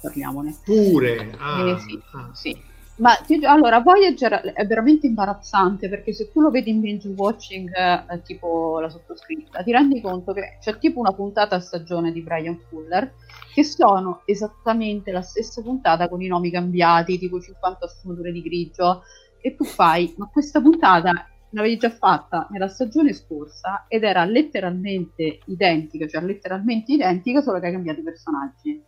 [0.00, 0.58] parliamone.
[0.64, 2.30] pure ah, Eh, sì, ah.
[2.32, 2.70] sì.
[2.96, 7.70] Ma ti- allora, Voyager è veramente imbarazzante perché se tu lo vedi in binge watching,
[7.74, 12.20] eh, tipo la sottoscritta, ti rendi conto che c'è tipo una puntata a stagione di
[12.22, 13.14] Brian Fuller
[13.54, 19.02] che sono esattamente la stessa puntata con i nomi cambiati, tipo 50 sfumature di grigio,
[19.42, 25.40] e tu fai, ma questa puntata l'avevi già fatta nella stagione scorsa ed era letteralmente
[25.46, 28.82] identica, cioè letteralmente identica, solo che hai cambiato i personaggi.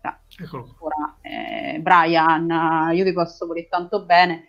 [0.00, 0.64] Qua.
[0.78, 4.46] Ora, eh, Brian, io ti posso volere tanto bene,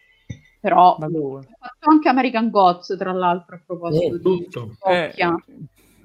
[0.59, 4.75] però ho fatto anche American Gods, tra l'altro, a proposito Eh, di tutto.
[4.87, 5.43] Eh, ma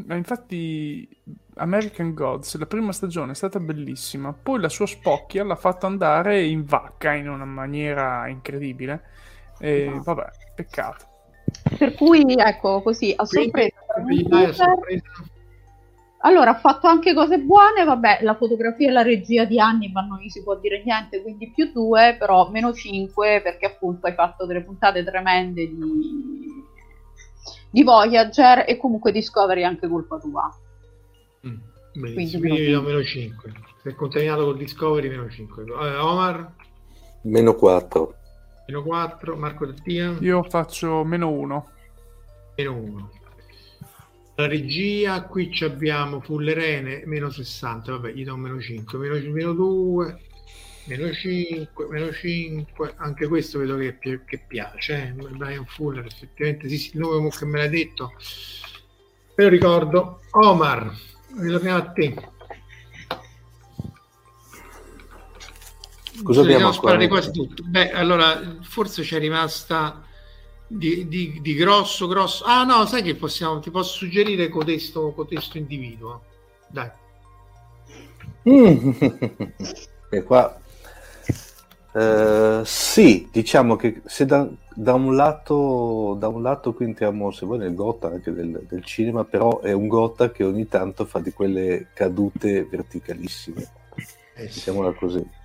[0.09, 1.09] infatti
[1.57, 6.43] American Gods, la prima stagione è stata bellissima, poi la sua spocchia l'ha fatto andare
[6.43, 9.03] in vacca in una maniera incredibile.
[9.59, 10.03] E No.
[10.03, 11.07] vabbè, peccato.
[11.79, 13.75] Per cui, ecco, così, a sorpresa.
[16.25, 20.19] Allora, ha fatto anche cose buone, vabbè, la fotografia e la regia di Hannibal non
[20.19, 24.47] gli si può dire niente, quindi più 2, però meno 5 perché appunto hai fatto
[24.47, 26.63] delle puntate tremende di,
[27.73, 30.55] di Voyager e comunque Discovery è anche colpa tua.
[31.47, 31.55] Mm,
[31.93, 33.51] Quindi benissimo, meno quindi io do cinque.
[33.51, 33.71] meno 5.
[33.83, 35.65] Se è contaminato col Discovery, meno 5.
[35.65, 36.53] Eh, Omar,
[37.23, 38.15] Meno 4.
[38.69, 39.37] meno 4.
[39.37, 41.69] Marco Tattia, Io faccio meno uno.
[42.57, 43.11] meno 1.
[44.37, 47.93] La regia, qui ci abbiamo Fullerene, meno 60.
[47.93, 48.99] Vabbè, gli do meno 5.
[48.99, 50.21] Meno, meno 2,
[50.85, 52.95] meno 5, meno 5.
[52.97, 54.95] Anche questo vedo che, che piace.
[54.95, 55.13] Eh?
[55.13, 58.13] Brian Fuller, effettivamente, sì, sì, il nome che me l'hai detto.
[59.37, 60.21] Me lo ricordo.
[60.33, 60.93] Omar,
[61.39, 62.15] ritorniamo a te.
[66.23, 67.63] Cosa abbiamo Dobbiamo sparare quasi tutto.
[67.65, 70.05] Beh, allora, forse c'è rimasta
[70.67, 72.45] di, di- di grosso, grosso.
[72.45, 76.23] Ah, no, sai che possiamo, ti posso suggerire cotesto, cotesto individuo.
[76.69, 76.91] Dai.
[78.49, 78.91] Mm.
[80.13, 80.62] E qua
[81.95, 87.45] eh, sì, diciamo che se da, da un lato da un lato qui entriamo se
[87.47, 91.19] vuoi nel gota anche del, del cinema, però è un gota che ogni tanto fa
[91.21, 93.69] di quelle cadute verticalissime,
[94.35, 94.55] Eh sì.
[94.55, 95.41] diciamola così.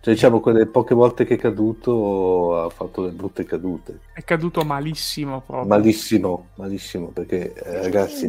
[0.00, 3.98] Cioè, diciamo quelle poche volte che è caduto ha fatto delle brutte cadute.
[4.12, 5.66] È caduto malissimo proprio.
[5.66, 8.28] Malissimo, malissimo, perè eh, ragazzi,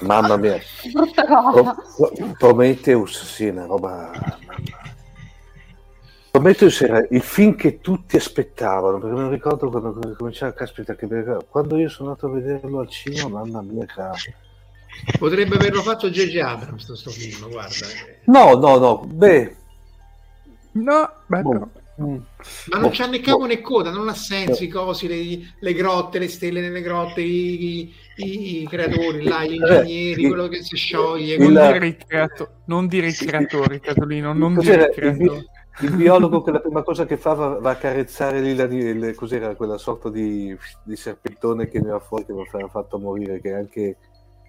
[0.00, 0.58] mamma mia,
[0.92, 1.74] Brutta cosa.
[1.96, 4.10] Pro- Pro- Prometheus, sì, una roba.
[4.12, 4.91] mamma.
[6.36, 11.06] Prometheus era il film che tutti aspettavano, perché me lo ricordo quando cominciava, caspita, che
[11.06, 11.44] bello.
[11.50, 14.14] quando io sono andato a vederlo al cinema, mamma mia, cara.
[15.18, 16.38] Potrebbe averlo fatto J.J.
[16.40, 17.86] Abrams questo film, guarda.
[18.24, 19.56] No, no, no, beh,
[20.72, 21.50] No, beh, boh.
[21.50, 21.68] però.
[22.00, 22.14] Mm.
[22.68, 23.46] Ma non Boh, c'ha né capo boh.
[23.46, 27.92] né coda, non ha senso i cosi, le, le grotte, le stelle nelle grotte, i,
[28.16, 31.34] i- i creatori, là, gli ingegneri, il- quello che si scioglie.
[31.34, 35.46] il- Non dire i, creato- non dire i creatori, Casolino, non dire i il, creatori.
[35.80, 39.14] Il biologo che la prima cosa che fa va, va a carezzare lì la, le-
[39.14, 43.52] cos'era quella sorta di, di serpentone che veniva fuori che mi aveva fatto morire che
[43.54, 43.96] anche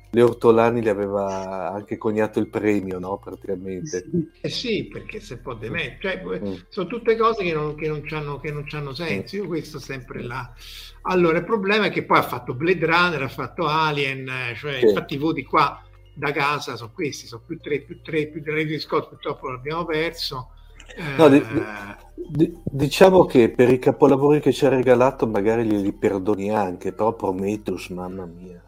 [0.10, 4.06] le ortolani le aveva anche coniato il premio no praticamente
[4.41, 6.54] Eh sì, perché se può demente, cioè, Mm.
[6.70, 9.38] sono tutte cose che non, che non c'hanno, che non c'hanno senso.
[9.38, 10.54] Io questo sempre là.
[11.04, 14.80] Allora, il problema è che poi ha fatto Blade Runner, ha fatto Alien, eh, cioè,
[14.80, 14.86] Sì.
[14.86, 15.82] infatti i voti qua
[16.14, 19.84] da casa sono questi, sono più 3, più 3, più 3 di Scott, purtroppo l'abbiamo
[19.86, 20.50] perso.
[20.95, 21.43] Eh, No, di-
[22.15, 27.14] Di- diciamo che per i capolavori che ci ha regalato magari glieli perdoni anche però
[27.15, 28.61] Prometheus mamma mia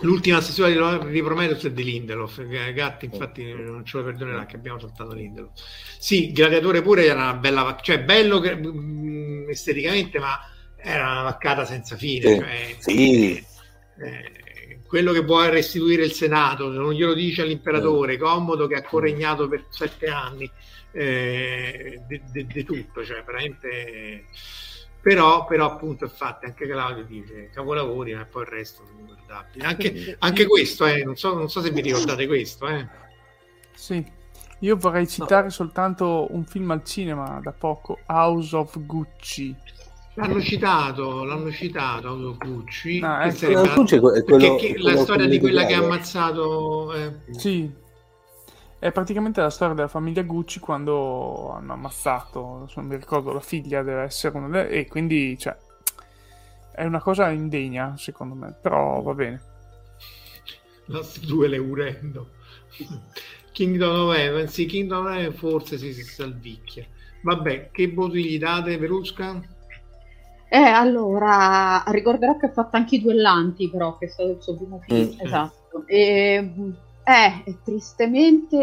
[0.00, 0.72] L'ultima sessione
[1.10, 2.42] di, Prometheus è di Lindelof.
[2.74, 5.52] Gatti, infatti, non ce lo perdonerà che abbiamo saltato Lindelof.
[5.98, 10.38] Sì, Gladiatore pure era una bella vac- cioè bello che- mm, esteticamente, ma
[10.76, 12.28] era una vaccata senza fine.
[12.28, 12.36] Sì.
[12.38, 13.46] cioè, Sì.
[13.98, 19.48] eh, quello che vuole restituire il Senato, non glielo dice all'imperatore, comodo che ha corregnato
[19.48, 20.48] per sette anni
[20.96, 22.00] eh,
[22.32, 24.24] di tutto, cioè veramente.
[25.00, 29.64] Però, però appunto infatti anche Claudio dice capolavori ma poi il resto non è guardabile
[29.64, 32.88] anche, anche questo eh, non, so, non so se vi ricordate questo eh.
[33.72, 34.04] Sì,
[34.60, 39.54] io vorrei citare soltanto un film al cinema da poco, House of Gucci.
[40.14, 43.36] l'hanno citato l'hanno citato Auto Gucci Ah, che ecco.
[43.36, 46.92] sarebbe- Gucci è que- è perché quello- la quello storia di quella che ha ammazzato
[46.94, 47.70] eh, Sì,
[48.78, 53.82] è praticamente la storia della famiglia Gucci quando hanno ammazzato, non mi ricordo, la figlia
[53.82, 54.68] deve essere una delle...
[54.68, 55.56] e quindi, cioè,
[56.72, 59.42] è una cosa indegna, secondo me, però va bene.
[60.86, 62.30] Lost 2 l'eurendo
[63.52, 66.86] Kingdom of Heaven sì Kingdom of Heaven forse si, si salvicchia
[67.22, 69.40] vabbè che voti gli date Verusca?
[70.48, 74.54] Eh, allora, ricorderò che ha fatto anche i duellanti, però, che è stato il suo
[74.56, 75.20] primo film, Mm.
[75.20, 75.84] esatto.
[75.86, 76.52] E,
[77.06, 78.58] eh, tristemente...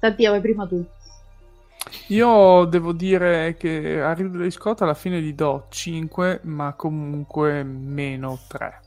[0.00, 0.84] Tanti vai prima tu.
[2.08, 8.38] Io devo dire che a Ridley Scott alla fine gli do 5, ma comunque meno
[8.48, 8.80] 3.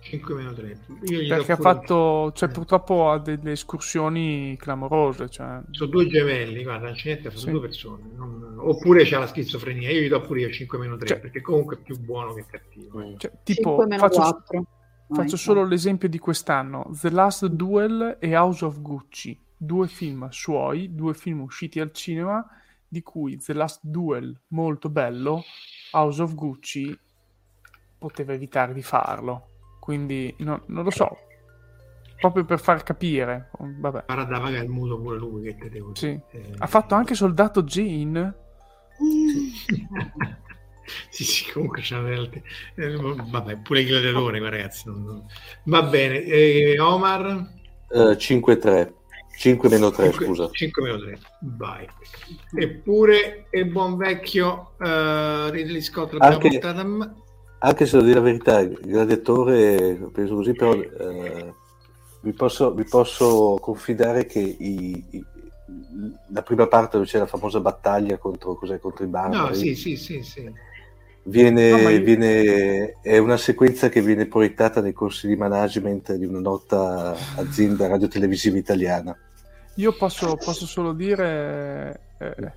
[0.00, 2.52] 5 meno 3 io gli do Perché ha pure- fatto, cioè Eh.
[2.52, 5.60] purtroppo ha delle escursioni clamorose, cioè...
[5.70, 7.50] sono due gemelli guarda non c'è niente sono Sì.
[7.50, 11.06] due persone non- oppure c'ha la schizofrenia io gli do pure io 5 meno 3
[11.06, 13.14] Cioè- perché comunque è più buono che cattivo eh.
[13.16, 14.66] cioè, tipo, 5 meno faccio, 4.
[15.08, 20.94] Faccio solo l'esempio di quest'anno, The Last Duel e House of Gucci, due film suoi,
[20.94, 22.44] due film usciti al cinema,
[22.88, 25.42] di cui The Last Duel molto bello,
[25.92, 26.96] House of Gucci
[27.98, 31.16] poteva evitare di farlo, quindi no- non lo so,
[32.20, 34.04] proprio per far capire, vabbè.
[34.06, 36.08] Guarda, paga il muso pure lui che te devo Sì.
[36.08, 36.48] dire.
[36.50, 38.34] Eh, Ha fatto anche Soldato Jane?
[38.98, 39.52] sì,
[41.10, 42.38] sì, comunque c'ha realtà.
[42.76, 44.82] eh, vabbè, pure il gladiatore, ragazzi.
[44.86, 45.26] non- non-
[45.64, 47.52] Va bene, eh, Omar
[47.90, 48.94] Eh, 5-3
[49.38, 51.86] 5 meno 3 scusa 5 meno 3, vai.
[52.56, 57.14] Eppure il buon vecchio eh, Ridley Scott l'abbiamo Anche- portato a me.
[57.58, 61.54] anche se devo dire la verità il gladiatore penso così però eh,
[62.20, 65.24] vi, posso, vi posso confidare che i- i-
[66.32, 69.74] la prima parte dove c'è la famosa battaglia contro, cos'è, contro i barbari No, sì,
[69.74, 70.50] sì, sì, sì.
[71.26, 76.26] Viene, No, io- viene- è una sequenza che viene proiettata nei corsi di management di
[76.26, 79.16] una nota azienda radiotelevisiva italiana.
[79.76, 82.00] Io posso, posso solo dire...
[82.18, 82.52] eh,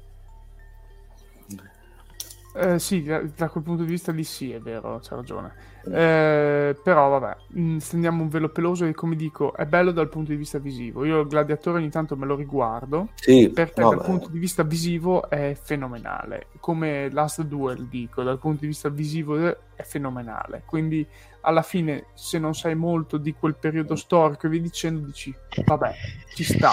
[2.57, 5.53] eh, sì, da, da quel punto di vista lì sì, è vero, c'è ragione.
[5.89, 10.31] Eh, però vabbè, mh, stendiamo un velo peloso e come dico, è bello dal punto
[10.31, 11.05] di vista visivo.
[11.05, 14.39] Io il gladiatore ogni tanto me lo riguardo Sì, perché no, dal beh, punto di
[14.39, 16.47] vista visivo è fenomenale.
[16.59, 19.37] Come Last Duel dico, dal punto di vista visivo
[19.75, 20.63] è fenomenale.
[20.65, 21.07] Quindi
[21.41, 25.33] alla fine, se non sai molto di quel periodo storico e via dicendo, dici
[25.65, 25.93] vabbè,
[26.35, 26.71] ci sta.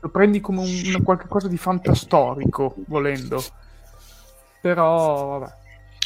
[0.00, 3.40] Lo prendi come un, una qualche cosa di fantastorico, volendo.
[4.60, 5.56] Però vabbè.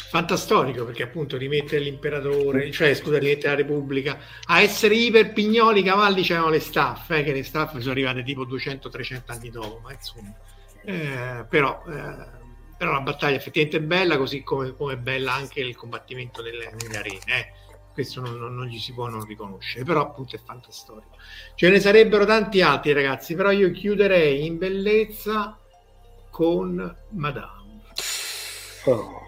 [0.09, 5.83] Fantastorico perché appunto rimette l'imperatore, cioè scusa, rimette la Repubblica a essere iper pignoli, i
[5.83, 9.91] cavalli c'erano le staff, eh, che le staff sono arrivate tipo 200-300 anni dopo, ma
[9.91, 10.31] insomma,
[10.85, 12.41] Eh, però, eh,
[12.77, 16.71] però la battaglia effettivamente è bella, così come, come è bella anche il combattimento nelle,
[16.79, 17.21] nelle arene.
[17.25, 17.51] eh.
[17.93, 21.15] Questo non, non- non gli si può non riconoscere, però appunto è fantastorico.
[21.55, 25.57] Ce ne sarebbero tanti altri ragazzi, però io chiuderei in bellezza
[26.29, 27.62] con Madame.
[28.85, 29.21] Oh,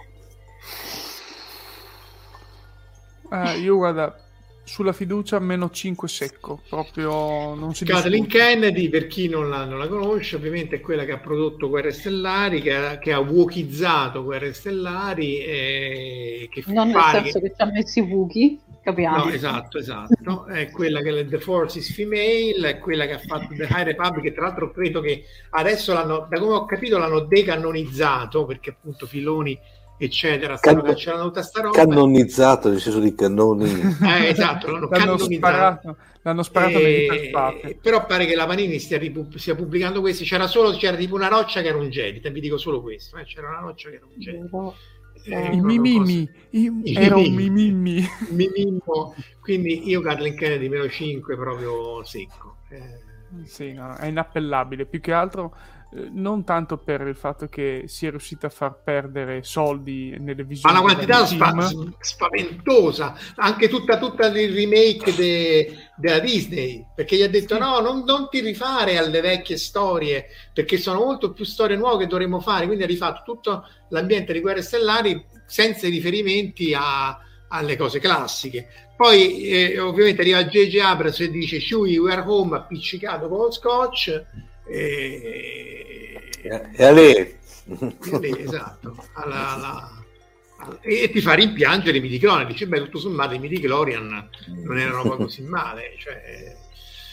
[3.31, 4.15] Eh, io guarda,
[4.63, 9.79] sulla fiducia meno 5 secco, proprio non si Kathleen Kennedy, per chi non la, non
[9.79, 14.23] la, conosce, ovviamente è quella che ha prodotto Guerre Stellari, che ha, che ha wokizzato
[14.23, 15.39] Guerre Stellari.
[15.39, 17.49] E che non nel senso che...
[17.49, 19.25] che ci ha messo i Wookie, capiamo.
[19.25, 20.45] No, esatto, esatto.
[20.45, 23.83] è quella che è The Force is Female, è quella che ha fatto The High
[23.83, 28.69] Republic, e tra l'altro credo che adesso l'hanno, da come ho capito, l'hanno decanonizzato, perché
[28.69, 29.59] appunto Filoni
[29.97, 31.77] eccetera, stanno Can- cancellando tutta sta roba.
[31.77, 33.97] Canonizzato, nel senso di cannoni.
[34.03, 35.97] Eh, esatto, l'hanno, l'hanno sparato.
[36.21, 37.77] L'hanno sparato e...
[37.81, 40.25] Però pare che la Panini stia, ripu- stia, pubblicando questi.
[40.25, 43.23] C'era solo, c'era tipo una roccia che era un Jedi, vi dico solo questo, eh?
[43.25, 44.49] c'era una roccia che era un Jedi.
[45.27, 46.29] Eh, I mimimi,
[46.83, 48.03] era un mimimi.
[48.29, 49.15] Mimimmo.
[49.39, 52.57] Quindi io Kathleen Kennedy meno 5 proprio secco.
[52.69, 53.45] Eh...
[53.45, 54.85] Sì, no, è inappellabile.
[54.85, 55.55] Più che altro
[56.11, 60.81] non tanto per il fatto che sia riuscita a far perdere soldi nelle visioni ma
[60.81, 67.29] una quantità spa- spaventosa anche tutta, tutta il remake de- della Disney perché gli ha
[67.29, 67.59] detto sì.
[67.61, 72.09] no non, non, ti rifare alle vecchie storie perché sono molto più storie nuove che
[72.09, 77.17] dovremmo fare quindi ha rifatto tutto l'ambiente di Guerre Stellari senza riferimenti a,
[77.47, 78.67] alle cose classiche
[78.97, 80.79] poi eh, ovviamente arriva J.J.
[80.79, 84.25] Abrams e dice Chewie we are home appiccicato con lo scotch
[84.65, 87.35] e, e a lei.
[88.37, 90.03] esatto, alla, alla,
[90.57, 92.47] alla, e ti fa rimpiangere i midi-clorian.
[92.47, 94.29] Dice, beh, tutto sommato i midi-clorian
[94.63, 95.93] non erano poi così male.
[95.97, 96.55] Cioè,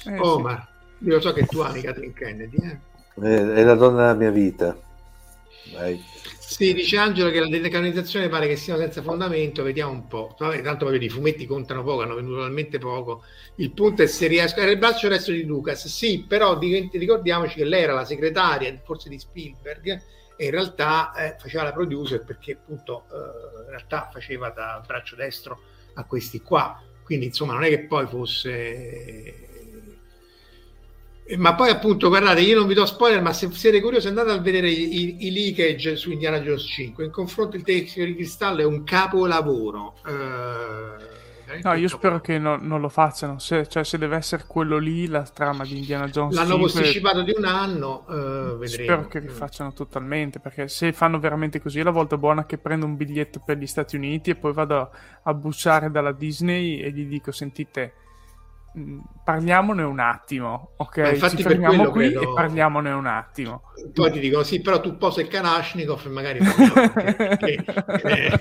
[0.07, 0.69] eh, Omar,
[0.99, 1.09] sì.
[1.09, 2.57] io so che tu ami Kathleen Kennedy.
[2.57, 3.55] Eh?
[3.55, 4.77] È la donna della mia vita.
[5.73, 6.01] Vai.
[6.53, 10.37] Sì, dice Angelo che la decanonizzazione pare che sia senza fondamento, vediamo un po'.
[10.39, 13.25] Vabbè, tanto proprio i fumetti contano poco, hanno venuto talmente poco.
[13.57, 14.61] Il punto è se riesco.
[14.61, 19.09] Era il braccio resto di Lucas, sì, però ricordiamoci che lei era la segretaria, forse
[19.09, 20.03] di Spielberg,
[20.37, 25.17] e in realtà eh, faceva la producer perché appunto eh, in realtà faceva da braccio
[25.17, 25.59] destro
[25.95, 26.83] a questi qua.
[27.03, 29.52] Quindi insomma non è che poi fosse
[31.37, 34.39] ma poi appunto guardate io non vi do spoiler ma se siete curiosi andate a
[34.39, 38.65] vedere i, i leakage su Indiana Jones 5 in confronto il Tecnico di Cristallo è
[38.65, 39.95] un capolavoro.
[40.05, 43.39] Eh, no io spero che no, non lo facciano.
[43.39, 47.23] Se, cioè se deve essere quello lì la trama di Indiana Jones l'hanno 5, posticipato
[47.23, 51.91] di un anno eh, spero che rifacciano totalmente perché se fanno veramente così è la
[51.91, 54.91] volta buona che prendo un biglietto per gli Stati Uniti e poi vado
[55.23, 58.02] a, bussare dalla Disney e gli dico sentite Mm,
[59.25, 60.99] parliamone un attimo, ok?
[60.99, 62.23] Ma infatti Ci fermiamo qui credo...
[62.23, 63.63] e parliamone un attimo.
[63.93, 67.65] Poi ti dicono sì, però tu posa il Kalashnikov e magari perché,
[68.03, 68.41] eh,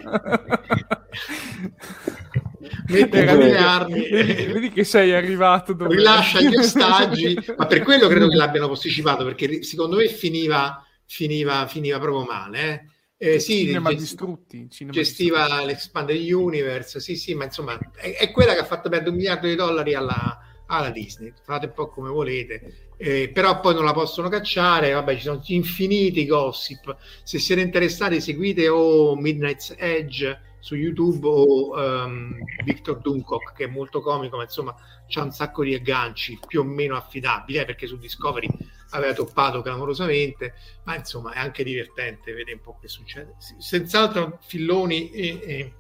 [2.88, 5.96] metti le armi vedi, vedi, che sei arrivato dove...
[5.96, 11.66] rilascia gli ostaggi ma per quello credo che l'abbiano posticipato perché secondo me finiva, finiva,
[11.68, 12.86] finiva proprio male eh?
[13.24, 15.66] Eh, sì, cinema gest- distrutti, cinema gestiva distrutti.
[15.68, 19.46] l'Expanded Universe, sì, sì, ma insomma è, è, quella che ha fatto perdere un miliardo
[19.46, 21.32] di dollari alla, alla Disney.
[21.44, 24.94] Fate un po' come volete, eh, però poi non la possono cacciare.
[24.94, 26.98] Vabbè, ci sono infiniti gossip.
[27.22, 33.68] Se siete interessati, seguite o Midnight's Edge su YouTube o um, Victor Duncock, che è
[33.68, 34.74] molto comico, ma insomma
[35.08, 38.48] c'ha un sacco di agganci più o meno affidabili, eh, perché su Discovery
[38.92, 43.36] aveva toppato clamorosamente, ma insomma è anche divertente vedere un po' che succede.
[43.58, 45.74] Senz'altro Filloni e,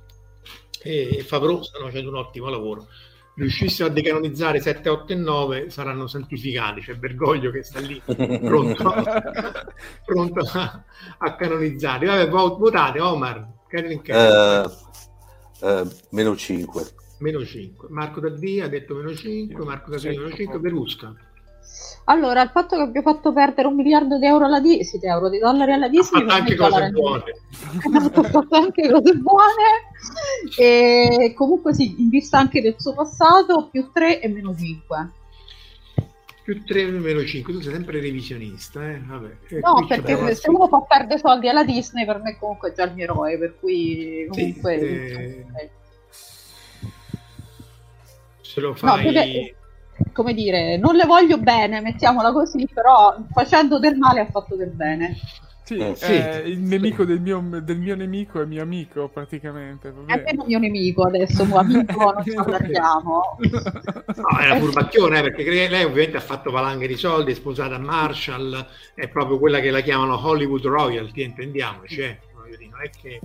[0.84, 2.88] e, e Favreau stanno facendo un ottimo lavoro.
[3.34, 6.82] Riuscissero a decanonizzare 7, 8 e 9 saranno santificati.
[6.82, 8.94] C'è Bergoglio che sta lì pronto,
[10.06, 10.84] pronto a,
[11.18, 12.08] a canonizzare.
[12.08, 16.84] Vabbè, votate Omar, uh, uh, meno 5.
[17.20, 17.88] Meno 5.
[17.90, 21.14] Marco Daddia ha detto meno 5, Marco Daddia meno 5, Berusca.
[22.06, 25.30] Allora, il fatto che abbia fatto perdere un miliardo di euro alla Disney, di euro
[25.30, 27.24] di dollari alla Disney, ha fatto anche cose buone.
[28.14, 29.64] ha fatto anche cose buone.
[30.58, 35.12] E comunque sì, in vista anche del suo passato, più 3 e meno 5
[36.52, 39.00] più 3 e meno 5 tu sei sempre revisionista eh?
[39.00, 39.60] Vabbè.
[39.62, 42.94] no perché se uno fa perdere soldi alla Disney per me comunque è già il
[42.94, 45.70] mio eroe per cui comunque sì, eh...
[48.42, 49.60] se lo fai no,
[50.14, 54.72] come dire, non le voglio bene, mettiamola così, però facendo del male ha fatto del
[54.72, 55.16] bene.
[55.72, 56.50] Sì, eh, sì.
[56.50, 59.94] il nemico del mio, del mio, nemico è mio amico praticamente.
[60.06, 63.38] È il mio nemico adesso, mio amico, non ci parliamo.
[63.40, 67.76] No, è una furbacchione, eh, perché lei ovviamente ha fatto valanghe di soldi, è sposata
[67.76, 72.20] a Marshall, è proprio quella che la chiamano Hollywood Royalty, intendiamoci, eh.
[72.34, 73.20] non è che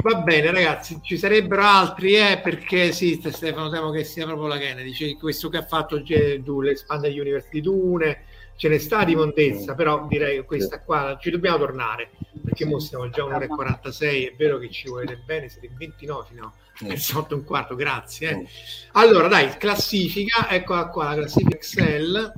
[0.00, 4.58] Va bene, ragazzi, ci sarebbero altri, eh, perché sì, Stefano temo che sia proprio la
[4.58, 4.92] Kennedy.
[4.92, 8.24] Cioè, questo che ha fatto l'Expanded Universe di Dune,
[8.62, 12.12] ce ne sta di montezza, però direi che questa qua ci dobbiamo tornare
[12.44, 14.26] perché mo siamo già un'ora e 46.
[14.26, 17.74] È vero che ci volete bene, siete in 29 fino a 8 e un quarto.
[17.74, 18.30] Grazie.
[18.30, 18.46] Eh.
[18.92, 22.32] Allora, dai, classifica, eccola qua la classifica Excel.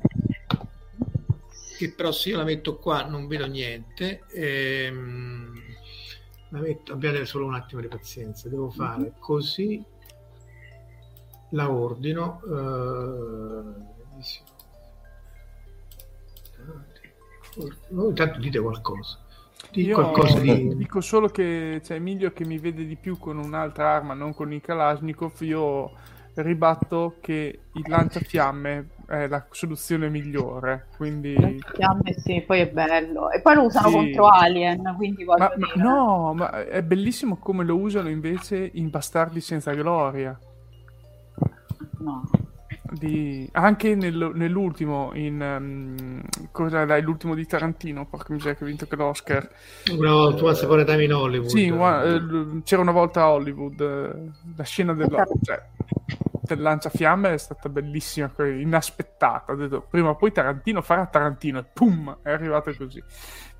[1.77, 4.23] Che però se io la metto qua non vedo niente.
[4.33, 5.53] Ehm,
[6.49, 9.85] la metto, abbiate solo un attimo di pazienza, devo fare così,
[11.51, 12.41] la ordino.
[12.49, 13.93] Eh,
[17.91, 19.19] voi intanto dite qualcosa.
[19.71, 20.77] Dite Io qualcosa di...
[20.77, 24.53] dico solo che c'è Emilio che mi vede di più con un'altra arma, non con
[24.53, 25.41] il Kalashnikov.
[25.41, 25.91] Io
[26.35, 30.89] ribatto che il lanciafiamme è la soluzione migliore.
[30.97, 31.35] Quindi...
[31.75, 33.31] Fiamme sì, poi è bello.
[33.31, 33.95] E poi lo usano Sì.
[33.95, 35.83] contro Alien, quindi voglio Ma, ma- dire.
[35.83, 40.37] no, ma è bellissimo come lo usano invece in Bastardi senza gloria.
[41.99, 42.23] No.
[42.91, 46.21] Di- Anche nel- nell'ultimo, in um,
[46.53, 49.49] cos'è dai, l'ultimo di Tarantino, porca miseria che ha vinto che l'Oscar.
[49.97, 51.49] Una volta, Once Upon a Time in Hollywood.
[51.49, 55.09] Sì, eh, c'era una volta a Hollywood, eh, la scena del,
[55.43, 55.63] cioè,
[56.43, 59.53] del lanciafiamme è stata bellissima, inaspettata.
[59.53, 63.03] Ho detto, prima o poi Tarantino farà Tarantino e pum, è arrivato così.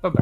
[0.01, 0.21] Vabbè.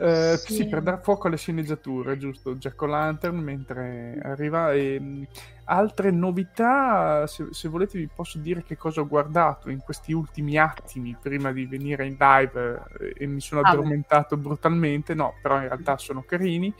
[0.00, 0.54] Eh, Sì.
[0.54, 0.66] sì.
[0.68, 2.54] per dar fuoco alle sceneggiature, giusto?
[2.56, 4.72] Jack O'Lantern mentre arriva.
[4.72, 5.26] E, mh,
[5.68, 10.56] altre novità, se, se volete vi posso dire che cosa ho guardato in questi ultimi
[10.56, 15.56] attimi prima di venire in live eh, e mi sono Ah, addormentato brutalmente, no, però
[15.56, 16.74] in realtà sono carini.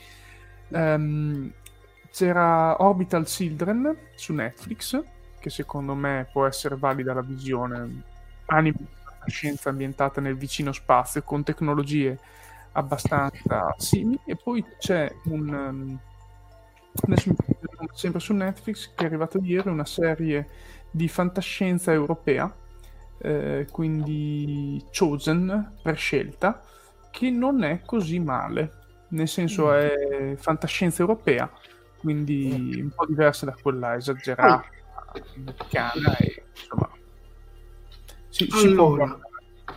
[0.70, 1.52] Ehm,
[2.10, 5.00] c'era Orbital Children su Netflix,
[5.38, 8.02] che secondo me può essere valida la visione.
[8.46, 12.18] Anime di fantascienza ambientata nel vicino spazio con tecnologie
[12.72, 14.20] abbastanza simili.
[14.24, 15.48] E poi c'è un.
[15.52, 16.00] um,
[17.02, 20.48] adesso mi ricordo sempre su Netflix che è arrivata ieri una serie
[20.90, 22.54] di fantascienza europea,
[23.18, 26.62] eh, quindi Chosen per scelta,
[27.10, 28.72] che non è così male.
[29.10, 31.50] Nel senso è fantascienza europea,
[31.98, 34.64] quindi un po' diversa da quella esagerata
[35.34, 36.90] americana e insomma
[38.28, 39.18] si, si può Allora.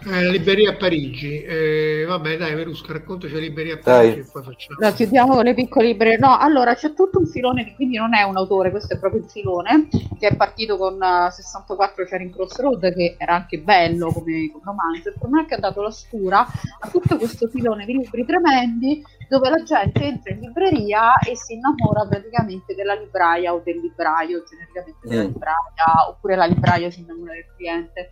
[0.06, 1.42] Eh, la libreria a Parigi.
[1.44, 4.08] Eh, vabbè, dai, Verusca, raccontaci la libreria a Dai.
[4.10, 4.80] Parigi e poi facciamo.
[4.80, 6.18] La chiudiamo con le piccole librerie.
[6.18, 9.22] No, allora c'è tutto un filone, di- quindi non è un autore, questo è proprio
[9.22, 9.88] il filone,
[10.20, 14.64] che è partito con eh, 64 Charing Cross Road, che era anche bello come, come
[14.64, 15.10] romanzo.
[15.10, 19.04] Il problema è che ha dato la stura a tutto questo filone di libri tremendi,
[19.30, 24.44] dove la gente entra in libreria e si innamora praticamente della libraia o del libraio,
[24.50, 25.26] genericamente della Mm.
[25.28, 28.12] libraia, oppure la libraia si innamora del cliente.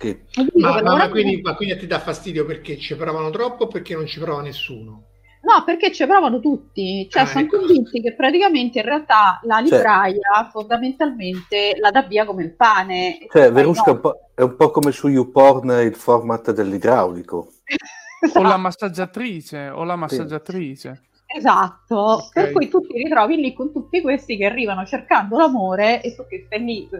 [0.00, 0.24] Che
[0.54, 3.66] Ma, ma- ma quindi, ma quindi a te dà fastidio perché ci provano troppo o
[3.66, 5.08] perché non ci prova nessuno?
[5.42, 7.58] No, perché ci provano tutti, cioè Ah, sono ecco.
[7.58, 13.18] convinti che praticamente in realtà la Cioè- libraia fondamentalmente la dà via come il pane.
[13.30, 13.92] Cioè, Verusca è no.
[13.92, 17.52] un, po', è un po' come su YouPorn il format dell'idraulico.
[18.36, 21.02] o la massaggiatrice o la massaggiatrice
[21.32, 22.32] Esatto, Ok.
[22.32, 26.26] per cui tu ti ritrovi lì con tutti questi che arrivano cercando l'amore e tu
[26.26, 26.98] che stai lì, eh,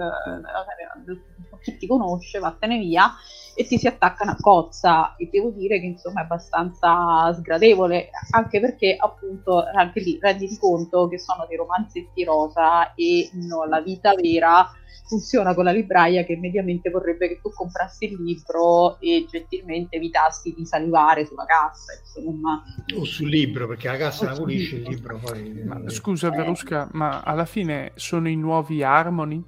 [1.61, 3.13] chi ti conosce, vattene via
[3.55, 8.61] e ti si attaccano a cozza e devo dire che insomma è abbastanza sgradevole anche
[8.61, 14.15] perché appunto anche lì renditi conto che sono dei romanzetti rosa e no, la vita
[14.15, 14.71] vera
[15.11, 20.55] funziona con la libraia che mediamente vorrebbe che tu comprassi il libro e gentilmente evitassi
[20.57, 22.63] di salivare sulla cassa insomma
[22.97, 25.19] O sul libro, perché la cassa O la pulisce il libro.
[25.19, 29.43] Poi, Ma eh, scusa Verusca, ma alla fine sono i nuovi Harmony?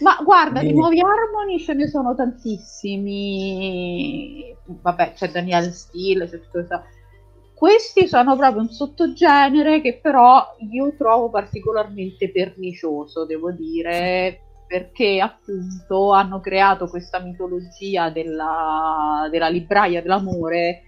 [0.00, 4.54] Ma guarda, di nuovi Harmony ce ne sono tantissimi.
[4.64, 6.84] Vabbè, c'è Daniel Steele, c'è tutto questo.
[7.54, 16.12] Questi sono proprio un sottogenere che però io trovo particolarmente pernicioso, devo dire, perché appunto
[16.12, 20.82] hanno creato questa mitologia della, della libraia dell'amore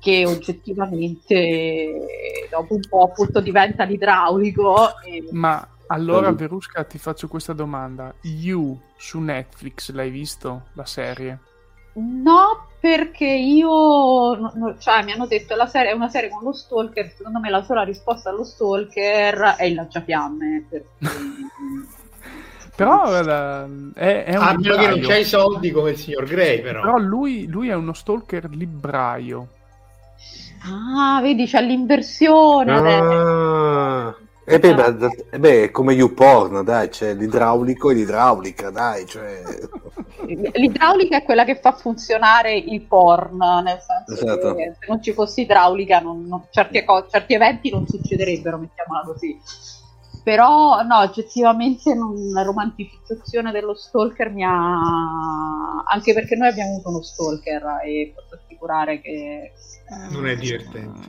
[0.00, 4.98] che oggettivamente dopo un po' appunto diventa l'idraulico.
[5.04, 5.28] E...
[5.32, 6.34] Ma allora Mm.
[6.36, 8.14] Verusca ti faccio questa domanda.
[8.22, 11.38] You su Netflix l'hai visto la serie?
[11.94, 16.42] No, perché io, no- no- cioè, mi hanno detto la serie è una serie con
[16.42, 17.12] lo stalker.
[17.14, 20.66] Secondo me la sola risposta allo stalker è il lanciafiamme.
[20.70, 21.08] per cui-
[22.74, 26.24] Però guarda, è, è un a meno che non c'hai i soldi come il signor
[26.24, 26.80] Grey, però.
[26.80, 29.48] Però lui, lui è uno stalker libraio.
[30.64, 33.04] Ah, vedi, c'è l'inversione adesso.
[33.04, 34.86] Ah, E beh, ma,
[35.30, 39.40] eh beh, è come YouPorn, dai, c'è l'idraulico e l'idraulica, dai, cioè...
[40.26, 44.54] L'idraulica è quella che fa funzionare il porn, nel senso esatto.
[44.54, 49.40] che se non ci fosse idraulica non, non, certi, certi, eventi non succederebbero, mettiamola così.
[50.24, 55.82] Però no, oggettivamente non, la romanticizzazione dello stalker mi ha...
[55.84, 59.52] anche perché noi abbiamo avuto uno stalker e posso assicurare che...
[60.10, 61.08] Non è divertente.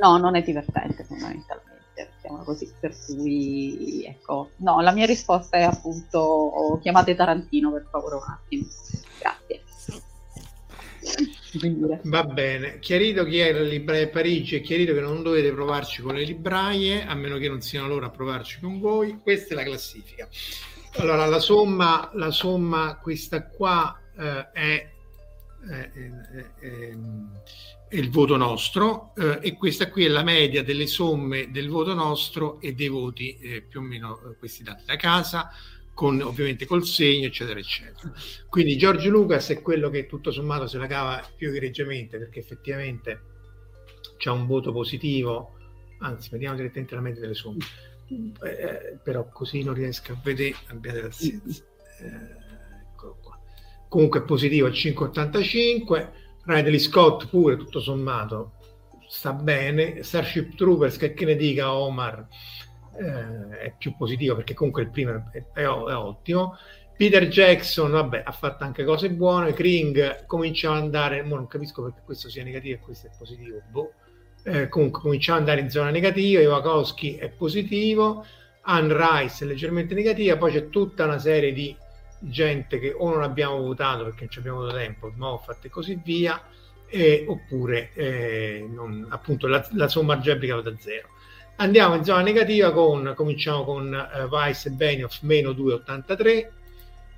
[0.00, 5.62] No, non è divertente fondamentalmente mettiamola così, per cui ecco, no, la mia risposta è
[5.62, 8.66] appunto chiamate Tarantino per favore un attimo,
[9.18, 9.62] grazie.
[12.02, 16.14] Va bene, chiarito chi è la libraia Parigi, è chiarito che non dovete provarci con
[16.14, 19.18] le libraie, a meno che non siano loro a provarci con voi.
[19.22, 20.28] Questa è la classifica.
[20.96, 24.90] Allora, la somma, la somma questa qua eh, è,
[25.68, 26.92] è, è, è
[27.94, 32.60] il voto nostro eh, e questa qui è la media delle somme del voto nostro
[32.60, 35.50] e dei voti eh, più o meno eh, questi dati da casa
[35.92, 38.12] con ovviamente col segno eccetera eccetera.
[38.48, 43.20] Quindi Giorgio Lucas è quello che tutto sommato se la cava più egregiamente perché effettivamente
[44.16, 45.52] c'è un voto positivo.
[46.00, 47.64] Anzi vediamo direttamente la media delle somme.
[48.08, 51.62] Eh, però così non riesco a vedere abbiate pazienza.
[52.00, 53.38] Eh, eccolo qua.
[53.88, 58.52] Comunque è positivo al 585 Ridley Scott pure tutto sommato.
[59.08, 60.02] Sta bene.
[60.02, 62.26] Starship Troopers che, che ne dica Omar?
[62.96, 66.56] Eh, è più positivo perché comunque il primo è, è, è, ottimo.
[66.96, 69.52] Peter Jackson vabbè ha fatto anche cose buone.
[69.52, 73.92] Kring cominciava ad andare non capisco perché questo sia negativo e questo è positivo boh.
[74.44, 78.24] eh, comunque cominciava ad andare in zona negativa Iwakowski è positivo.
[78.66, 80.36] Anne Rice è leggermente negativa.
[80.36, 81.76] Poi c'è tutta una serie di
[82.28, 86.00] gente che o non abbiamo votato perché non ci abbiamo avuto tempo, Moffat e così
[86.02, 86.40] via,
[86.86, 91.08] eh, oppure eh, non, appunto la, la, somma algebrica va da zero.
[91.56, 96.48] Andiamo in zona negativa con, cominciamo con uh, Weiss e Benioff meno 2,83,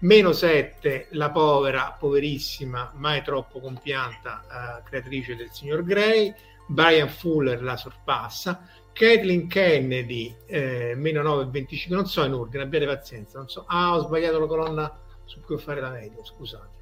[0.01, 6.35] meno 7 la povera, poverissima, mai troppo compianta uh, creatrice del signor Gray,
[6.66, 13.36] Brian Fuller la sorpassa, Kathleen Kennedy, eh, meno 9,25, non so in ordine, abbiate pazienza,
[13.36, 13.66] non so.
[13.68, 16.74] Ah, ho sbagliato la colonna su cui fare la media, scusate.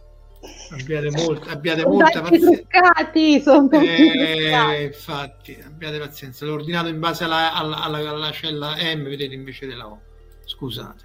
[0.70, 2.50] Abbiate, molt, abbiate molta pazienza.
[2.50, 6.44] Truccati, sono eh, infatti, abbiate pazienza.
[6.44, 10.00] L'ho ordinato in base alla, alla, alla, alla cella M, vedete, invece della O.
[10.44, 11.04] Scusate.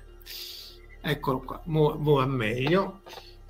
[1.02, 3.02] Eccolo qua, mo, mo va meglio.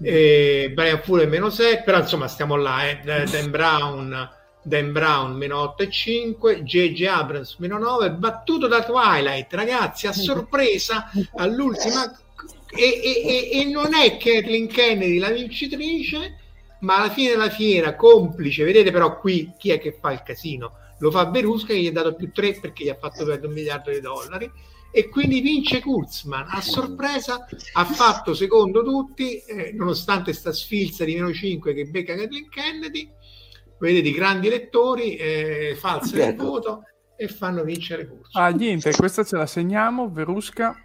[0.02, 3.02] Eh, Brian Fuller meno 6, però insomma stiamo là, eh.
[3.30, 7.06] Dan Brown Dan Brown meno 8,5, J.J.
[7.06, 12.12] Abrams meno 9, battuto da Twilight, ragazzi, a sorpresa all'ultima.
[12.72, 16.38] E, e, e, e non è Kathleen Kennedy la vincitrice,
[16.82, 20.74] ma alla fine della fiera, complice, vedete però qui chi è che fa il casino?
[21.00, 23.54] Lo fa Berusca che gli ha dato più 3 perché gli ha fatto perdere un
[23.54, 24.52] miliardo di dollari
[24.92, 31.14] e quindi vince Kurzman a sorpresa ha fatto secondo tutti eh, nonostante sta sfilza di
[31.14, 33.08] meno 5 che becca Kathleen Kennedy
[33.80, 36.84] vedete i grandi lettori eh, falsano il voto
[37.16, 38.38] e fanno vincere corso.
[38.40, 40.76] Ah, niente, questa ce la segniamo, Verusca.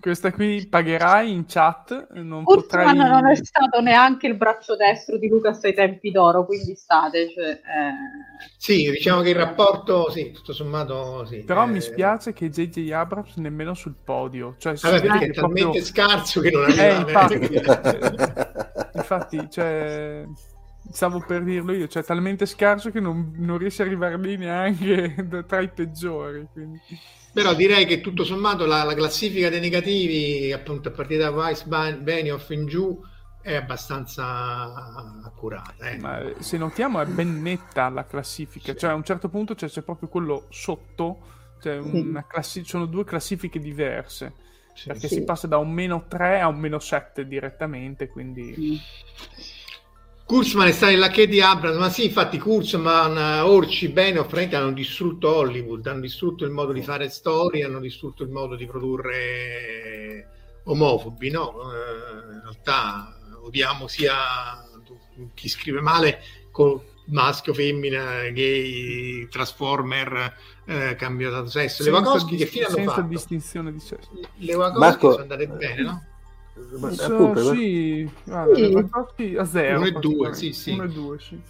[0.00, 2.08] Questa qui pagherai in chat.
[2.12, 2.96] Non potrai...
[2.96, 7.30] non è stato neanche il braccio destro di Lucas ai tempi d'oro, quindi state.
[7.30, 7.60] Cioè, eh...
[8.56, 11.26] Sì, diciamo che il rapporto, sì, tutto sommato.
[11.26, 11.68] Sì, Però eh...
[11.68, 14.54] mi spiace che JJ Abrams nemmeno sul podio.
[14.58, 15.84] Cioè, Vabbè, perché è talmente proprio...
[15.84, 16.86] scarso che non arriva.
[16.86, 17.60] Eh, infatti,
[18.94, 20.24] infatti, cioè
[20.90, 25.14] stavo per dirlo io, cioè talmente scarso che non, non riesce ad arrivare lì neanche
[25.46, 26.46] tra i peggiori.
[26.52, 26.80] Quindi.
[27.32, 31.64] Però direi che tutto sommato la, la, classifica dei negativi, appunto a partire da Weiss,
[31.64, 33.00] Benioff in giù,
[33.40, 35.90] è abbastanza accurata.
[35.90, 35.98] Eh.
[35.98, 39.82] Ma se notiamo è ben netta la classifica, cioè a un certo punto c'è, c'è
[39.82, 41.18] proprio quello sotto,
[41.60, 41.80] cioè
[42.26, 44.48] classi- sono due classifiche diverse.
[44.74, 45.14] Sì, perché sì.
[45.16, 48.80] si passa da un meno 3 a un meno 7 direttamente, quindi...
[50.30, 54.54] Kurzman è stato nella che di Abrams, ma sì, infatti Kurzman, Orci, Bene o Frank
[54.54, 58.64] hanno distrutto Hollywood, hanno distrutto il modo di fare storie, hanno distrutto il modo di
[58.64, 60.28] produrre
[60.62, 61.72] omofobi, no?
[61.72, 64.14] Eh, in realtà odiamo sia
[65.34, 71.82] chi scrive male con maschio, femmina, gay, transformer, eh, cambiato sesso.
[71.82, 72.90] Le Wachowski che fine hanno fatto?
[72.90, 74.10] Senza distinzione di sesso.
[74.36, 75.10] Le Wachowski Marco...
[75.10, 76.04] sono andate bene, no?
[76.78, 78.54] Ma, so, appunto, sì, guarda,
[79.16, 79.36] sì.
[79.36, 79.78] a zero.
[79.78, 80.72] 1 e 2, sì, sì.
[80.72, 81.40] 1 e 2, sì.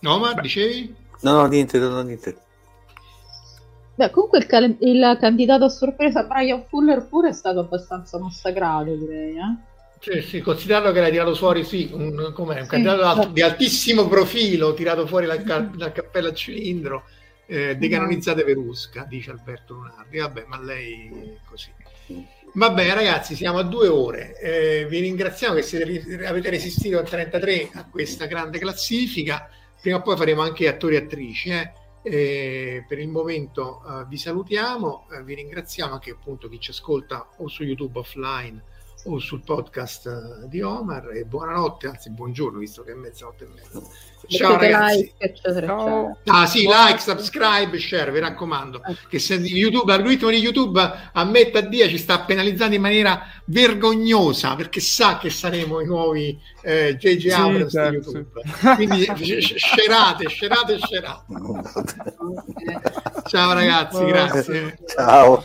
[0.00, 0.42] No, ma Beh.
[0.42, 0.94] dicevi?
[1.20, 2.36] No, no, niente, no, niente.
[3.94, 8.94] Beh, comunque il, cal- il, candidato a sorpresa Brian Fuller pure è stato abbastanza massacrato,
[8.94, 9.72] direi, eh?
[10.00, 13.32] Sì, sì, considerato che l'ha tirato fuori, sì, un, com'è, un sì, candidato sì.
[13.32, 17.04] di altissimo profilo, tirato fuori dal, ca- dal cappello a cilindro,
[17.46, 20.18] eh, decanonizzate Verusca, dice Alberto Lunardi.
[20.18, 21.70] Vabbè, ma lei è così.
[22.56, 24.38] Vabbè, ragazzi, siamo a due ore.
[24.38, 29.48] Eh, vi ringraziamo che siete, avete resistito a 33 a questa grande classifica.
[29.80, 31.50] Prima o poi faremo anche attori e attrici.
[31.50, 31.72] Eh.
[32.04, 37.28] Eh, per il momento uh, vi salutiamo, uh, vi ringraziamo anche appunto chi ci ascolta
[37.38, 38.62] o su YouTube offline
[39.04, 43.48] o sul podcast uh, di Omar e buonanotte, anzi buongiorno visto che è mezzanotte e
[43.54, 43.82] mezza.
[44.26, 44.96] Ciao ragazzi.
[44.96, 46.16] Like, eccetera, Ciao.
[46.26, 48.80] Ah sì, like, subscribe, share, vi raccomando.
[49.08, 50.80] Che se YouTube, l'algoritmo di YouTube
[51.12, 56.38] ammetta a dia ci sta penalizzando in maniera vergognosa perché sa che saremo i nuovi
[56.62, 57.90] eh, JJ sì, Abrams certo.
[57.90, 58.30] di YouTube.
[58.74, 59.04] Quindi
[59.40, 61.24] scerate, scerate, scerate.
[63.26, 64.78] Ciao ragazzi, grazie.
[64.86, 65.44] Ciao.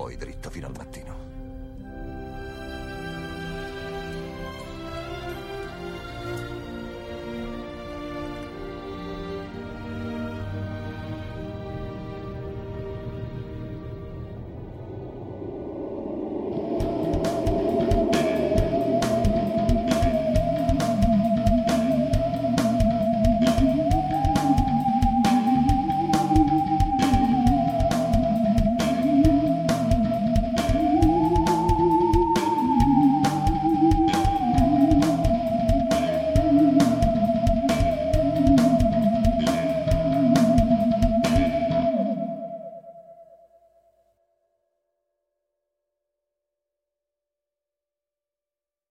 [0.00, 1.29] poi dritto fino al mattino.